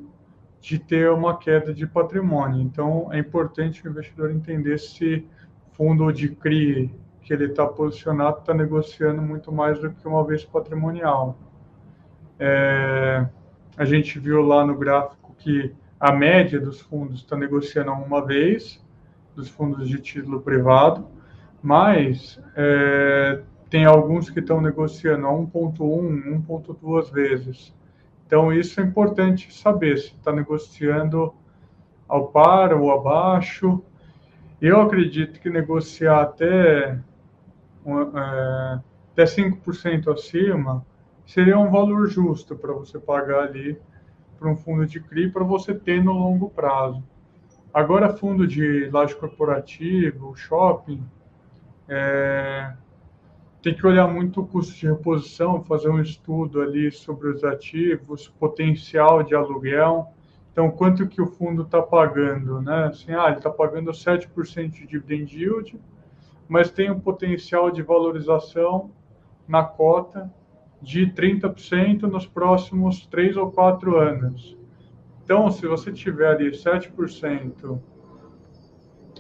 de 0.65 0.79
ter 0.79 1.11
uma 1.11 1.37
queda 1.37 1.75
de 1.75 1.87
patrimônio. 1.87 2.63
Então, 2.63 3.13
é 3.13 3.19
importante 3.19 3.87
o 3.87 3.91
investidor 3.91 4.31
entender 4.31 4.79
se 4.79 5.29
fundo 5.73 6.11
de 6.11 6.31
CRI 6.31 6.91
que 7.21 7.35
ele 7.35 7.45
está 7.47 7.67
posicionado 7.67 8.39
está 8.39 8.55
negociando 8.55 9.21
muito 9.21 9.53
mais 9.53 9.79
do 9.79 9.91
que 9.91 10.09
uma 10.09 10.25
vez 10.25 10.43
patrimonial. 10.43 11.37
É, 12.39 13.27
a 13.77 13.85
gente 13.85 14.19
viu 14.19 14.41
lá 14.41 14.65
no 14.65 14.75
gráfico 14.75 15.35
que 15.37 15.71
a 16.01 16.11
média 16.13 16.59
dos 16.59 16.81
fundos 16.81 17.21
está 17.21 17.37
negociando 17.37 17.93
uma 17.93 18.25
vez, 18.25 18.83
dos 19.37 19.51
fundos 19.51 19.87
de 19.87 20.01
título 20.01 20.41
privado, 20.41 21.07
mas 21.63 22.41
é, 22.57 23.43
tem 23.69 23.85
alguns 23.85 24.31
que 24.31 24.41
estão 24.41 24.63
negociando 24.63 25.27
a 25.27 25.31
1,1, 25.31 26.47
1,2 26.47 27.13
vezes. 27.13 27.75
Então, 28.27 28.53
isso 28.53 28.81
é 28.81 28.83
importante 28.83 29.53
saber 29.55 29.99
se 29.99 30.15
está 30.15 30.33
negociando 30.33 31.35
ao 32.09 32.29
par 32.29 32.73
ou 32.73 32.91
abaixo. 32.93 33.83
Eu 34.61 34.81
acredito 34.81 35.41
que 35.41 35.51
negociar 35.51 36.23
até, 36.23 36.99
é, 37.87 38.81
até 39.13 39.25
5% 39.25 40.13
acima 40.13 40.85
seria 41.27 41.59
um 41.59 41.71
valor 41.71 42.09
justo 42.09 42.57
para 42.57 42.73
você 42.73 42.99
pagar 42.99 43.45
ali 43.45 43.79
para 44.39 44.49
um 44.49 44.57
fundo 44.57 44.87
de 44.87 45.01
CRI 45.01 45.31
para 45.31 45.45
você 45.45 45.75
ter 45.75 46.03
no 46.03 46.13
longo 46.13 46.51
prazo. 46.51 47.03
Agora, 47.73 48.15
fundo 48.15 48.47
de 48.47 48.89
laje 48.91 49.17
corporativo, 49.17 50.37
shopping, 50.37 51.03
é, 51.89 52.73
tem 53.65 53.73
que 53.73 53.87
olhar 53.87 54.07
muito 54.07 54.43
o 54.43 54.47
custo 54.47 54.75
de 54.75 54.87
reposição, 54.87 55.65
fazer 55.65 55.89
um 55.89 55.99
estudo 55.99 56.61
ali 56.61 56.93
sobre 56.93 57.29
os 57.29 57.43
ativos, 57.43 58.29
potencial 58.39 59.23
de 59.23 59.35
aluguel. 59.35 60.13
Então, 60.53 60.71
quanto 60.71 61.09
que 61.09 61.23
o 61.23 61.27
fundo 61.27 61.63
está 61.63 61.81
pagando, 61.81 62.61
né? 62.61 62.85
Assim, 62.85 63.13
ah, 63.13 63.29
ele 63.29 63.39
está 63.39 63.49
pagando 63.49 63.91
7% 63.91 64.71
de 64.71 64.87
dividend 64.87 65.35
yield, 65.35 65.81
mas 66.47 66.71
tem 66.71 66.91
um 66.91 67.01
potencial 67.01 67.71
de 67.71 67.81
valorização 67.81 68.91
na 69.49 69.65
cota 69.65 70.31
de 70.83 71.07
30% 71.07 72.03
nos 72.03 72.27
próximos 72.27 73.07
3 73.07 73.39
ou 73.39 73.51
4 73.51 73.97
anos. 73.99 74.59
Então, 75.25 75.51
se 75.51 75.67
você 75.67 75.91
tiver 75.91 76.29
ali 76.29 76.51
7% 76.51 77.81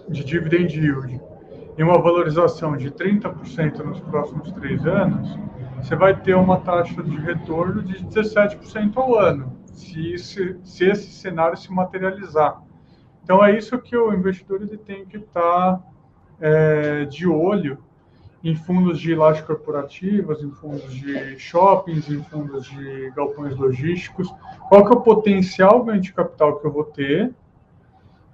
de 0.07 0.23
dividend 0.23 0.79
yield 0.79 1.34
e 1.77 1.83
uma 1.83 2.01
valorização 2.01 2.77
de 2.77 2.91
30% 2.91 3.79
nos 3.79 4.01
próximos 4.01 4.51
três 4.53 4.87
anos, 4.87 5.39
você 5.77 5.97
vai 5.97 6.19
ter 6.19 6.35
uma 6.35 6.61
taxa 6.61 7.03
de 7.03 7.17
retorno 7.17 7.83
de 7.83 8.05
17% 8.05 8.97
ao 8.97 9.19
ano, 9.19 9.59
se, 9.73 10.13
esse, 10.13 10.57
se 10.63 10.85
esse 10.85 11.11
cenário 11.11 11.57
se 11.57 11.71
materializar. 11.73 12.63
Então, 13.23 13.45
é 13.45 13.57
isso 13.57 13.79
que 13.79 13.97
o 13.97 14.13
investidor 14.13 14.63
ele 14.63 14.77
tem 14.77 15.05
que 15.05 15.17
estar 15.17 15.77
tá, 15.77 15.83
é, 16.41 17.05
de 17.07 17.27
olho 17.27 17.79
em 18.43 18.55
fundos 18.55 19.01
de 19.01 19.15
lajes 19.15 19.43
corporativas, 19.43 20.43
em 20.43 20.51
fundos 20.51 20.93
de 20.93 21.39
shoppings, 21.39 22.11
em 22.11 22.23
fundos 22.25 22.67
de 22.67 23.11
galpões 23.17 23.57
logísticos. 23.57 24.33
Qual 24.69 24.85
que 24.85 24.93
é 24.93 24.97
o 24.99 25.01
potencial 25.01 25.83
ganho 25.83 26.01
de 26.01 26.13
capital 26.13 26.61
que 26.61 26.67
eu 26.67 26.71
vou 26.71 26.85
ter? 26.85 27.35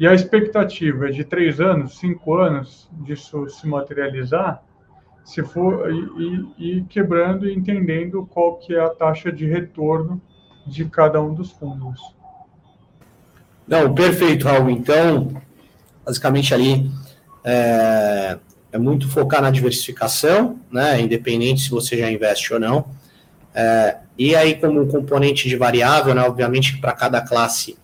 E 0.00 0.06
a 0.06 0.14
expectativa 0.14 1.08
é 1.08 1.12
de 1.12 1.24
três 1.24 1.60
anos, 1.60 1.98
cinco 1.98 2.34
anos 2.34 2.88
disso 3.04 3.46
se 3.50 3.66
materializar, 3.68 4.62
se 5.22 5.42
for 5.42 5.92
e, 5.92 6.78
e 6.78 6.82
quebrando 6.84 7.46
e 7.46 7.54
entendendo 7.54 8.26
qual 8.32 8.56
que 8.56 8.74
é 8.74 8.80
a 8.80 8.88
taxa 8.88 9.30
de 9.30 9.44
retorno 9.44 10.18
de 10.66 10.86
cada 10.86 11.20
um 11.20 11.34
dos 11.34 11.50
fundos. 11.50 12.00
Não, 13.68 13.94
perfeito, 13.94 14.46
Raul. 14.46 14.70
Então, 14.70 15.34
basicamente 16.02 16.54
ali 16.54 16.90
é, 17.44 18.38
é 18.72 18.78
muito 18.78 19.06
focar 19.06 19.42
na 19.42 19.50
diversificação, 19.50 20.58
né? 20.72 20.98
Independente 20.98 21.60
se 21.60 21.70
você 21.70 21.98
já 21.98 22.10
investe 22.10 22.54
ou 22.54 22.58
não. 22.58 22.86
É, 23.54 23.98
e 24.16 24.34
aí, 24.34 24.54
como 24.54 24.86
componente 24.86 25.46
de 25.46 25.56
variável, 25.56 26.14
né? 26.14 26.22
Obviamente 26.22 26.78
para 26.78 26.92
cada 26.92 27.20
classe 27.20 27.76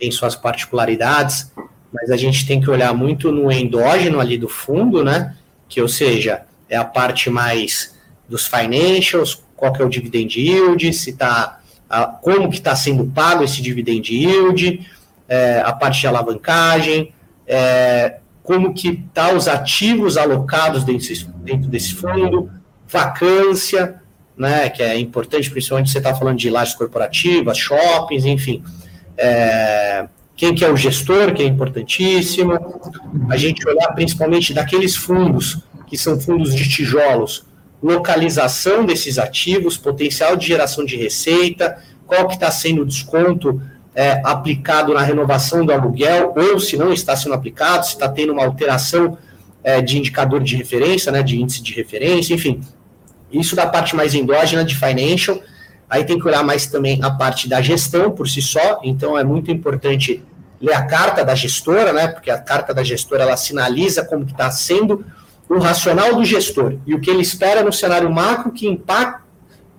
tem 0.00 0.10
suas 0.10 0.34
particularidades, 0.34 1.52
mas 1.92 2.10
a 2.10 2.16
gente 2.16 2.46
tem 2.46 2.60
que 2.60 2.70
olhar 2.70 2.94
muito 2.94 3.30
no 3.30 3.52
endógeno 3.52 4.18
ali 4.18 4.38
do 4.38 4.48
fundo, 4.48 5.04
né? 5.04 5.36
Que, 5.68 5.80
ou 5.80 5.88
seja, 5.88 6.42
é 6.68 6.76
a 6.76 6.84
parte 6.84 7.28
mais 7.28 7.94
dos 8.26 8.46
financials, 8.46 9.42
qual 9.54 9.72
que 9.72 9.82
é 9.82 9.84
o 9.84 9.88
dividend 9.88 10.40
yield, 10.40 10.92
se 10.94 11.12
tá, 11.12 11.60
a, 11.88 12.06
como 12.06 12.48
que 12.48 12.56
está 12.56 12.74
sendo 12.74 13.04
pago 13.06 13.44
esse 13.44 13.60
dividend 13.60 14.10
yield, 14.12 14.88
é, 15.28 15.60
a 15.64 15.72
parte 15.72 16.00
de 16.00 16.06
alavancagem, 16.06 17.12
é, 17.46 18.16
como 18.42 18.72
que 18.72 19.04
tá 19.12 19.32
os 19.32 19.46
ativos 19.46 20.16
alocados 20.16 20.82
dentro, 20.82 21.06
dentro 21.36 21.68
desse 21.68 21.94
fundo, 21.94 22.50
vacância, 22.88 24.00
né, 24.36 24.70
que 24.70 24.82
é 24.82 24.98
importante, 24.98 25.50
principalmente 25.50 25.90
você 25.90 25.98
está 25.98 26.14
falando 26.14 26.38
de 26.38 26.48
lajes 26.48 26.74
corporativas, 26.74 27.58
shoppings, 27.58 28.24
enfim. 28.24 28.64
É, 29.16 30.06
quem 30.36 30.54
que 30.54 30.64
é 30.64 30.70
o 30.70 30.76
gestor, 30.76 31.34
que 31.34 31.42
é 31.42 31.46
importantíssimo. 31.46 32.52
A 33.28 33.36
gente 33.36 33.68
olhar 33.68 33.92
principalmente 33.92 34.54
daqueles 34.54 34.96
fundos, 34.96 35.58
que 35.86 35.98
são 35.98 36.18
fundos 36.18 36.54
de 36.54 36.68
tijolos, 36.68 37.44
localização 37.82 38.84
desses 38.84 39.18
ativos, 39.18 39.76
potencial 39.76 40.36
de 40.36 40.46
geração 40.46 40.84
de 40.84 40.96
receita, 40.96 41.78
qual 42.06 42.26
que 42.26 42.34
está 42.34 42.50
sendo 42.50 42.82
o 42.82 42.86
desconto 42.86 43.60
é, 43.94 44.22
aplicado 44.24 44.94
na 44.94 45.02
renovação 45.02 45.64
do 45.64 45.72
aluguel, 45.72 46.32
ou 46.34 46.58
se 46.58 46.76
não 46.76 46.92
está 46.92 47.14
sendo 47.14 47.34
aplicado, 47.34 47.84
se 47.84 47.92
está 47.92 48.08
tendo 48.08 48.32
uma 48.32 48.44
alteração 48.44 49.18
é, 49.62 49.82
de 49.82 49.98
indicador 49.98 50.42
de 50.42 50.56
referência, 50.56 51.12
né, 51.12 51.22
de 51.22 51.38
índice 51.38 51.62
de 51.62 51.74
referência, 51.74 52.32
enfim. 52.34 52.60
Isso 53.30 53.54
da 53.54 53.66
parte 53.66 53.94
mais 53.94 54.14
endógena 54.14 54.64
de 54.64 54.74
financial. 54.74 55.40
Aí 55.90 56.04
tem 56.04 56.20
que 56.20 56.26
olhar 56.26 56.44
mais 56.44 56.66
também 56.66 57.00
a 57.02 57.10
parte 57.10 57.48
da 57.48 57.60
gestão 57.60 58.12
por 58.12 58.28
si 58.28 58.40
só, 58.40 58.80
então 58.84 59.18
é 59.18 59.24
muito 59.24 59.50
importante 59.50 60.22
ler 60.60 60.74
a 60.74 60.86
carta 60.86 61.24
da 61.24 61.34
gestora, 61.34 61.92
né, 61.92 62.06
porque 62.06 62.30
a 62.30 62.38
carta 62.38 62.72
da 62.72 62.84
gestora 62.84 63.24
ela 63.24 63.36
sinaliza 63.36 64.04
como 64.04 64.24
está 64.24 64.50
sendo 64.52 65.04
o 65.48 65.58
racional 65.58 66.14
do 66.14 66.24
gestor 66.24 66.76
e 66.86 66.94
o 66.94 67.00
que 67.00 67.10
ele 67.10 67.22
espera 67.22 67.64
no 67.64 67.72
cenário 67.72 68.08
macro 68.08 68.52
que 68.52 68.68
impact, 68.68 69.20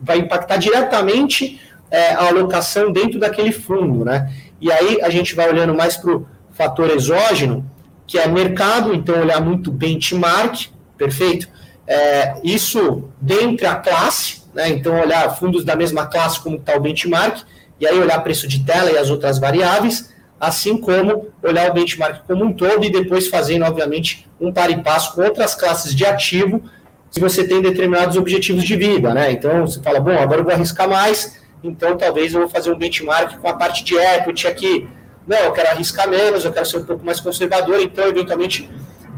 vai 0.01 0.17
impactar 0.17 0.57
diretamente 0.57 1.61
é, 1.89 2.13
a 2.13 2.27
alocação 2.27 2.91
dentro 2.91 3.19
daquele 3.19 3.53
fundo, 3.53 4.03
né? 4.03 4.33
E 4.59 4.71
aí 4.71 4.99
a 5.01 5.09
gente 5.09 5.33
vai 5.33 5.49
olhando 5.49 5.73
mais 5.73 5.95
para 5.95 6.15
o 6.15 6.27
fator 6.51 6.89
exógeno, 6.89 7.65
que 8.05 8.17
é 8.17 8.27
mercado, 8.27 8.93
então 8.93 9.21
olhar 9.21 9.39
muito 9.39 9.71
benchmark, 9.71 10.67
perfeito? 10.97 11.47
É, 11.93 12.35
isso 12.41 13.09
dentro 13.19 13.65
da 13.65 13.75
classe, 13.75 14.43
né? 14.53 14.69
Então 14.69 14.97
olhar 14.97 15.29
fundos 15.35 15.65
da 15.65 15.75
mesma 15.75 16.05
classe 16.07 16.39
como 16.39 16.55
está 16.55 16.73
o 16.77 16.79
benchmark, 16.79 17.41
e 17.81 17.85
aí 17.85 17.99
olhar 17.99 18.17
preço 18.23 18.47
de 18.47 18.63
tela 18.63 18.89
e 18.89 18.97
as 18.97 19.09
outras 19.09 19.37
variáveis, 19.39 20.09
assim 20.39 20.77
como 20.77 21.27
olhar 21.43 21.69
o 21.69 21.73
benchmark 21.73 22.25
como 22.25 22.45
um 22.45 22.53
todo 22.53 22.85
e 22.85 22.89
depois 22.89 23.27
fazendo, 23.27 23.65
obviamente, 23.65 24.25
um 24.39 24.53
par 24.53 24.71
e 24.71 24.81
passo 24.81 25.13
com 25.13 25.21
outras 25.21 25.53
classes 25.53 25.93
de 25.93 26.05
ativo, 26.05 26.63
se 27.09 27.19
você 27.19 27.43
tem 27.43 27.61
determinados 27.61 28.15
objetivos 28.15 28.63
de 28.63 28.77
vida, 28.77 29.13
né? 29.13 29.29
Então 29.33 29.67
você 29.67 29.81
fala, 29.81 29.99
bom, 29.99 30.17
agora 30.17 30.39
eu 30.39 30.45
vou 30.45 30.53
arriscar 30.53 30.87
mais, 30.87 31.41
então 31.61 31.97
talvez 31.97 32.33
eu 32.33 32.39
vou 32.39 32.49
fazer 32.49 32.71
um 32.71 32.77
benchmark 32.77 33.37
com 33.37 33.49
a 33.49 33.53
parte 33.53 33.83
de 33.83 33.97
equity 33.97 34.47
aqui. 34.47 34.87
Não, 35.27 35.39
eu 35.39 35.51
quero 35.51 35.67
arriscar 35.71 36.09
menos, 36.09 36.45
eu 36.45 36.53
quero 36.53 36.65
ser 36.65 36.77
um 36.77 36.85
pouco 36.85 37.05
mais 37.05 37.19
conservador, 37.19 37.81
então 37.81 38.07
eventualmente 38.07 38.69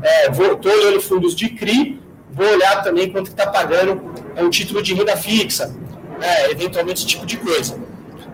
é, 0.02 0.28
estou 0.28 0.72
olhando 0.72 1.00
fundos 1.00 1.36
de 1.36 1.50
CRI, 1.50 2.02
vou 2.34 2.46
olhar 2.52 2.84
também 2.84 3.12
quanto 3.12 3.28
está 3.28 3.50
pagando 3.50 4.02
um 4.38 4.50
título 4.50 4.82
de 4.82 4.94
renda 4.94 5.16
fixa, 5.16 5.74
é, 6.20 6.52
eventualmente 6.52 7.00
esse 7.00 7.08
tipo 7.08 7.26
de 7.26 7.38
coisa. 7.38 7.78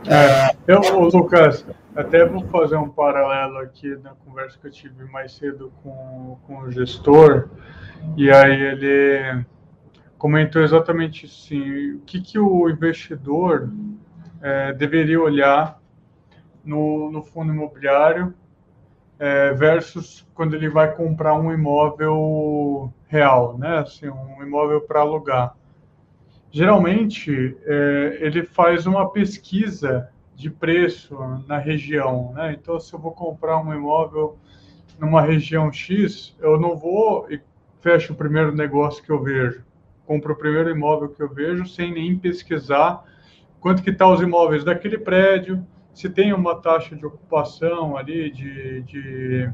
É, 0.07 0.55
eu, 0.67 0.79
Lucas, 1.09 1.65
até 1.95 2.25
vou 2.25 2.41
fazer 2.47 2.77
um 2.77 2.89
paralelo 2.89 3.57
aqui 3.59 3.95
na 3.97 4.11
conversa 4.25 4.57
que 4.59 4.67
eu 4.67 4.71
tive 4.71 5.03
mais 5.05 5.33
cedo 5.33 5.71
com, 5.83 6.37
com 6.47 6.59
o 6.59 6.71
gestor, 6.71 7.49
e 8.15 8.31
aí 8.31 8.61
ele 8.61 9.45
comentou 10.17 10.61
exatamente 10.61 11.25
assim, 11.25 11.93
o 11.93 11.99
que, 11.99 12.21
que 12.21 12.39
o 12.39 12.69
investidor 12.69 13.69
é, 14.41 14.73
deveria 14.73 15.21
olhar 15.21 15.79
no, 16.63 17.11
no 17.11 17.21
fundo 17.21 17.51
imobiliário 17.51 18.33
é, 19.17 19.53
versus 19.53 20.25
quando 20.33 20.55
ele 20.55 20.69
vai 20.69 20.93
comprar 20.95 21.33
um 21.33 21.51
imóvel 21.51 22.93
real, 23.09 23.57
né? 23.57 23.79
Assim, 23.79 24.07
um 24.07 24.41
imóvel 24.41 24.79
para 24.79 25.01
alugar. 25.01 25.53
Geralmente, 26.49 27.57
é, 27.65 28.19
ele 28.21 28.43
faz 28.43 28.87
uma 28.87 29.11
pesquisa 29.11 30.09
de 30.33 30.49
preço 30.49 31.17
na 31.45 31.57
região, 31.57 32.31
né? 32.33 32.53
Então, 32.53 32.79
se 32.79 32.93
eu 32.93 32.99
vou 32.99 33.11
comprar 33.11 33.57
um 33.59 33.73
imóvel 33.73 34.37
numa 34.97 35.21
região 35.21 35.69
X, 35.69 36.33
eu 36.39 36.57
não 36.57 36.77
vou 36.77 37.29
e 37.29 37.41
fecho 37.81 38.13
o 38.13 38.15
primeiro 38.15 38.55
negócio 38.55 39.03
que 39.03 39.11
eu 39.11 39.21
vejo 39.21 39.67
compro 40.09 40.33
o 40.33 40.35
primeiro 40.35 40.71
imóvel 40.71 41.09
que 41.09 41.21
eu 41.21 41.29
vejo 41.29 41.67
sem 41.67 41.93
nem 41.93 42.17
pesquisar 42.17 43.03
quanto 43.59 43.83
que 43.83 43.91
tá 43.91 44.11
os 44.11 44.19
imóveis 44.19 44.63
daquele 44.63 44.97
prédio, 44.97 45.63
se 45.93 46.09
tem 46.09 46.33
uma 46.33 46.55
taxa 46.55 46.95
de 46.95 47.05
ocupação 47.05 47.95
ali, 47.95 48.31
de, 48.31 48.81
de, 48.83 49.51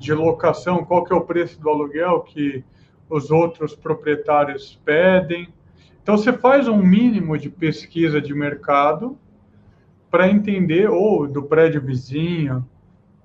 de 0.00 0.12
locação, 0.12 0.84
qual 0.84 1.04
que 1.04 1.12
é 1.12 1.16
o 1.16 1.20
preço 1.20 1.60
do 1.60 1.68
aluguel 1.68 2.20
que 2.22 2.64
os 3.12 3.30
outros 3.30 3.74
proprietários 3.74 4.80
pedem. 4.84 5.52
Então, 6.02 6.16
você 6.16 6.32
faz 6.32 6.66
um 6.66 6.78
mínimo 6.78 7.36
de 7.36 7.50
pesquisa 7.50 8.20
de 8.20 8.34
mercado 8.34 9.18
para 10.10 10.28
entender, 10.28 10.88
ou 10.88 11.28
do 11.28 11.42
prédio 11.42 11.80
vizinho, 11.80 12.66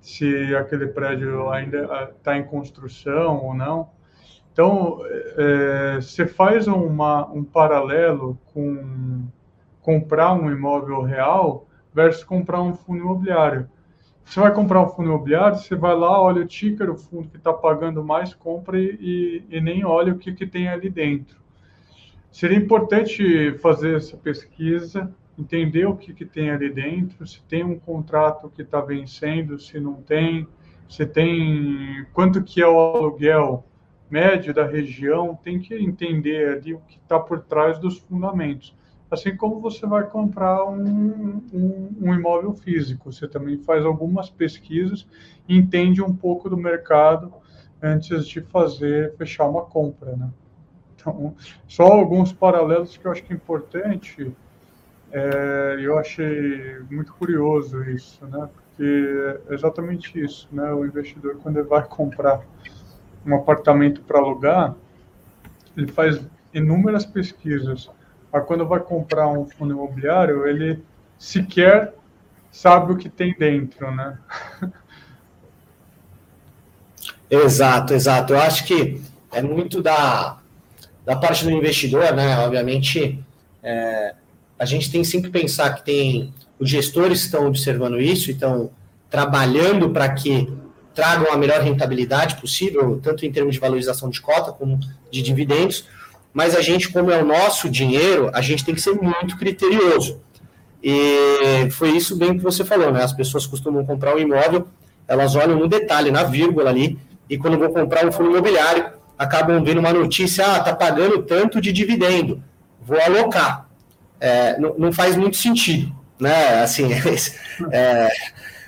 se 0.00 0.54
aquele 0.54 0.86
prédio 0.86 1.48
ainda 1.50 2.12
está 2.16 2.36
em 2.36 2.44
construção 2.44 3.44
ou 3.44 3.54
não. 3.54 3.90
Então, 4.52 5.00
é, 5.36 5.96
você 5.96 6.26
faz 6.26 6.66
uma, 6.68 7.26
um 7.30 7.42
paralelo 7.42 8.38
com 8.52 9.26
comprar 9.80 10.34
um 10.34 10.50
imóvel 10.50 11.02
real 11.02 11.66
versus 11.94 12.22
comprar 12.22 12.60
um 12.60 12.74
fundo 12.74 12.98
imobiliário. 12.98 13.68
Você 14.28 14.40
vai 14.40 14.52
comprar 14.52 14.82
um 14.82 14.88
fundo 14.88 15.08
imobiliário, 15.08 15.56
você 15.56 15.74
vai 15.74 15.96
lá, 15.96 16.20
olha 16.20 16.42
o 16.42 16.46
ticker, 16.46 16.90
o 16.90 16.98
fundo 16.98 17.30
que 17.30 17.38
está 17.38 17.50
pagando 17.50 18.04
mais, 18.04 18.34
compra 18.34 18.78
e, 18.78 19.42
e, 19.48 19.58
nem 19.58 19.86
olha 19.86 20.12
o 20.12 20.18
que, 20.18 20.34
que 20.34 20.46
tem 20.46 20.68
ali 20.68 20.90
dentro. 20.90 21.40
Seria 22.30 22.58
importante 22.58 23.54
fazer 23.54 23.96
essa 23.96 24.18
pesquisa, 24.18 25.10
entender 25.38 25.86
o 25.86 25.96
que, 25.96 26.12
que 26.12 26.26
tem 26.26 26.50
ali 26.50 26.68
dentro, 26.68 27.26
se 27.26 27.42
tem 27.44 27.64
um 27.64 27.78
contrato 27.78 28.50
que 28.50 28.60
está 28.60 28.82
vencendo, 28.82 29.58
se 29.58 29.80
não 29.80 29.94
tem, 29.94 30.46
se 30.90 31.06
tem 31.06 32.06
quanto 32.12 32.44
que 32.44 32.60
é 32.60 32.68
o 32.68 32.78
aluguel 32.78 33.64
médio 34.10 34.52
da 34.52 34.66
região 34.66 35.38
tem 35.42 35.58
que 35.58 35.74
entender 35.74 36.48
ali 36.50 36.74
o 36.74 36.80
que 36.80 36.98
está 36.98 37.18
por 37.18 37.40
trás 37.40 37.78
dos 37.78 37.98
fundamentos. 37.98 38.74
Assim 39.10 39.36
como 39.36 39.60
você 39.60 39.86
vai 39.86 40.04
comprar 40.04 40.64
um, 40.64 41.42
um, 41.52 41.96
um, 42.00 42.14
imóvel 42.14 42.52
físico, 42.52 43.10
você 43.10 43.26
também 43.26 43.58
faz 43.58 43.84
algumas 43.84 44.28
pesquisas 44.28 45.06
entende 45.48 46.02
um 46.02 46.14
pouco 46.14 46.50
do 46.50 46.56
mercado 46.56 47.32
antes 47.82 48.26
de 48.26 48.42
fazer, 48.42 49.14
fechar 49.16 49.48
uma 49.48 49.62
compra, 49.62 50.14
né? 50.14 50.28
Então, 50.94 51.34
só 51.66 51.84
alguns 51.84 52.32
paralelos 52.32 52.96
que 52.96 53.06
eu 53.06 53.12
acho 53.12 53.22
que 53.22 53.32
é 53.32 53.36
importante, 53.36 54.30
é, 55.10 55.76
eu 55.80 55.98
achei 55.98 56.80
muito 56.90 57.14
curioso 57.14 57.82
isso, 57.84 58.26
né? 58.26 58.48
porque 58.78 59.40
é 59.48 59.54
exatamente 59.54 60.20
isso, 60.20 60.48
né? 60.52 60.72
O 60.72 60.84
investidor 60.84 61.36
quando 61.42 61.58
ele 61.58 61.68
vai 61.68 61.84
comprar 61.84 62.42
um 63.26 63.34
apartamento 63.34 64.02
para 64.02 64.18
alugar, 64.18 64.74
ele 65.76 65.90
faz 65.90 66.20
inúmeras 66.54 67.04
pesquisas. 67.04 67.90
Mas 68.32 68.44
quando 68.44 68.66
vai 68.66 68.80
comprar 68.80 69.28
um 69.28 69.46
fundo 69.46 69.72
imobiliário, 69.72 70.46
ele 70.46 70.82
sequer 71.18 71.94
sabe 72.50 72.92
o 72.92 72.96
que 72.96 73.08
tem 73.08 73.34
dentro, 73.38 73.90
né? 73.94 74.18
Exato, 77.30 77.92
exato. 77.92 78.32
Eu 78.32 78.40
acho 78.40 78.64
que 78.64 79.00
é 79.32 79.42
muito 79.42 79.82
da, 79.82 80.38
da 81.04 81.14
parte 81.14 81.44
do 81.44 81.50
investidor, 81.50 82.14
né? 82.14 82.38
Obviamente, 82.38 83.22
é, 83.62 84.14
a 84.58 84.64
gente 84.64 84.90
tem 84.90 85.04
sempre 85.04 85.30
que 85.30 85.38
pensar 85.38 85.74
que 85.74 85.84
tem 85.84 86.32
os 86.58 86.68
gestores 86.68 87.20
estão 87.20 87.46
observando 87.46 88.00
isso 88.00 88.30
e 88.30 88.32
estão 88.32 88.70
trabalhando 89.08 89.90
para 89.90 90.08
que 90.12 90.52
tragam 90.94 91.32
a 91.32 91.36
melhor 91.36 91.60
rentabilidade 91.60 92.40
possível, 92.40 92.98
tanto 93.00 93.24
em 93.24 93.30
termos 93.30 93.54
de 93.54 93.60
valorização 93.60 94.10
de 94.10 94.20
cota 94.20 94.50
como 94.52 94.80
de 95.10 95.22
dividendos. 95.22 95.86
Mas 96.38 96.54
a 96.54 96.62
gente, 96.62 96.88
como 96.90 97.10
é 97.10 97.20
o 97.20 97.26
nosso 97.26 97.68
dinheiro, 97.68 98.30
a 98.32 98.40
gente 98.40 98.64
tem 98.64 98.72
que 98.72 98.80
ser 98.80 98.92
muito 98.92 99.36
criterioso. 99.36 100.20
E 100.80 101.68
foi 101.72 101.90
isso 101.90 102.14
bem 102.14 102.36
que 102.36 102.44
você 102.44 102.64
falou, 102.64 102.92
né? 102.92 103.02
As 103.02 103.12
pessoas 103.12 103.44
costumam 103.44 103.84
comprar 103.84 104.14
um 104.14 104.20
imóvel, 104.20 104.68
elas 105.08 105.34
olham 105.34 105.58
no 105.58 105.66
detalhe, 105.66 106.12
na 106.12 106.22
vírgula 106.22 106.70
ali, 106.70 106.96
e 107.28 107.36
quando 107.36 107.58
vão 107.58 107.72
comprar 107.72 108.06
um 108.06 108.12
fundo 108.12 108.30
imobiliário, 108.30 108.92
acabam 109.18 109.64
vendo 109.64 109.78
uma 109.78 109.92
notícia, 109.92 110.46
ah, 110.46 110.60
tá 110.60 110.76
pagando 110.76 111.24
tanto 111.24 111.60
de 111.60 111.72
dividendo, 111.72 112.40
vou 112.82 113.00
alocar. 113.00 113.68
É, 114.20 114.56
não, 114.60 114.76
não, 114.78 114.92
faz 114.92 115.16
muito 115.16 115.36
sentido, 115.36 115.92
né? 116.20 116.62
Assim, 116.62 116.88
é, 117.72 118.10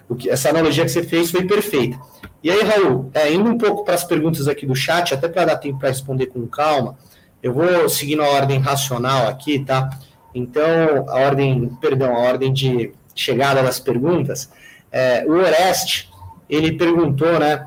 o 0.09 0.17
que, 0.17 0.29
essa 0.29 0.51
analogia 0.51 0.83
que 0.83 0.91
você 0.91 1.05
fez 1.05 1.31
foi 1.31 1.45
perfeita. 1.45 1.97
E 2.43 2.51
aí, 2.51 2.63
Raul, 2.65 3.13
é, 3.15 3.33
indo 3.33 3.49
um 3.49 3.57
pouco 3.57 3.85
para 3.85 3.95
as 3.95 4.03
perguntas 4.03 4.49
aqui 4.49 4.67
do 4.67 4.75
chat, 4.75 5.15
até 5.15 5.29
para 5.29 5.45
dar 5.45 5.57
tempo 5.57 5.79
para 5.79 5.91
responder 5.91 6.27
com 6.27 6.45
calma, 6.49 6.99
eu 7.43 7.53
vou 7.53 7.89
seguindo 7.89 8.23
a 8.23 8.29
ordem 8.29 8.59
racional 8.59 9.27
aqui, 9.29 9.59
tá? 9.61 9.91
Então, 10.35 11.07
a 11.09 11.21
ordem, 11.21 11.69
perdão, 11.81 12.15
a 12.15 12.19
ordem 12.19 12.53
de 12.53 12.93
chegada 13.15 13.63
das 13.63 13.81
perguntas. 13.81 14.51
É, 14.91 15.25
o 15.27 15.33
Oreste, 15.33 16.09
ele 16.49 16.73
perguntou, 16.73 17.39
né, 17.39 17.67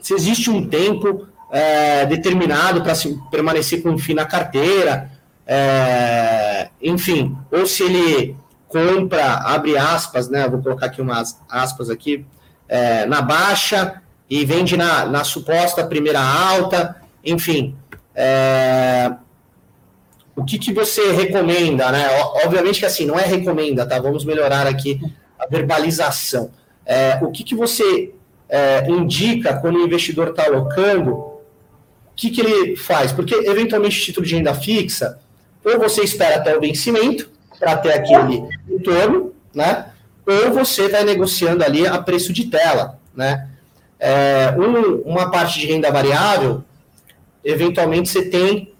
se 0.00 0.14
existe 0.14 0.50
um 0.50 0.66
tempo 0.66 1.26
é, 1.50 2.06
determinado 2.06 2.82
para 2.82 2.94
permanecer 3.30 3.82
com 3.82 3.94
o 3.94 3.98
FII 3.98 4.14
na 4.14 4.24
carteira, 4.24 5.10
é, 5.46 6.68
enfim, 6.80 7.36
ou 7.50 7.66
se 7.66 7.82
ele 7.82 8.36
compra, 8.68 9.34
abre 9.34 9.76
aspas, 9.76 10.28
né, 10.28 10.48
vou 10.48 10.62
colocar 10.62 10.86
aqui 10.86 11.02
umas 11.02 11.40
aspas 11.48 11.90
aqui, 11.90 12.24
é, 12.68 13.04
na 13.06 13.20
baixa 13.20 14.00
e 14.28 14.44
vende 14.44 14.76
na, 14.76 15.06
na 15.06 15.24
suposta 15.24 15.84
primeira 15.84 16.20
alta, 16.20 16.96
enfim, 17.24 17.76
é, 18.14 19.12
o 20.34 20.44
que, 20.44 20.58
que 20.58 20.72
você 20.72 21.12
recomenda, 21.12 21.90
né? 21.92 22.08
Obviamente 22.44 22.80
que 22.80 22.86
assim, 22.86 23.06
não 23.06 23.18
é 23.18 23.24
recomenda, 23.24 23.86
tá? 23.86 23.98
Vamos 23.98 24.24
melhorar 24.24 24.66
aqui 24.66 25.00
a 25.38 25.46
verbalização. 25.46 26.50
É, 26.84 27.18
o 27.22 27.30
que, 27.30 27.44
que 27.44 27.54
você 27.54 28.12
é, 28.48 28.88
indica 28.88 29.58
quando 29.58 29.76
o 29.76 29.84
investidor 29.84 30.28
está 30.28 30.46
alocando, 30.46 31.12
o 31.12 31.40
que, 32.16 32.30
que 32.30 32.40
ele 32.40 32.76
faz? 32.76 33.12
Porque, 33.12 33.34
eventualmente, 33.34 34.00
título 34.00 34.26
de 34.26 34.34
renda 34.34 34.54
fixa, 34.54 35.18
ou 35.64 35.78
você 35.78 36.02
espera 36.02 36.36
até 36.36 36.56
o 36.56 36.60
vencimento 36.60 37.30
para 37.58 37.76
ter 37.76 37.92
aquele 37.92 38.42
retorno, 38.68 39.32
né? 39.54 39.86
Ou 40.26 40.52
você 40.52 40.88
vai 40.88 41.04
negociando 41.04 41.62
ali 41.62 41.86
a 41.86 41.98
preço 41.98 42.32
de 42.32 42.46
tela, 42.46 42.98
né? 43.14 43.48
É, 43.98 44.54
um, 44.56 45.02
uma 45.02 45.30
parte 45.30 45.60
de 45.60 45.66
renda 45.66 45.90
variável, 45.90 46.64
eventualmente 47.44 48.08
você 48.08 48.22
tem 48.22 48.72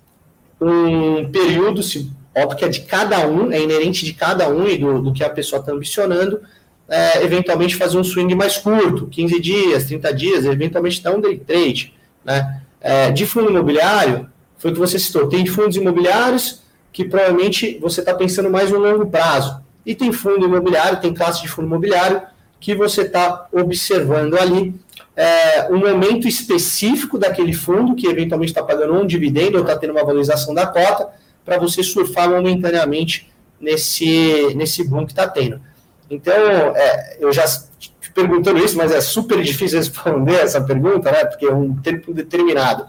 um 0.61 1.31
período, 1.31 1.83
se, 1.83 2.11
óbvio 2.37 2.59
que 2.59 2.65
é 2.65 2.69
de 2.69 2.81
cada 2.81 3.27
um, 3.27 3.51
é 3.51 3.61
inerente 3.61 4.05
de 4.05 4.13
cada 4.13 4.49
um 4.49 4.67
e 4.67 4.77
do, 4.77 5.01
do 5.01 5.13
que 5.13 5.25
a 5.25 5.31
pessoa 5.31 5.61
está 5.61 5.73
ambicionando, 5.73 6.41
é, 6.89 7.23
eventualmente 7.23 7.77
fazer 7.77 7.97
um 7.97 8.05
swing 8.05 8.35
mais 8.35 8.59
curto, 8.59 9.07
15 9.07 9.41
dias, 9.41 9.85
30 9.85 10.13
dias, 10.13 10.45
eventualmente 10.45 11.03
dar 11.03 11.15
um 11.15 11.21
day 11.21 11.39
trade. 11.39 11.95
Né? 12.25 12.63
É, 12.81 13.11
de 13.11 13.25
fundo 13.25 13.51
imobiliário, 13.51 14.29
foi 14.59 14.71
o 14.71 14.75
que 14.75 14.81
você 14.81 14.99
citou, 14.99 15.29
tem 15.29 15.47
fundos 15.47 15.77
imobiliários 15.77 16.63
que 16.93 17.05
provavelmente 17.05 17.79
você 17.81 18.01
está 18.01 18.13
pensando 18.13 18.51
mais 18.51 18.71
no 18.71 18.79
longo 18.79 19.07
prazo. 19.07 19.61
E 19.87 19.95
tem 19.95 20.13
fundo 20.13 20.45
imobiliário, 20.45 21.01
tem 21.01 21.15
classe 21.15 21.41
de 21.41 21.49
fundo 21.49 21.67
imobiliário 21.67 22.23
que 22.59 22.75
você 22.75 23.03
está 23.03 23.49
observando 23.53 24.37
ali 24.37 24.75
é, 25.17 25.69
um 25.71 25.79
momento 25.79 26.27
específico 26.27 27.19
daquele 27.19 27.53
fundo, 27.53 27.95
que 27.95 28.07
eventualmente 28.07 28.53
está 28.53 28.63
pagando 28.63 28.95
um 28.95 29.07
dividendo 29.07 29.57
ou 29.59 29.63
está 29.63 29.77
tendo 29.77 29.91
uma 29.91 30.05
valorização 30.05 30.55
da 30.55 30.67
cota, 30.67 31.09
para 31.45 31.59
você 31.59 31.83
surfar 31.83 32.31
momentaneamente 32.31 33.31
nesse, 33.61 34.55
nesse 34.55 34.87
boom 34.87 35.05
que 35.05 35.13
está 35.13 35.29
tendo. 35.29 35.61
Então, 36.09 36.35
é, 36.35 37.19
eu 37.21 37.33
já 37.33 37.45
te 37.79 38.11
perguntando 38.13 38.59
isso, 38.59 38.77
mas 38.77 38.91
é 38.93 39.01
super 39.01 39.43
difícil 39.43 39.79
responder 39.79 40.35
essa 40.35 40.61
pergunta, 40.61 41.11
né? 41.13 41.25
Porque 41.25 41.47
é 41.47 41.53
um 41.53 41.77
tempo 41.77 42.13
determinado. 42.13 42.87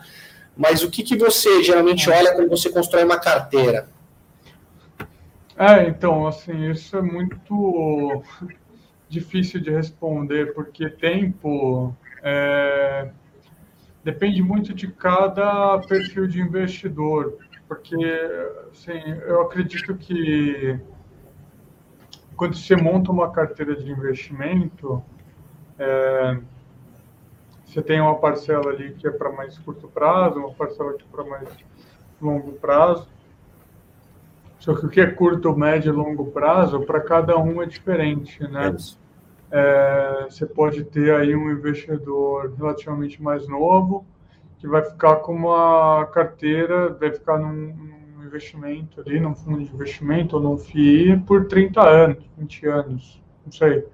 Mas 0.58 0.84
o 0.84 0.90
que, 0.90 1.04
que 1.04 1.16
você 1.16 1.64
geralmente 1.64 2.10
olha 2.10 2.34
quando 2.34 2.50
você 2.50 2.70
constrói 2.70 3.04
uma 3.04 3.20
carteira? 3.20 3.88
É, 5.58 5.88
então, 5.88 6.26
assim, 6.26 6.72
isso 6.72 6.98
é 6.98 7.02
muito 7.02 8.24
difícil 9.12 9.60
de 9.60 9.70
responder, 9.70 10.54
porque 10.54 10.90
tempo 10.90 11.94
é, 12.24 13.12
depende 14.04 14.42
muito 14.42 14.74
de 14.74 14.88
cada 14.88 15.78
perfil 15.80 16.28
de 16.28 16.40
investidor, 16.40 17.38
porque, 17.68 17.96
assim, 18.72 19.00
eu 19.28 19.42
acredito 19.42 19.96
que 19.96 20.80
quando 22.38 22.56
você 22.56 22.76
monta 22.76 23.12
uma 23.12 23.30
carteira 23.32 23.76
de 23.76 23.92
investimento, 23.92 25.04
é, 25.78 26.40
você 27.66 27.82
tem 27.82 28.00
uma 28.00 28.16
parcela 28.16 28.72
ali 28.72 28.94
que 28.94 29.08
é 29.08 29.12
para 29.12 29.32
mais 29.32 29.58
curto 29.60 29.88
prazo, 29.90 30.40
uma 30.40 30.54
parcela 30.54 30.94
que 30.94 31.04
é 31.04 31.08
para 31.12 31.24
mais 31.26 31.50
longo 32.22 32.54
prazo. 32.54 33.08
Só 34.60 34.76
que 34.76 34.86
o 34.86 34.90
que 34.90 35.02
é 35.02 35.08
curto, 35.08 35.56
médio 35.58 35.92
e 35.92 35.96
longo 35.96 36.32
prazo, 36.32 36.82
para 36.82 37.02
cada 37.02 37.38
um 37.38 37.62
é 37.62 37.66
diferente, 37.66 38.44
né? 38.48 38.68
É, 38.68 39.01
você 40.30 40.46
pode 40.46 40.84
ter 40.86 41.14
aí 41.14 41.36
um 41.36 41.52
investidor 41.52 42.54
relativamente 42.58 43.22
mais 43.22 43.48
novo, 43.48 44.06
que 44.60 44.68
vai 44.68 44.84
ficar 44.84 45.18
com 45.18 45.34
uma 45.34 46.06
carteira, 46.14 46.90
vai 46.94 47.12
ficar 47.12 47.38
num, 47.38 48.02
investimento 48.32 49.02
ali, 49.02 49.20
num 49.20 49.36
fundo 49.36 49.64
de 49.64 49.74
investimento 49.74 50.38
ou 50.38 50.42
num 50.42 50.58
FII 50.58 51.20
por 51.20 51.48
30 51.48 51.82
anos, 51.82 52.24
20 52.38 52.68
anos, 52.68 53.22
não 53.46 53.52
sei. 53.52 53.86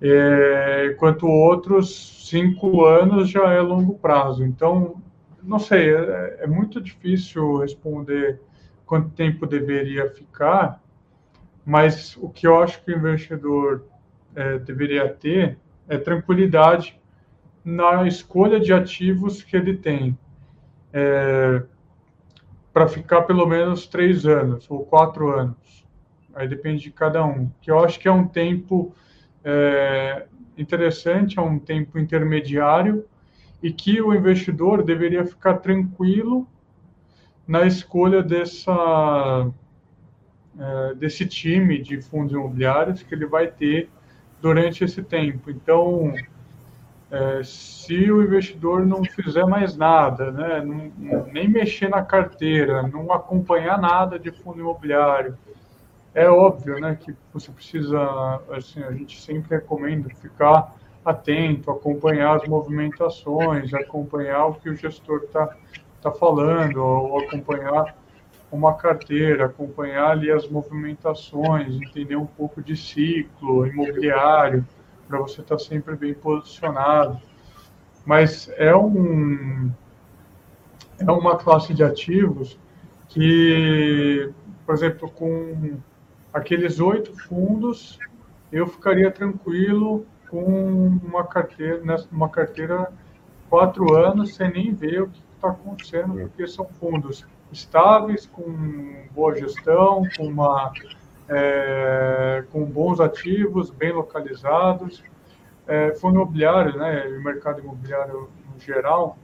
É, 0.00 0.92
enquanto 0.92 1.26
outros, 1.26 2.28
5 2.28 2.84
anos 2.84 3.28
já 3.28 3.52
é 3.52 3.60
longo 3.60 3.94
prazo. 3.98 4.44
Então, 4.44 5.00
não 5.42 5.58
sei, 5.58 5.94
é, 5.94 6.38
é 6.40 6.46
muito 6.46 6.80
difícil 6.80 7.58
responder 7.58 8.40
quanto 8.84 9.10
tempo 9.10 9.46
deveria 9.46 10.10
ficar, 10.10 10.82
mas 11.64 12.16
o 12.16 12.28
que 12.28 12.46
eu 12.46 12.60
acho 12.60 12.82
que 12.82 12.90
o 12.90 12.96
investidor 12.96 13.84
é, 14.34 14.58
deveria 14.58 15.08
ter 15.08 15.58
é 15.88 15.98
tranquilidade 15.98 16.98
na 17.64 18.06
escolha 18.06 18.60
de 18.60 18.72
ativos 18.72 19.42
que 19.42 19.56
ele 19.56 19.76
tem. 19.76 20.16
É, 20.92 21.62
para 22.72 22.86
ficar 22.88 23.22
pelo 23.22 23.46
menos 23.46 23.86
três 23.86 24.24
anos 24.24 24.70
ou 24.70 24.84
quatro 24.84 25.30
anos. 25.30 25.84
Aí 26.34 26.46
depende 26.46 26.84
de 26.84 26.90
cada 26.90 27.24
um. 27.24 27.50
Que 27.60 27.70
eu 27.70 27.84
acho 27.84 27.98
que 27.98 28.06
é 28.06 28.12
um 28.12 28.26
tempo 28.26 28.94
é, 29.44 30.26
interessante, 30.56 31.38
é 31.38 31.42
um 31.42 31.58
tempo 31.58 31.98
intermediário 31.98 33.04
e 33.62 33.72
que 33.72 34.00
o 34.00 34.14
investidor 34.14 34.84
deveria 34.84 35.24
ficar 35.24 35.54
tranquilo 35.54 36.46
na 37.46 37.66
escolha 37.66 38.22
dessa 38.22 39.50
é, 40.58 40.94
desse 40.94 41.26
time 41.26 41.80
de 41.80 42.00
fundos 42.00 42.32
imobiliários 42.32 43.02
que 43.02 43.14
ele 43.14 43.26
vai 43.26 43.48
ter 43.48 43.90
durante 44.40 44.84
esse 44.84 45.02
tempo. 45.02 45.50
Então, 45.50 46.14
é, 47.10 47.42
se 47.42 48.10
o 48.10 48.22
investidor 48.22 48.86
não 48.86 49.04
fizer 49.04 49.44
mais 49.44 49.76
nada, 49.76 50.30
né, 50.30 50.62
não, 50.64 51.24
nem 51.26 51.48
mexer 51.48 51.88
na 51.88 52.02
carteira, 52.02 52.82
não 52.82 53.12
acompanhar 53.12 53.80
nada 53.80 54.18
de 54.18 54.30
fundo 54.30 54.60
imobiliário, 54.60 55.36
é 56.14 56.28
óbvio 56.28 56.80
né, 56.80 56.96
que 56.98 57.14
você 57.32 57.50
precisa, 57.50 58.40
assim, 58.50 58.82
a 58.82 58.92
gente 58.92 59.20
sempre 59.20 59.56
recomenda 59.56 60.08
ficar 60.10 60.74
atento, 61.04 61.70
acompanhar 61.70 62.36
as 62.36 62.48
movimentações, 62.48 63.72
acompanhar 63.72 64.46
o 64.46 64.54
que 64.54 64.68
o 64.68 64.76
gestor 64.76 65.22
está 65.24 65.56
tá 66.02 66.10
falando, 66.12 66.78
ou 66.78 67.20
acompanhar 67.20 67.94
uma 68.50 68.74
carteira, 68.74 69.46
acompanhar 69.46 70.10
ali 70.10 70.30
as 70.30 70.48
movimentações, 70.48 71.74
entender 71.74 72.16
um 72.16 72.26
pouco 72.26 72.62
de 72.62 72.76
ciclo 72.76 73.66
imobiliário, 73.66 74.66
para 75.06 75.18
você 75.18 75.40
estar 75.40 75.56
tá 75.56 75.58
sempre 75.58 75.96
bem 75.96 76.14
posicionado. 76.14 77.20
Mas 78.04 78.50
é 78.56 78.74
um 78.74 79.70
é 80.98 81.10
uma 81.10 81.36
classe 81.36 81.72
de 81.72 81.82
ativos 81.82 82.58
que, 83.08 84.30
por 84.66 84.74
exemplo, 84.74 85.10
com 85.10 85.78
aqueles 86.32 86.78
oito 86.78 87.16
fundos, 87.26 87.98
eu 88.52 88.66
ficaria 88.66 89.10
tranquilo 89.10 90.06
com 90.28 90.44
uma 91.02 91.24
carteira, 91.24 91.82
uma 92.12 92.28
carteira 92.28 92.92
quatro 93.48 93.94
anos 93.96 94.34
sem 94.34 94.50
nem 94.52 94.72
ver 94.72 95.02
o 95.02 95.08
que 95.08 95.22
está 95.34 95.48
acontecendo, 95.48 96.14
porque 96.14 96.46
são 96.46 96.66
fundos 96.66 97.26
estáveis, 97.52 98.26
com 98.26 99.06
boa 99.12 99.34
gestão, 99.36 100.02
com, 100.16 100.26
uma, 100.26 100.72
é, 101.28 102.44
com 102.50 102.64
bons 102.64 103.00
ativos, 103.00 103.70
bem 103.70 103.92
localizados. 103.92 105.02
É, 105.66 105.94
fundo 105.94 106.16
imobiliário, 106.16 106.76
né, 106.76 107.06
o 107.06 107.22
mercado 107.22 107.60
imobiliário 107.60 108.28
no 108.52 108.60
geral, 108.60 109.16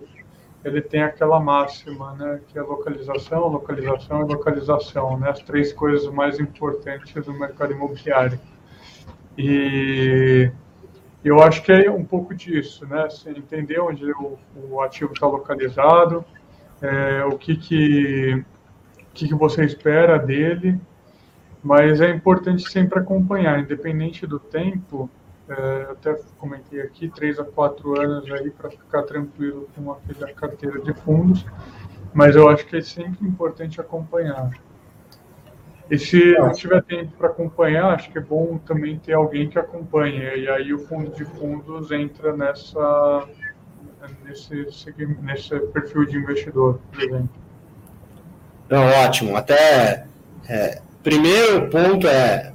ele 0.64 0.80
tem 0.80 1.02
aquela 1.02 1.40
máxima, 1.40 2.14
né, 2.14 2.40
que 2.48 2.58
é 2.58 2.62
localização, 2.62 3.48
localização 3.48 4.22
e 4.22 4.32
localização, 4.32 5.18
né, 5.18 5.30
as 5.30 5.40
três 5.40 5.72
coisas 5.72 6.12
mais 6.12 6.38
importantes 6.38 7.24
do 7.24 7.32
mercado 7.32 7.72
imobiliário. 7.72 8.38
E 9.36 10.50
eu 11.24 11.40
acho 11.42 11.62
que 11.62 11.72
é 11.72 11.90
um 11.90 12.04
pouco 12.04 12.34
disso, 12.34 12.86
né, 12.86 13.04
assim, 13.04 13.30
entender 13.30 13.80
onde 13.80 14.10
o, 14.12 14.38
o 14.70 14.80
ativo 14.80 15.12
está 15.12 15.26
localizado, 15.26 16.24
é, 16.82 17.24
o 17.24 17.38
que 17.38 17.56
que, 17.56 18.44
que 19.14 19.28
que 19.28 19.34
você 19.34 19.64
espera 19.64 20.18
dele, 20.18 20.80
mas 21.62 22.00
é 22.00 22.10
importante 22.10 22.70
sempre 22.70 22.98
acompanhar, 22.98 23.58
independente 23.58 24.26
do 24.26 24.38
tempo, 24.38 25.10
é, 25.48 25.88
até 25.90 26.14
comentei 26.38 26.80
aqui, 26.80 27.08
três 27.08 27.38
a 27.38 27.44
quatro 27.44 28.00
anos 28.00 28.30
aí 28.30 28.50
para 28.50 28.70
ficar 28.70 29.02
tranquilo 29.02 29.68
com 29.74 29.92
aquela 29.92 30.32
carteira 30.32 30.80
de 30.80 30.92
fundos, 30.92 31.44
mas 32.12 32.36
eu 32.36 32.48
acho 32.48 32.66
que 32.66 32.76
é 32.76 32.82
sempre 32.82 33.26
importante 33.26 33.80
acompanhar. 33.80 34.50
E 35.88 35.96
se 35.98 36.32
não 36.32 36.50
tiver 36.50 36.82
tempo 36.82 37.12
para 37.16 37.28
acompanhar, 37.28 37.94
acho 37.94 38.10
que 38.10 38.18
é 38.18 38.20
bom 38.20 38.58
também 38.58 38.98
ter 38.98 39.12
alguém 39.12 39.48
que 39.48 39.56
acompanhe, 39.56 40.18
e 40.18 40.48
aí 40.48 40.74
o 40.74 40.80
fundo 40.80 41.12
de 41.12 41.24
fundos 41.24 41.92
entra 41.92 42.36
nessa 42.36 43.28
nesse, 44.24 44.66
nesse 45.22 45.58
perfil 45.72 46.06
de 46.06 46.16
investidor, 46.18 46.80
por 46.92 47.02
exemplo. 47.02 47.30
Não, 48.68 48.86
ótimo. 49.04 49.36
Até 49.36 50.06
é, 50.48 50.80
primeiro 51.02 51.68
ponto 51.68 52.06
é 52.06 52.52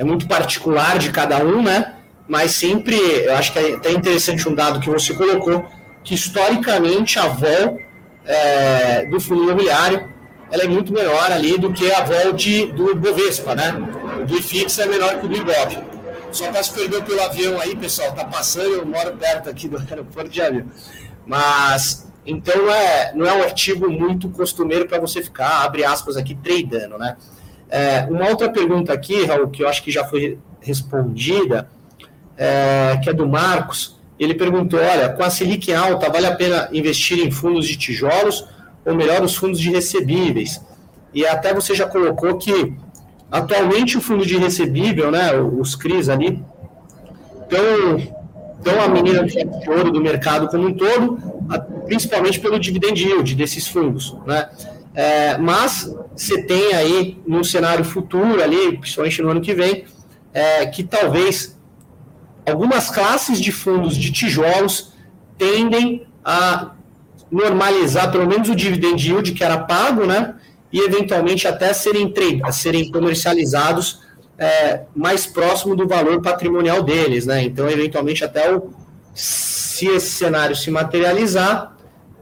é 0.00 0.04
muito 0.04 0.26
particular 0.26 0.98
de 0.98 1.10
cada 1.10 1.44
um, 1.44 1.62
né? 1.62 1.92
Mas 2.26 2.52
sempre, 2.52 2.96
eu 2.96 3.36
acho 3.36 3.52
que 3.52 3.58
é 3.58 3.74
até 3.74 3.92
interessante 3.92 4.48
um 4.48 4.54
dado 4.54 4.80
que 4.80 4.88
você 4.88 5.12
colocou, 5.12 5.62
que 6.02 6.14
historicamente 6.14 7.18
a 7.18 7.28
vol 7.28 7.78
é, 8.24 9.04
do 9.04 9.20
fundo 9.20 9.42
imobiliário 9.42 10.08
ela 10.50 10.64
é 10.64 10.66
muito 10.66 10.90
menor 10.90 11.30
ali 11.30 11.58
do 11.58 11.70
que 11.70 11.92
a 11.92 12.02
vol 12.02 12.32
de, 12.32 12.66
do 12.72 12.94
Bovespa, 12.94 13.54
né? 13.54 13.72
O 14.22 14.24
do 14.24 14.38
IFIX 14.38 14.78
é 14.78 14.86
menor 14.86 15.20
que 15.20 15.26
o 15.26 15.28
do 15.28 15.36
Ibov. 15.36 15.89
Só 16.32 16.62
se 16.62 16.72
perder 16.72 17.04
pelo 17.04 17.22
avião 17.22 17.60
aí, 17.60 17.74
pessoal, 17.76 18.12
tá 18.12 18.24
passando, 18.24 18.74
eu 18.74 18.86
moro 18.86 19.16
perto 19.16 19.50
aqui 19.50 19.68
do 19.68 19.78
aeroporto 19.90 20.30
de 20.30 20.40
avião. 20.40 20.66
Mas, 21.26 22.10
então, 22.24 22.70
é, 22.70 23.12
não 23.14 23.26
é 23.26 23.32
um 23.32 23.42
artigo 23.42 23.90
muito 23.90 24.28
costumeiro 24.30 24.86
para 24.86 25.00
você 25.00 25.22
ficar, 25.22 25.64
abre 25.64 25.84
aspas 25.84 26.16
aqui, 26.16 26.34
tradando, 26.34 26.98
né? 26.98 27.16
É, 27.68 28.06
uma 28.10 28.28
outra 28.28 28.50
pergunta 28.50 28.92
aqui, 28.92 29.24
Raul, 29.24 29.48
que 29.48 29.62
eu 29.62 29.68
acho 29.68 29.82
que 29.82 29.90
já 29.90 30.04
foi 30.04 30.38
respondida, 30.60 31.70
é, 32.36 32.98
que 33.02 33.08
é 33.08 33.12
do 33.12 33.28
Marcos. 33.28 33.98
Ele 34.18 34.34
perguntou: 34.34 34.80
olha, 34.80 35.08
com 35.08 35.22
a 35.22 35.30
Selic 35.30 35.72
alta, 35.72 36.10
vale 36.10 36.26
a 36.26 36.34
pena 36.34 36.68
investir 36.72 37.24
em 37.24 37.30
fundos 37.30 37.66
de 37.66 37.76
tijolos 37.76 38.44
ou 38.84 38.94
melhor, 38.94 39.22
os 39.22 39.36
fundos 39.36 39.60
de 39.60 39.70
recebíveis? 39.70 40.60
E 41.12 41.26
até 41.26 41.52
você 41.52 41.74
já 41.74 41.86
colocou 41.86 42.36
que 42.38 42.74
Atualmente, 43.30 43.96
o 43.96 44.00
fundo 44.00 44.26
de 44.26 44.36
recebível, 44.36 45.10
né, 45.10 45.38
os 45.40 45.76
CRIs 45.76 46.08
ali, 46.08 46.42
estão 47.42 48.80
a 48.82 48.88
menina 48.88 49.24
de 49.24 49.38
ouro 49.68 49.90
do 49.90 50.00
mercado 50.00 50.48
como 50.48 50.68
um 50.68 50.74
todo, 50.74 51.18
principalmente 51.86 52.40
pelo 52.40 52.58
dividend 52.58 53.02
yield 53.02 53.34
desses 53.34 53.68
fundos. 53.68 54.16
Né? 54.26 54.48
É, 54.94 55.38
mas 55.38 55.94
você 56.16 56.42
tem 56.42 56.74
aí, 56.74 57.20
no 57.26 57.44
cenário 57.44 57.84
futuro, 57.84 58.42
ali, 58.42 58.76
principalmente 58.78 59.22
no 59.22 59.30
ano 59.30 59.40
que 59.40 59.54
vem, 59.54 59.84
é, 60.32 60.66
que 60.66 60.82
talvez 60.82 61.58
algumas 62.46 62.90
classes 62.90 63.40
de 63.40 63.52
fundos 63.52 63.96
de 63.96 64.10
tijolos 64.10 64.92
tendem 65.38 66.06
a 66.24 66.72
normalizar 67.30 68.10
pelo 68.10 68.26
menos 68.26 68.48
o 68.48 68.56
dividend 68.56 69.08
yield 69.08 69.32
que 69.32 69.44
era 69.44 69.58
pago, 69.58 70.04
né? 70.04 70.34
E 70.72 70.80
eventualmente 70.80 71.48
até 71.48 71.72
serem, 71.72 72.12
serem 72.52 72.90
comercializados 72.90 74.00
é, 74.38 74.84
mais 74.94 75.26
próximo 75.26 75.76
do 75.76 75.86
valor 75.86 76.22
patrimonial 76.22 76.82
deles, 76.82 77.26
né? 77.26 77.42
Então, 77.42 77.68
eventualmente, 77.68 78.24
até 78.24 78.54
o, 78.54 78.70
se 79.14 79.86
esse 79.86 80.12
cenário 80.12 80.56
se 80.56 80.70
materializar, 80.70 81.76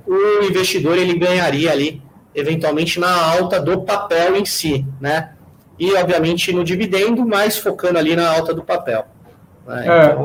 o 0.06 0.42
investidor 0.42 0.96
ele 0.96 1.18
ganharia 1.18 1.70
ali, 1.70 2.02
eventualmente, 2.34 2.98
na 2.98 3.14
alta 3.14 3.60
do 3.60 3.82
papel 3.82 4.36
em 4.36 4.44
si, 4.44 4.84
né? 5.00 5.34
E, 5.78 5.94
obviamente, 5.94 6.52
no 6.52 6.64
dividendo, 6.64 7.24
mas 7.24 7.56
focando 7.56 7.98
ali 7.98 8.16
na 8.16 8.28
alta 8.28 8.52
do 8.52 8.64
papel. 8.64 9.06
Né? 9.64 9.86
É, 9.86 10.24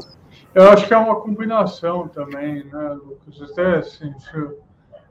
eu 0.56 0.70
acho 0.72 0.88
que 0.88 0.94
é 0.94 0.98
uma 0.98 1.18
combinação 1.18 2.08
também, 2.08 2.64
né, 2.64 2.98
Lucas? 3.04 3.52
Até 3.52 3.76
assim, 3.78 4.12
se 4.20 4.32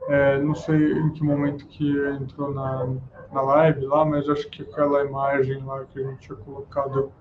é, 0.08 0.38
não 0.38 0.54
sei 0.54 0.92
em 0.92 1.10
que 1.10 1.22
momento 1.22 1.66
que 1.66 1.90
entrou 2.20 2.52
na, 2.52 2.88
na 3.32 3.42
live 3.42 3.86
lá, 3.86 4.04
mas 4.04 4.28
acho 4.28 4.48
que 4.48 4.62
aquela 4.62 5.04
imagem 5.04 5.62
lá 5.64 5.84
que 5.84 6.00
a 6.00 6.02
gente 6.02 6.20
tinha 6.20 6.36
colocado 6.36 7.12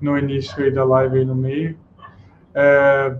no 0.00 0.16
início 0.16 0.62
aí 0.62 0.70
da 0.70 0.84
live 0.84 1.18
aí 1.18 1.24
no 1.24 1.34
meio, 1.34 1.78
é, 2.54 3.18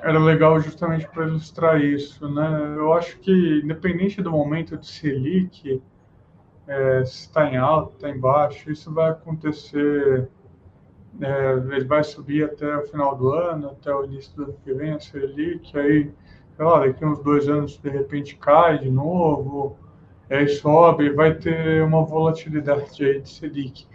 era 0.00 0.18
legal 0.18 0.60
justamente 0.60 1.06
para 1.08 1.26
ilustrar 1.26 1.80
isso, 1.80 2.28
né? 2.28 2.74
Eu 2.76 2.92
acho 2.92 3.18
que 3.20 3.60
independente 3.62 4.20
do 4.20 4.30
momento 4.30 4.76
de 4.76 4.86
Selic, 4.86 5.82
é, 6.66 7.04
se 7.04 7.26
está 7.26 7.46
em 7.48 7.56
alto, 7.56 7.94
está 7.94 8.10
em 8.10 8.18
baixo, 8.18 8.70
isso 8.70 8.92
vai 8.92 9.10
acontecer, 9.10 10.28
é, 11.20 11.52
ele 11.52 11.84
vai 11.84 12.02
subir 12.02 12.44
até 12.44 12.76
o 12.76 12.82
final 12.86 13.16
do 13.16 13.30
ano, 13.32 13.70
até 13.70 13.94
o 13.94 14.04
início 14.04 14.34
do 14.34 14.44
ano 14.44 14.56
que 14.64 14.72
vem, 14.72 14.92
a 14.92 15.00
Selic, 15.00 15.78
aí 15.78 16.12
lá, 16.58 16.80
daqui 16.80 17.04
uns 17.04 17.18
dois 17.20 17.48
anos 17.48 17.78
de 17.78 17.88
repente 17.88 18.36
cai 18.36 18.78
de 18.78 18.90
novo, 18.90 19.76
aí 20.30 20.48
sobe, 20.48 21.10
vai 21.10 21.34
ter 21.34 21.82
uma 21.82 22.04
volatilidade 22.04 23.04
aí 23.04 23.20
de 23.20 23.28
Selic. 23.28 23.86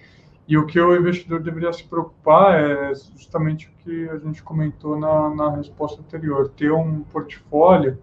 E 0.48 0.58
o 0.58 0.66
que 0.66 0.80
o 0.80 0.96
investidor 0.96 1.42
deveria 1.42 1.72
se 1.72 1.84
preocupar 1.84 2.60
é 2.60 2.94
justamente 3.16 3.68
o 3.68 3.84
que 3.84 4.10
a 4.10 4.18
gente 4.18 4.42
comentou 4.42 5.00
na, 5.00 5.30
na 5.30 5.56
resposta 5.56 6.02
anterior, 6.02 6.50
ter 6.50 6.72
um 6.72 7.02
portfólio 7.02 8.00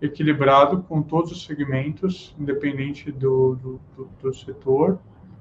equilibrado 0.00 0.82
com 0.84 1.02
todos 1.02 1.32
os 1.32 1.44
segmentos, 1.44 2.34
independente 2.38 3.10
do, 3.10 3.56
do, 3.56 3.80
do, 3.96 4.08
do 4.22 4.32
setor, 4.32 4.98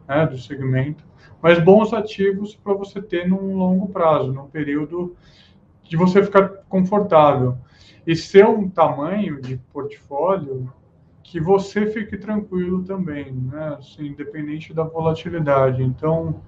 né, 0.08 0.26
do 0.26 0.38
segmento, 0.38 1.04
mas 1.42 1.64
bons 1.64 1.94
ativos 1.94 2.56
para 2.56 2.74
você 2.74 3.02
ter 3.02 3.28
num 3.28 3.56
longo 3.56 3.88
prazo, 3.90 4.34
num 4.34 4.48
período 4.48 5.16
de 5.84 5.96
você 5.96 6.24
ficar 6.24 6.50
confortável 6.68 7.56
e 8.08 8.16
ser 8.16 8.48
um 8.48 8.70
tamanho 8.70 9.42
de 9.42 9.58
portfólio 9.74 10.72
que 11.22 11.42
você 11.42 11.88
fique 11.88 12.18
tranquilo 12.18 12.82
também, 12.86 13.34
né? 13.34 13.76
Assim, 13.78 14.08
independente 14.08 14.74
da 14.74 14.84
volatilidade. 14.84 15.84
Então, 15.84 16.40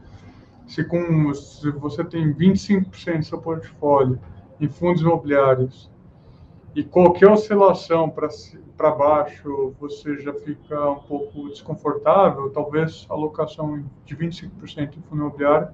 se, 0.66 0.86
com, 0.86 1.34
se 1.34 1.70
você 1.72 2.02
tem 2.06 2.34
25% 2.34 3.18
do 3.18 3.26
seu 3.26 3.42
portfólio 3.42 4.18
em 4.58 4.70
fundos 4.70 5.02
imobiliários 5.02 5.92
e 6.74 6.82
qualquer 6.82 7.30
oscilação 7.30 8.10
para 8.10 8.92
baixo 8.92 9.76
você 9.82 10.18
já 10.20 10.34
fica 10.34 10.90
um 10.90 11.00
pouco 11.00 11.50
desconfortável, 11.50 12.50
talvez 12.52 13.06
a 13.10 13.14
alocação 13.14 13.84
de 14.06 14.16
25% 14.16 14.98
em 14.98 15.02
fundo 15.02 15.24
imobiliário 15.24 15.68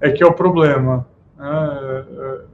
é 0.00 0.10
que 0.10 0.24
é 0.24 0.26
o 0.26 0.32
problema. 0.32 1.06
Né? 1.36 2.46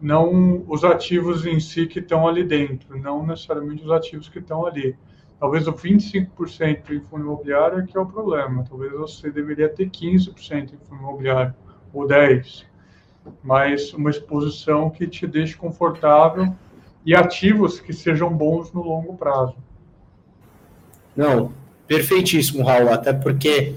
Não 0.00 0.64
os 0.68 0.84
ativos 0.84 1.46
em 1.46 1.58
si 1.58 1.86
que 1.86 1.98
estão 1.98 2.26
ali 2.26 2.44
dentro, 2.44 2.98
não 2.98 3.26
necessariamente 3.26 3.84
os 3.84 3.90
ativos 3.90 4.28
que 4.28 4.38
estão 4.38 4.66
ali. 4.66 4.96
Talvez 5.38 5.66
o 5.66 5.72
25% 5.72 6.90
em 6.90 7.00
fundo 7.00 7.24
imobiliário 7.24 7.80
é 7.80 7.86
que 7.86 7.96
é 7.96 8.00
o 8.00 8.06
problema. 8.06 8.64
Talvez 8.68 8.92
você 8.92 9.30
deveria 9.30 9.68
ter 9.68 9.90
15% 9.90 10.72
em 10.72 10.78
fundo 10.88 11.00
imobiliário, 11.00 11.54
ou 11.92 12.06
10%. 12.06 12.64
Mas 13.42 13.92
uma 13.92 14.10
exposição 14.10 14.88
que 14.88 15.06
te 15.06 15.26
deixe 15.26 15.56
confortável 15.56 16.54
e 17.04 17.14
ativos 17.14 17.80
que 17.80 17.92
sejam 17.92 18.32
bons 18.32 18.72
no 18.72 18.82
longo 18.82 19.16
prazo. 19.16 19.56
Não, 21.14 21.52
perfeitíssimo, 21.86 22.64
Raul. 22.64 22.92
Até 22.92 23.12
porque 23.12 23.74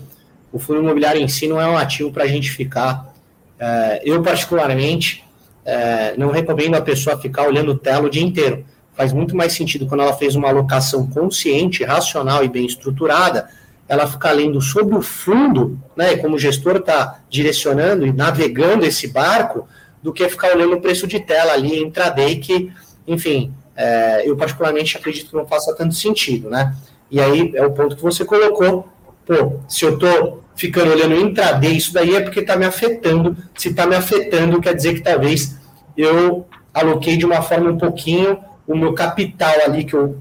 o 0.51 0.59
fundo 0.59 0.82
imobiliário 0.82 1.22
em 1.22 1.28
si 1.28 1.47
não 1.47 1.59
é 1.59 1.67
um 1.67 1.78
ativo 1.78 2.11
para 2.11 2.24
a 2.24 2.28
gente 2.28 2.51
ficar. 2.51 3.13
É, 3.57 4.01
eu, 4.03 4.22
particularmente, 4.22 5.26
é, 5.66 6.16
não 6.18 6.32
recomendo 6.32 6.76
a 6.76 6.82
pessoa 6.82 7.20
ficar 7.20 7.47
olhando 7.47 7.78
tela 7.78 8.07
o 8.07 8.10
dia 8.10 8.24
inteiro. 8.24 8.66
Faz 8.93 9.14
muito 9.14 9.36
mais 9.36 9.53
sentido 9.53 9.86
quando 9.88 10.01
ela 10.01 10.14
fez 10.14 10.36
uma 10.36 10.49
alocação 10.49 11.07
consciente, 11.07 11.84
racional 11.84 12.43
e 12.43 12.49
bem 12.49 12.66
estruturada, 12.66 13.49
ela 13.88 14.05
ficar 14.05 14.34
lendo 14.34 14.62
sobre 14.62 14.95
o 14.95 15.01
fundo, 15.01 15.80
né, 15.95 16.16
como 16.18 16.36
o 16.36 16.39
gestor 16.39 16.78
está 16.78 17.22
direcionando 17.30 18.05
e 18.05 18.14
navegando 18.14 18.86
esse 18.86 19.07
barco, 19.07 19.68
do 20.01 20.14
que 20.14 20.28
ficar 20.30 20.55
olhando 20.55 20.76
o 20.76 20.82
preço 20.82 21.07
de 21.07 21.20
tela 21.20 21.53
ali 21.53 21.82
intraday, 21.82 22.38
que, 22.38 22.72
enfim, 23.07 23.53
é, 23.76 24.30
eu 24.30 24.36
particularmente 24.36 24.95
acredito 24.97 25.30
que 25.30 25.36
não 25.36 25.47
faça 25.47 25.76
tanto 25.76 25.95
sentido, 25.95 26.49
né? 26.49 26.76
E 27.10 27.20
aí 27.20 27.51
é 27.55 27.66
o 27.66 27.72
ponto 27.72 27.95
que 27.95 28.01
você 28.01 28.24
colocou, 28.24 28.88
pô, 29.30 29.59
se 29.67 29.86
eu 29.86 29.93
estou 29.93 30.43
ficando 30.55 30.91
olhando 30.91 31.15
intraday, 31.15 31.77
isso 31.77 31.93
daí 31.93 32.15
é 32.15 32.21
porque 32.21 32.39
está 32.39 32.57
me 32.57 32.65
afetando. 32.65 33.38
Se 33.55 33.69
está 33.69 33.86
me 33.86 33.95
afetando, 33.95 34.59
quer 34.59 34.73
dizer 34.73 34.95
que 34.95 35.01
talvez 35.01 35.55
eu 35.95 36.47
aloquei 36.73 37.15
de 37.15 37.25
uma 37.25 37.43
forma 37.43 37.69
um 37.69 37.77
pouquinho 37.77 38.39
o 38.67 38.75
meu 38.75 38.93
capital 38.93 39.53
ali 39.63 39.84
que 39.84 39.93
eu, 39.93 40.17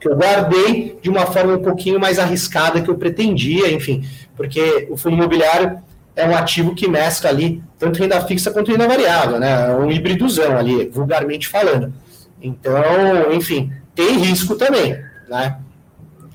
que 0.00 0.08
eu 0.08 0.16
guardei 0.16 0.96
de 1.02 1.10
uma 1.10 1.26
forma 1.26 1.54
um 1.54 1.62
pouquinho 1.62 1.98
mais 1.98 2.18
arriscada 2.20 2.80
que 2.80 2.88
eu 2.88 2.96
pretendia, 2.96 3.72
enfim, 3.72 4.04
porque 4.36 4.86
o 4.90 4.96
fundo 4.96 5.16
imobiliário 5.16 5.78
é 6.14 6.24
um 6.24 6.36
ativo 6.36 6.74
que 6.74 6.88
mescla 6.88 7.30
ali 7.30 7.62
tanto 7.78 7.98
renda 7.98 8.20
fixa 8.20 8.52
quanto 8.52 8.70
renda 8.70 8.86
variável, 8.86 9.40
né? 9.40 9.70
É 9.70 9.74
um 9.74 9.90
híbridozão 9.90 10.56
ali, 10.56 10.88
vulgarmente 10.88 11.48
falando. 11.48 11.92
Então, 12.40 13.32
enfim, 13.32 13.72
tem 13.94 14.18
risco 14.18 14.54
também, 14.54 14.96
né? 15.28 15.58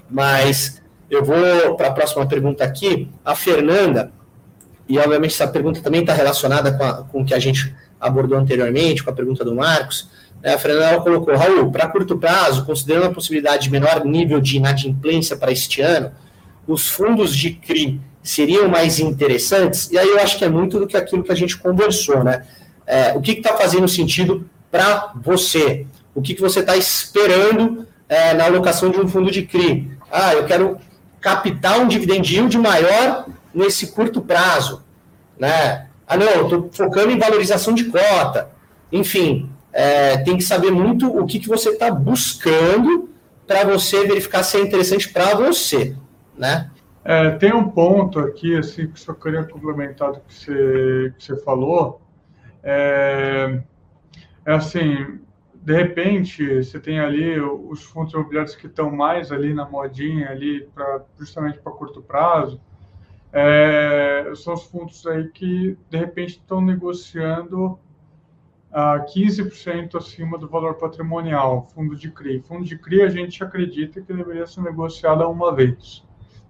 Mas 0.09 0.78
eu 1.10 1.24
vou 1.24 1.76
para 1.76 1.88
a 1.88 1.91
próxima 1.91 2.26
pergunta 2.26 2.64
aqui. 2.64 3.10
A 3.26 3.36
Fernanda, 3.36 4.12
e 4.88 4.97
obviamente 4.97 5.34
essa 5.34 5.47
pergunta 5.47 5.82
também 5.82 6.01
está 6.01 6.14
relacionada 6.14 6.72
com, 6.74 6.84
a, 6.84 6.93
com 7.03 7.22
o 7.22 7.26
que 7.26 7.34
a 7.34 7.39
gente 7.39 7.76
abordou 7.99 8.38
anteriormente, 8.38 9.03
com 9.03 9.10
a 9.10 9.14
pergunta 9.14 9.43
do 9.43 9.55
Marcos. 9.55 10.10
Né? 10.41 10.53
A 10.53 10.57
Fernanda 10.57 10.99
colocou, 11.01 11.36
Raul, 11.36 11.72
para 11.72 11.88
curto 11.88 12.18
prazo, 12.18 12.66
considerando 12.66 13.07
a 13.07 13.12
possibilidade 13.12 13.64
de 13.64 13.72
menor 13.72 14.05
nível 14.05 14.39
de 14.39 14.57
inadimplência 14.57 15.36
para 15.36 15.51
este 15.51 15.82
ano, 15.82 16.12
os 16.68 16.88
fundos 16.88 17.36
de 17.36 17.51
CRI 17.51 17.99
seriam 18.22 18.68
mais 18.68 18.99
interessantes? 18.99 19.91
E 19.91 19.97
aí 19.97 20.07
eu 20.07 20.20
acho 20.20 20.38
que 20.38 20.45
é 20.45 20.49
muito 20.49 20.80
do 20.80 20.88
que 20.88 20.95
aquilo 20.95 21.24
que 21.24 21.32
a 21.32 21.36
gente 21.36 21.57
conversou, 21.57 22.24
né? 22.24 22.45
É, 22.86 23.14
o 23.16 23.22
que 23.22 23.32
está 23.32 23.55
fazendo 23.55 23.88
sentido 23.88 24.49
para 24.72 25.14
você? 25.22 25.86
O 26.14 26.22
que, 26.22 26.34
que 26.34 26.41
você 26.41 26.60
está 26.60 26.76
esperando 26.76 27.88
é, 28.07 28.34
na 28.34 28.45
alocação 28.45 28.89
de 28.89 28.99
um 28.99 29.07
fundo 29.07 29.32
de 29.32 29.43
CRI? 29.43 29.91
Ah, 30.12 30.34
eu 30.34 30.45
quero 30.45 30.80
captar 31.20 31.80
um 31.80 31.88
dividend 31.88 32.34
yield 32.34 32.57
maior 32.57 33.26
nesse 33.53 33.88
curto 33.88 34.22
prazo, 34.22 34.84
né? 35.38 35.88
Ah, 36.07 36.17
não, 36.17 36.43
estou 36.43 36.70
focando 36.72 37.11
em 37.11 37.20
valorização 37.20 37.74
de 37.74 37.86
cota. 37.86 38.49
Enfim, 38.91 39.49
é, 39.72 40.17
tem 40.17 40.38
que 40.38 40.43
saber 40.43 40.72
muito 40.72 41.07
o 41.07 41.26
que, 41.26 41.39
que 41.39 41.47
você 41.47 41.70
está 41.70 41.91
buscando 41.91 43.09
para 43.45 43.63
você 43.63 44.05
verificar 44.05 44.43
se 44.43 44.57
é 44.57 44.61
interessante 44.61 45.09
para 45.09 45.36
você, 45.36 45.95
né? 46.38 46.70
É, 47.03 47.32
tem 47.32 47.53
um 47.53 47.70
ponto 47.70 48.20
aqui, 48.20 48.55
assim, 48.55 48.88
que 48.88 48.99
só 48.99 49.13
queria 49.13 49.43
complementar 49.43 50.11
do 50.11 50.20
que 50.20 50.34
você, 50.34 51.13
que 51.17 51.26
você 51.26 51.38
falou. 51.38 52.01
É, 52.61 53.61
é 54.45 54.53
assim, 54.53 55.20
de 55.70 55.76
repente, 55.76 56.63
você 56.63 56.80
tem 56.80 56.99
ali 56.99 57.39
os 57.39 57.84
fundos 57.84 58.11
imobiliários 58.11 58.55
que 58.55 58.65
estão 58.65 58.89
mais 58.89 59.32
ali 59.32 59.53
na 59.53 59.70
modinha, 59.70 60.32
ali 60.32 60.65
pra, 60.74 61.05
justamente 61.20 61.59
para 61.59 61.72
curto 61.72 62.01
prazo, 62.01 62.59
é, 63.32 64.32
são 64.36 64.55
os 64.55 64.63
fundos 64.63 65.05
aí 65.05 65.30
que, 65.30 65.78
de 65.88 65.95
repente, 65.95 66.39
estão 66.39 66.59
negociando 66.59 67.78
a 68.72 68.97
15% 69.01 69.93
acima 69.93 70.39
do 70.39 70.49
valor 70.49 70.74
patrimonial, 70.74 71.67
fundo 71.72 71.95
de 71.95 72.09
CRI. 72.09 72.41
Fundo 72.41 72.65
de 72.65 72.76
CRI 72.76 73.03
a 73.03 73.09
gente 73.09 73.43
acredita 73.43 74.01
que 74.01 74.11
deveria 74.11 74.47
ser 74.47 74.61
negociado 74.61 75.24
uma 75.30 75.53
vez, 75.53 76.03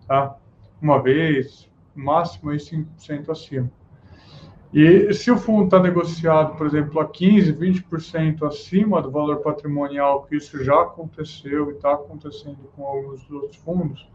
tá? 0.08 0.38
Uma 0.82 1.04
vez, 1.04 1.70
máximo 1.94 2.52
aí 2.52 2.58
5% 2.58 3.30
acima. 3.30 3.70
E 4.72 5.12
se 5.16 5.32
o 5.32 5.38
fundo 5.38 5.66
está 5.66 5.80
negociado, 5.80 6.56
por 6.56 6.68
exemplo, 6.68 7.00
a 7.00 7.08
15%, 7.08 7.58
20% 7.58 8.48
acima 8.48 9.02
do 9.02 9.10
valor 9.10 9.38
patrimonial, 9.38 10.24
que 10.26 10.36
isso 10.36 10.64
já 10.64 10.80
aconteceu 10.82 11.72
e 11.72 11.74
está 11.74 11.94
acontecendo 11.94 12.70
com 12.76 12.86
alguns 12.86 13.24
dos 13.24 13.32
outros 13.32 13.62
fundos, 13.62 14.08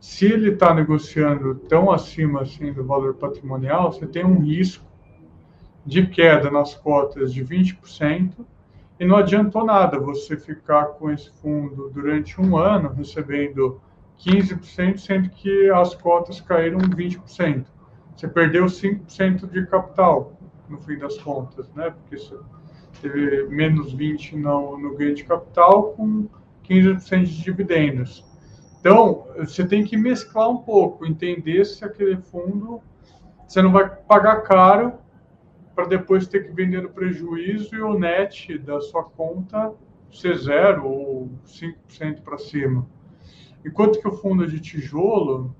se 0.00 0.24
ele 0.24 0.52
está 0.52 0.72
negociando 0.72 1.54
tão 1.68 1.90
acima 1.90 2.40
assim 2.40 2.72
do 2.72 2.84
valor 2.84 3.14
patrimonial, 3.14 3.92
você 3.92 4.06
tem 4.06 4.24
um 4.24 4.38
risco 4.38 4.86
de 5.84 6.06
queda 6.06 6.50
nas 6.50 6.74
cotas 6.74 7.32
de 7.32 7.44
20%, 7.44 8.32
e 8.98 9.04
não 9.04 9.16
adiantou 9.16 9.62
nada 9.62 9.98
você 9.98 10.38
ficar 10.38 10.86
com 10.86 11.10
esse 11.10 11.30
fundo 11.42 11.90
durante 11.92 12.40
um 12.40 12.56
ano 12.56 12.88
recebendo 12.88 13.78
15%, 14.18 14.96
sendo 14.96 15.28
que 15.28 15.68
as 15.68 15.94
cotas 15.94 16.40
caíram 16.40 16.78
20% 16.78 17.75
você 18.16 18.26
perdeu 18.26 18.64
5% 18.64 19.50
de 19.50 19.66
capital, 19.66 20.32
no 20.68 20.78
fim 20.78 20.98
das 20.98 21.18
contas, 21.18 21.70
né? 21.74 21.90
Porque 21.90 22.16
você 22.16 22.36
teve 23.02 23.46
menos 23.48 23.94
20% 23.94 24.34
no, 24.36 24.78
no 24.78 24.96
ganho 24.96 25.14
de 25.14 25.24
capital 25.24 25.92
com 25.92 26.26
15% 26.68 27.24
de 27.24 27.42
dividendos. 27.42 28.24
Então, 28.80 29.26
você 29.36 29.66
tem 29.66 29.84
que 29.84 29.96
mesclar 29.96 30.48
um 30.48 30.58
pouco, 30.58 31.04
entender 31.04 31.64
se 31.64 31.84
aquele 31.84 32.16
fundo 32.16 32.80
você 33.46 33.62
não 33.62 33.70
vai 33.70 33.88
pagar 33.88 34.42
caro 34.42 34.94
para 35.74 35.86
depois 35.86 36.26
ter 36.26 36.46
que 36.46 36.52
vender 36.52 36.82
no 36.82 36.88
prejuízo 36.88 37.74
e 37.76 37.80
o 37.80 37.98
net 37.98 38.58
da 38.58 38.80
sua 38.80 39.04
conta 39.04 39.72
ser 40.10 40.36
zero 40.38 40.88
ou 40.88 41.30
5% 41.46 42.22
para 42.22 42.38
cima. 42.38 42.86
Enquanto 43.64 44.00
que 44.00 44.08
o 44.08 44.12
fundo 44.12 44.44
é 44.44 44.46
de 44.46 44.58
tijolo, 44.58 45.54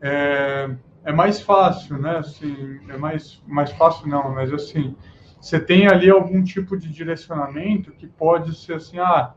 é, 0.00 0.76
é 1.04 1.12
mais 1.12 1.40
fácil, 1.40 1.98
né? 1.98 2.18
Assim, 2.18 2.80
é 2.88 2.96
mais, 2.96 3.42
mais 3.46 3.72
fácil 3.72 4.08
não, 4.08 4.34
mas 4.34 4.52
assim, 4.52 4.94
você 5.40 5.58
tem 5.58 5.88
ali 5.88 6.08
algum 6.10 6.42
tipo 6.42 6.76
de 6.76 6.88
direcionamento 6.88 7.92
que 7.92 8.06
pode 8.06 8.56
ser 8.56 8.74
assim, 8.74 8.98
ah, 8.98 9.34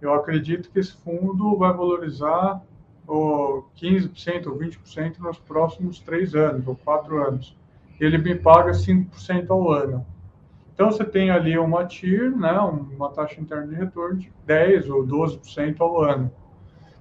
eu 0.00 0.14
acredito 0.14 0.70
que 0.70 0.78
esse 0.78 0.92
fundo 0.92 1.56
vai 1.56 1.72
valorizar 1.72 2.62
ou 3.06 3.68
15% 3.76 4.46
ou 4.46 4.58
20% 4.58 5.18
nos 5.18 5.38
próximos 5.38 6.00
três 6.00 6.34
anos 6.34 6.66
ou 6.66 6.74
quatro 6.76 7.22
anos. 7.22 7.56
Ele 8.00 8.18
me 8.18 8.34
paga 8.34 8.72
5% 8.72 9.50
ao 9.50 9.70
ano. 9.70 10.06
Então, 10.72 10.90
você 10.90 11.04
tem 11.04 11.30
ali 11.30 11.56
uma 11.56 11.84
TIR, 11.84 12.36
né, 12.36 12.58
uma 12.58 13.08
taxa 13.10 13.40
interna 13.40 13.68
de 13.68 13.74
retorno 13.76 14.18
de 14.18 14.32
10% 14.46 14.90
ou 14.90 15.06
12% 15.06 15.80
ao 15.80 16.02
ano. 16.02 16.32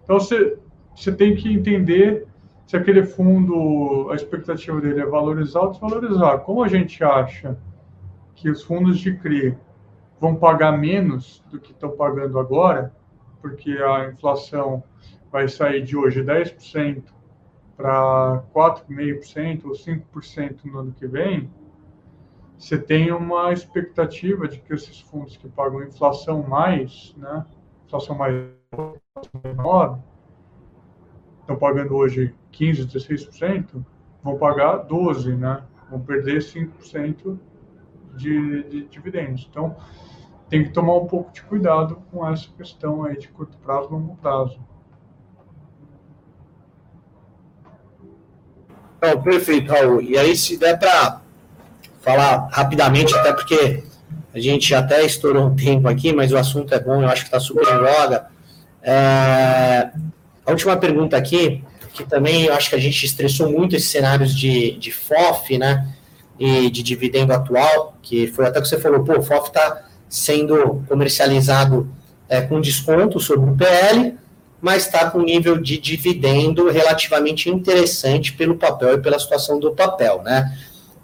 Então, 0.04 0.20
você, 0.20 0.60
você 0.95 1.12
tem 1.12 1.36
que 1.36 1.51
entender 1.51 2.28
se 2.66 2.78
aquele 2.78 3.03
fundo, 3.03 4.09
a 4.11 4.16
expectativa 4.16 4.80
dele 4.80 5.01
é 5.01 5.05
valorizar 5.05 5.61
ou 5.61 5.72
desvalorizar. 5.72 6.39
Como 6.39 6.64
a 6.64 6.68
gente 6.68 7.03
acha 7.03 7.57
que 8.36 8.49
os 8.49 8.64
fundos 8.64 8.97
de 8.99 9.16
CRI 9.18 9.57
vão 10.20 10.36
pagar 10.36 10.78
menos 10.78 11.43
do 11.51 11.59
que 11.59 11.72
estão 11.72 11.91
pagando 11.91 12.39
agora, 12.39 12.93
porque 13.41 13.72
a 13.72 14.09
inflação 14.09 14.84
vai 15.32 15.47
sair 15.47 15.84
de 15.84 15.97
hoje 15.97 16.24
10% 16.24 17.03
para 17.76 18.43
4,5% 18.53 19.66
ou 19.66 19.72
5% 19.72 20.66
no 20.66 20.80
ano 20.80 20.91
que 20.93 21.07
vem, 21.07 21.49
você 22.57 22.78
tem 22.78 23.11
uma 23.11 23.51
expectativa 23.51 24.47
de 24.47 24.59
que 24.59 24.74
esses 24.74 25.01
fundos 25.01 25.36
que 25.36 25.49
pagam 25.49 25.84
inflação 25.84 26.43
mais, 26.43 27.14
né, 27.18 27.45
inflação 27.86 28.16
mais 28.16 28.34
menor, 29.43 29.99
estão 31.44 31.56
pagando 31.56 31.96
hoje 31.96 32.34
15%, 32.52 32.91
16%, 32.91 33.86
vão 34.24 34.38
pagar 34.38 34.86
12%, 34.86 35.38
né? 35.38 35.62
Vão 35.89 36.00
perder 36.00 36.39
5% 36.39 37.38
de, 38.16 38.64
de 38.64 38.86
dividendos. 38.86 39.48
Então, 39.50 39.76
tem 40.50 40.64
que 40.64 40.70
tomar 40.72 40.96
um 40.98 41.06
pouco 41.06 41.32
de 41.32 41.41
cuidado 41.44 42.02
com 42.12 42.28
essa 42.28 42.48
questão 42.58 43.04
aí 43.04 43.18
de 43.18 43.28
curto 43.28 43.58
prazo 43.58 43.89
longo 43.89 44.16
prazo. 44.18 44.60
Não, 49.02 49.22
perfeito, 49.22 49.72
Raul. 49.72 50.02
E 50.02 50.18
aí, 50.18 50.36
se 50.36 50.58
der 50.58 50.80
para 50.80 51.22
falar 52.02 52.48
rapidamente, 52.52 53.14
até 53.16 53.34
porque 53.34 53.84
a 54.34 54.39
gente 54.39 54.74
até 54.74 55.06
estourou 55.06 55.48
um 55.48 55.56
tempo 55.56 55.88
aqui, 55.88 56.14
mas 56.14 56.32
o 56.32 56.38
assunto 56.38 56.74
é 56.74 56.80
bom, 56.80 57.02
eu 57.02 57.10
acho 57.10 57.22
que 57.22 57.28
está 57.28 57.39
super 57.39 57.68
em 57.68 57.80
voga. 57.80 58.28
É, 58.82 59.91
a 60.46 60.52
última 60.52 60.76
pergunta 60.78 61.16
aqui, 61.18 61.64
que 61.94 62.04
também 62.04 62.46
eu 62.46 62.54
acho 62.54 62.70
que 62.70 62.76
a 62.76 62.80
gente 62.80 63.06
estressou 63.06 63.52
muito 63.52 63.76
esses 63.76 63.89
cenários 63.89 64.36
de, 64.36 64.72
de 64.72 64.91
FOF, 64.91 65.58
né? 65.58 65.88
E 66.39 66.70
de 66.70 66.82
dividendo 66.82 67.32
atual, 67.32 67.96
que 68.02 68.28
foi 68.28 68.48
até 68.48 68.60
que 68.60 68.68
você 68.68 68.80
falou, 68.80 69.04
pô, 69.04 69.20
o 69.20 69.24
FOF 69.24 69.48
está 69.48 69.86
sendo 70.10 70.84
comercializado 70.88 71.89
é, 72.28 72.41
com 72.41 72.60
desconto 72.60 73.20
sobre 73.20 73.50
o 73.50 73.56
PL, 73.56 74.18
mas 74.60 74.86
está 74.86 75.10
com 75.10 75.22
nível 75.22 75.60
de 75.60 75.78
dividendo 75.78 76.70
relativamente 76.70 77.50
interessante 77.50 78.34
pelo 78.34 78.56
papel 78.56 78.96
e 78.96 79.02
pela 79.02 79.20
situação 79.20 79.60
do 79.60 79.74
papel, 79.74 80.22
né? 80.24 80.52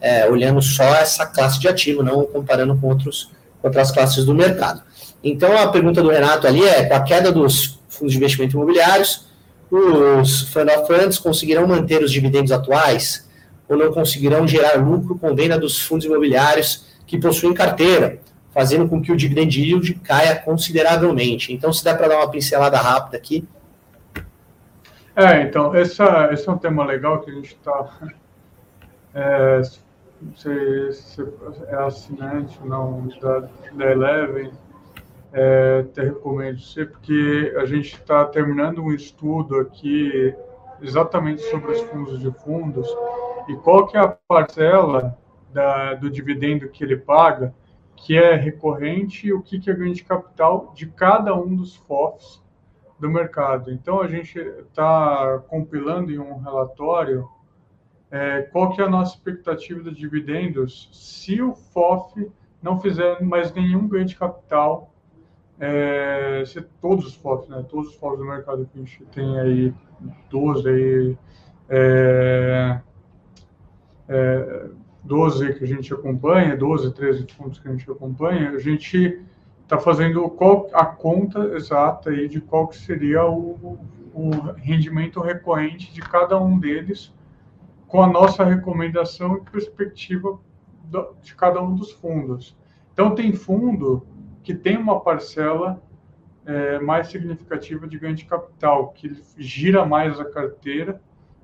é, 0.02 0.28
olhando 0.30 0.62
só 0.62 0.84
essa 0.96 1.26
classe 1.26 1.60
de 1.60 1.68
ativo, 1.68 2.04
não 2.04 2.26
comparando 2.26 2.76
com 2.78 2.88
outros, 2.88 3.30
outras 3.62 3.92
classes 3.92 4.26
do 4.26 4.34
mercado. 4.34 4.82
Então, 5.24 5.58
a 5.58 5.68
pergunta 5.68 6.02
do 6.02 6.10
Renato 6.10 6.48
ali 6.48 6.64
é: 6.64 6.86
com 6.86 6.96
a 6.96 7.02
queda 7.02 7.32
dos 7.32 7.80
fundos 7.90 8.14
de 8.14 8.18
investimento 8.18 8.56
imobiliários, 8.56 9.28
os 9.72 10.52
fund 10.52 10.70
of 10.70 10.88
funds 10.88 11.20
conseguirão 11.20 11.68
manter 11.68 12.04
os 12.04 12.12
dividendos 12.12 12.52
atuais 12.52 13.30
ou 13.68 13.78
não 13.78 13.94
conseguirão 13.94 14.48
gerar 14.48 14.76
lucro 14.76 15.18
com 15.18 15.36
venda 15.36 15.58
dos 15.58 15.80
fundos 15.80 16.06
imobiliários 16.06 16.88
que 17.06 17.20
possuem 17.20 17.54
carteira, 17.54 18.20
fazendo 18.52 18.90
com 18.90 19.00
que 19.02 19.12
o 19.12 19.16
dividend 19.16 19.62
yield 19.62 19.94
caia 20.04 20.36
consideravelmente. 20.36 21.54
Então, 21.54 21.72
se 21.72 21.84
der 21.84 21.96
para 21.96 22.08
dar 22.08 22.18
uma 22.18 22.32
pincelada 22.32 22.78
rápida 22.78 23.18
aqui. 23.18 23.48
É, 25.16 25.44
então, 25.44 25.76
essa, 25.76 26.30
esse 26.32 26.48
é 26.48 26.52
um 26.52 26.58
tema 26.58 26.84
legal 26.84 27.20
que 27.22 27.30
a 27.30 27.34
gente 27.34 27.56
está. 27.56 28.00
É, 29.14 29.62
se, 30.36 30.94
se 30.94 31.28
é 31.68 31.76
assinante 31.76 32.58
ou 32.62 32.68
não 32.68 33.08
da, 33.22 33.48
da 33.74 33.92
Eleven, 33.92 34.52
é, 35.32 35.84
te 35.84 36.02
recomendo 36.02 36.60
ser, 36.60 36.90
porque 36.90 37.54
a 37.58 37.66
gente 37.66 37.96
está 37.96 38.26
terminando 38.26 38.82
um 38.82 38.92
estudo 38.92 39.58
aqui 39.58 40.34
exatamente 40.82 41.42
sobre 41.44 41.72
os 41.72 41.82
fundos 41.82 42.20
de 42.20 42.32
fundos 42.32 42.88
e 43.48 43.56
qual 43.58 43.88
que 43.88 43.98
é 43.98 44.00
a 44.00 44.18
parcela 44.28 45.18
da, 45.52 45.94
do 45.96 46.10
dividendo 46.10 46.70
que 46.70 46.84
ele 46.84 46.98
paga 46.98 47.54
que 47.96 48.18
é 48.18 48.36
recorrente 48.36 49.28
e 49.28 49.34
o 49.34 49.42
que, 49.42 49.60
que 49.60 49.70
é 49.70 49.74
ganho 49.74 49.94
de 49.94 50.04
capital 50.04 50.74
de 50.76 50.88
cada 50.88 51.36
um 51.36 51.56
dos 51.56 51.76
FOFs 51.76 52.42
do 52.98 53.10
mercado. 53.10 53.72
Então, 53.72 54.02
a 54.02 54.08
gente 54.08 54.40
está 54.40 55.40
compilando 55.48 56.12
em 56.12 56.20
um 56.20 56.38
relatório 56.38 57.28
é, 58.12 58.42
qual 58.44 58.72
que 58.72 58.82
é 58.82 58.86
a 58.86 58.90
nossa 58.90 59.16
expectativa 59.16 59.84
de 59.84 59.92
dividendos 59.92 60.90
se 60.92 61.42
o 61.42 61.54
FOF 61.54 62.32
não 62.62 62.80
fizer 62.80 63.22
mais 63.22 63.54
nenhum 63.54 63.88
ganho 63.88 64.06
de 64.06 64.16
capital, 64.16 64.94
é, 65.60 66.43
se 66.45 66.62
todos 66.82 67.05
os 67.05 67.16
FOFs, 67.16 67.49
né, 67.49 67.66
todos 67.70 67.89
os 67.89 67.95
FOFs 67.95 68.20
do 68.20 68.26
mercado 68.26 68.66
que 68.72 68.80
a 68.80 68.82
gente 68.82 69.05
tem 69.12 69.39
aí, 69.39 69.74
12 70.30 70.70
aí, 70.70 71.18
é, 71.68 72.80
é, 74.07 74.70
12 75.03 75.53
que 75.55 75.64
a 75.64 75.68
gente 75.68 75.93
acompanha, 75.93 76.55
12, 76.55 76.93
13 76.93 77.28
fundos 77.36 77.60
que 77.60 77.68
a 77.68 77.72
gente 77.72 77.89
acompanha, 77.89 78.51
a 78.51 78.60
gente 78.60 79.22
está 79.64 79.78
fazendo 79.78 80.28
qual, 80.30 80.70
a 80.74 80.86
conta 80.86 81.39
exata 81.55 82.10
aí 82.10 82.28
de 82.28 82.39
qual 82.39 82.68
que 82.68 82.78
seria 82.78 83.26
o, 83.26 83.78
o 84.14 84.30
rendimento 84.57 85.20
recorrente 85.20 85.93
de 85.93 86.01
cada 86.01 86.41
um 86.41 86.57
deles 86.57 87.14
com 87.88 88.01
a 88.01 88.07
nossa 88.07 88.43
recomendação 88.43 89.38
e 89.38 89.51
perspectiva 89.51 90.39
de 91.22 91.36
cada 91.36 91.62
um 91.62 91.76
dos 91.76 91.91
fundos. 91.91 92.57
Então, 92.93 93.14
tem 93.14 93.34
fundo 93.34 94.05
que 94.50 94.56
tem 94.56 94.78
uma 94.78 95.00
parcela 95.00 95.80
é, 96.43 96.80
mais 96.80 97.10
significativa 97.10 97.88
de 97.88 98.00
ganho 98.00 98.16
de 98.16 98.26
capital, 98.26 98.89
que 98.93 99.22
gira 99.38 99.86
mais 99.86 100.20
a 100.20 100.26
carteira 100.26 101.00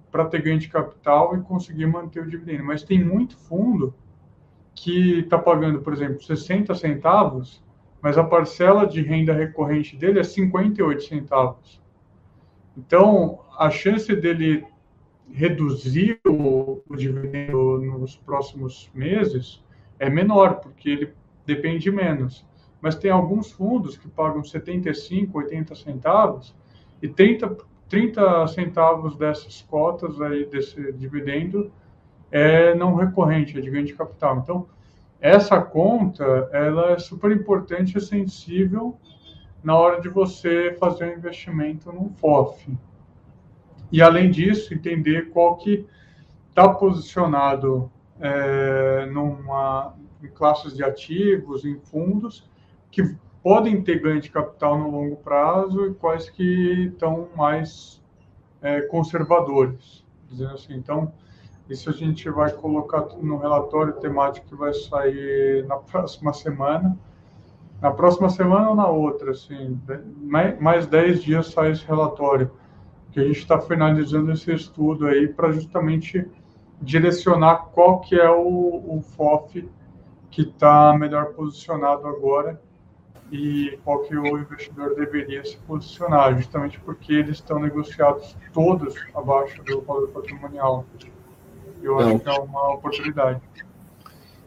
para 0.10 0.26
ter 0.26 0.42
ganho 0.42 0.58
de 0.58 0.68
capital 0.68 1.38
e 1.38 1.42
conseguir 1.44 1.86
manter 1.86 2.24
o 2.24 2.28
dividendo. 2.28 2.64
Mas 2.64 2.82
tem 2.82 3.04
muito 3.04 3.38
fundo 3.38 3.94
que 4.74 5.20
está 5.20 5.38
pagando, 5.38 5.84
por 5.84 5.94
exemplo, 5.94 6.20
60 6.20 6.74
centavos, 6.74 7.64
mas 8.02 8.18
a 8.18 8.24
parcela 8.24 8.88
de 8.88 9.04
renda 9.04 9.34
recorrente 9.34 9.96
dele 9.96 10.20
é 10.20 10.24
58 10.24 11.04
centavos. 11.04 11.80
Então, 12.76 13.42
a 13.56 13.70
chance 13.70 14.16
dele 14.16 14.66
reduzir 15.32 16.20
o, 16.26 16.82
o 16.90 16.96
dividendo 16.96 17.78
nos 18.00 18.16
próximos 18.16 18.90
meses 18.96 19.64
é 20.00 20.10
menor, 20.10 20.56
porque 20.56 20.90
ele 20.90 21.14
depende 21.46 21.92
menos. 21.92 22.44
Mas 22.82 22.96
tem 22.96 23.12
alguns 23.12 23.52
fundos 23.52 23.98
que 23.98 24.08
pagam 24.08 24.44
75, 24.44 25.38
80 25.38 25.76
centavos 25.76 26.56
e 27.02 27.08
30, 27.08 27.58
30 27.90 28.48
centavos 28.48 29.16
dessas 29.16 29.62
cotas 29.62 30.20
aí, 30.22 30.46
desse 30.46 30.92
dividendo, 30.94 31.72
é 32.32 32.76
não 32.76 32.96
recorrente, 32.96 33.58
é 33.58 33.62
de 33.62 33.70
ganho 33.70 33.86
de 33.86 33.94
capital. 33.94 34.40
Então, 34.40 34.68
essa 35.20 35.62
conta, 35.62 36.50
ela 36.52 36.92
é 36.92 37.00
super 37.00 37.32
importante 37.32 37.98
e 37.98 38.02
sensível 38.02 38.98
na 39.64 39.76
hora 39.76 40.00
de 40.00 40.10
você 40.10 40.76
fazer 40.80 41.06
um 41.06 41.18
investimento 41.18 41.92
num 41.92 42.10
FOF. 42.10 42.78
E, 43.92 44.02
além 44.02 44.30
disso, 44.30 44.74
entender 44.74 45.30
qual 45.32 45.58
que 45.58 45.88
está 46.50 46.70
posicionado 46.70 47.92
é, 48.20 49.06
numa, 49.08 49.96
em 50.22 50.28
classes 50.28 50.76
de 50.76 50.84
ativos, 50.84 51.66
em 51.66 51.80
fundos, 51.80 52.50
que 52.96 53.14
podem 53.44 53.82
ter 53.82 54.00
ganho 54.00 54.22
de 54.22 54.32
capital 54.32 54.80
no 54.80 54.90
longo 54.90 55.18
prazo 55.18 55.86
e 55.88 55.94
quais 55.94 56.30
que 56.30 56.86
estão 56.86 57.28
mais 57.36 58.02
é, 58.62 58.82
conservadores, 58.84 60.06
dizendo 60.30 60.54
assim. 60.54 60.76
Então, 60.76 61.12
isso 61.70 61.90
a 61.90 61.94
gente 61.94 62.30
vai 62.30 62.52
colocar 62.52 63.02
no 63.22 63.38
relatório 63.38 63.92
temático 63.96 64.48
que 64.48 64.56
vai 64.56 64.74
sair 64.74 65.66
na 65.68 65.76
próxima 65.76 66.32
semana. 66.32 66.98
Na 67.82 67.92
próxima 67.92 68.30
semana 68.30 68.70
ou 68.70 68.76
na 68.76 68.88
outra, 68.88 69.32
assim, 69.32 69.78
mais 70.62 70.88
10 70.88 71.22
dias 71.22 71.48
sai 71.48 71.72
esse 71.72 71.86
relatório, 71.86 72.50
que 73.12 73.20
a 73.20 73.24
gente 73.24 73.40
está 73.40 73.60
finalizando 73.60 74.32
esse 74.32 74.54
estudo 74.54 75.06
aí 75.06 75.28
para 75.28 75.52
justamente 75.52 76.26
direcionar 76.82 77.58
qual 77.74 78.00
que 78.00 78.16
é 78.16 78.32
o, 78.32 78.98
o 78.98 79.02
FOF 79.02 79.70
que 80.32 80.44
está 80.44 80.98
melhor 80.98 81.34
posicionado 81.34 82.08
agora 82.08 82.60
e 83.36 83.78
qual 83.84 84.00
que 84.04 84.16
o 84.16 84.38
investidor 84.38 84.96
deveria 84.96 85.44
se 85.44 85.58
posicionar, 85.68 86.36
justamente 86.38 86.80
porque 86.80 87.14
eles 87.14 87.38
estão 87.38 87.60
negociados 87.60 88.36
todos 88.54 88.96
abaixo 89.14 89.62
do 89.64 89.82
valor 89.82 90.08
patrimonial. 90.10 90.86
Eu 91.84 92.00
acho 92.00 92.20
que 92.20 92.30
é 92.30 92.34
uma 92.34 92.74
oportunidade. 92.74 93.42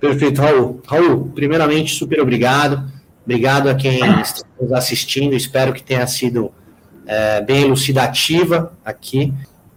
Perfeito, 0.00 0.40
Raul. 0.40 0.80
Raul, 0.86 1.30
primeiramente, 1.34 1.94
super 1.94 2.20
obrigado. 2.20 2.90
Obrigado 3.24 3.68
a 3.68 3.74
quem 3.74 4.00
está 4.20 4.46
nos 4.60 4.72
assistindo. 4.72 5.34
Espero 5.34 5.72
que 5.72 5.82
tenha 5.82 6.06
sido 6.06 6.50
é, 7.06 7.42
bem 7.42 7.64
elucidativa 7.64 8.72
aqui. 8.84 9.34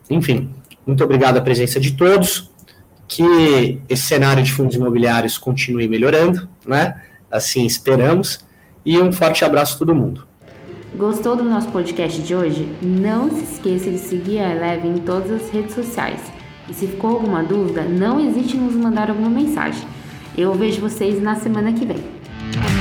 Enfim, 0.09 0.53
muito 0.85 1.03
obrigado 1.03 1.37
a 1.37 1.41
presença 1.41 1.79
de 1.79 1.93
todos. 1.93 2.49
Que 3.07 3.81
esse 3.89 4.03
cenário 4.03 4.41
de 4.41 4.53
fundos 4.53 4.75
imobiliários 4.75 5.37
continue 5.37 5.87
melhorando, 5.87 6.47
né? 6.65 7.01
Assim 7.29 7.65
esperamos 7.65 8.39
e 8.85 8.99
um 8.99 9.11
forte 9.11 9.43
abraço 9.45 9.75
a 9.75 9.79
todo 9.79 9.95
mundo. 9.95 10.25
Gostou 10.95 11.35
do 11.35 11.43
nosso 11.43 11.69
podcast 11.69 12.21
de 12.21 12.35
hoje? 12.35 12.67
Não 12.81 13.29
se 13.29 13.43
esqueça 13.43 13.89
de 13.89 13.97
seguir 13.97 14.39
a 14.39 14.51
Eleve 14.51 14.87
em 14.87 14.97
todas 14.97 15.31
as 15.31 15.49
redes 15.49 15.73
sociais. 15.73 16.19
E 16.69 16.73
se 16.73 16.87
ficou 16.87 17.11
alguma 17.11 17.43
dúvida, 17.43 17.83
não 17.83 18.19
hesite 18.19 18.57
em 18.57 18.61
nos 18.61 18.75
mandar 18.75 19.09
alguma 19.09 19.29
mensagem. 19.29 19.87
Eu 20.37 20.53
vejo 20.53 20.81
vocês 20.81 21.21
na 21.21 21.35
semana 21.35 21.71
que 21.73 21.85
vem. 21.85 22.80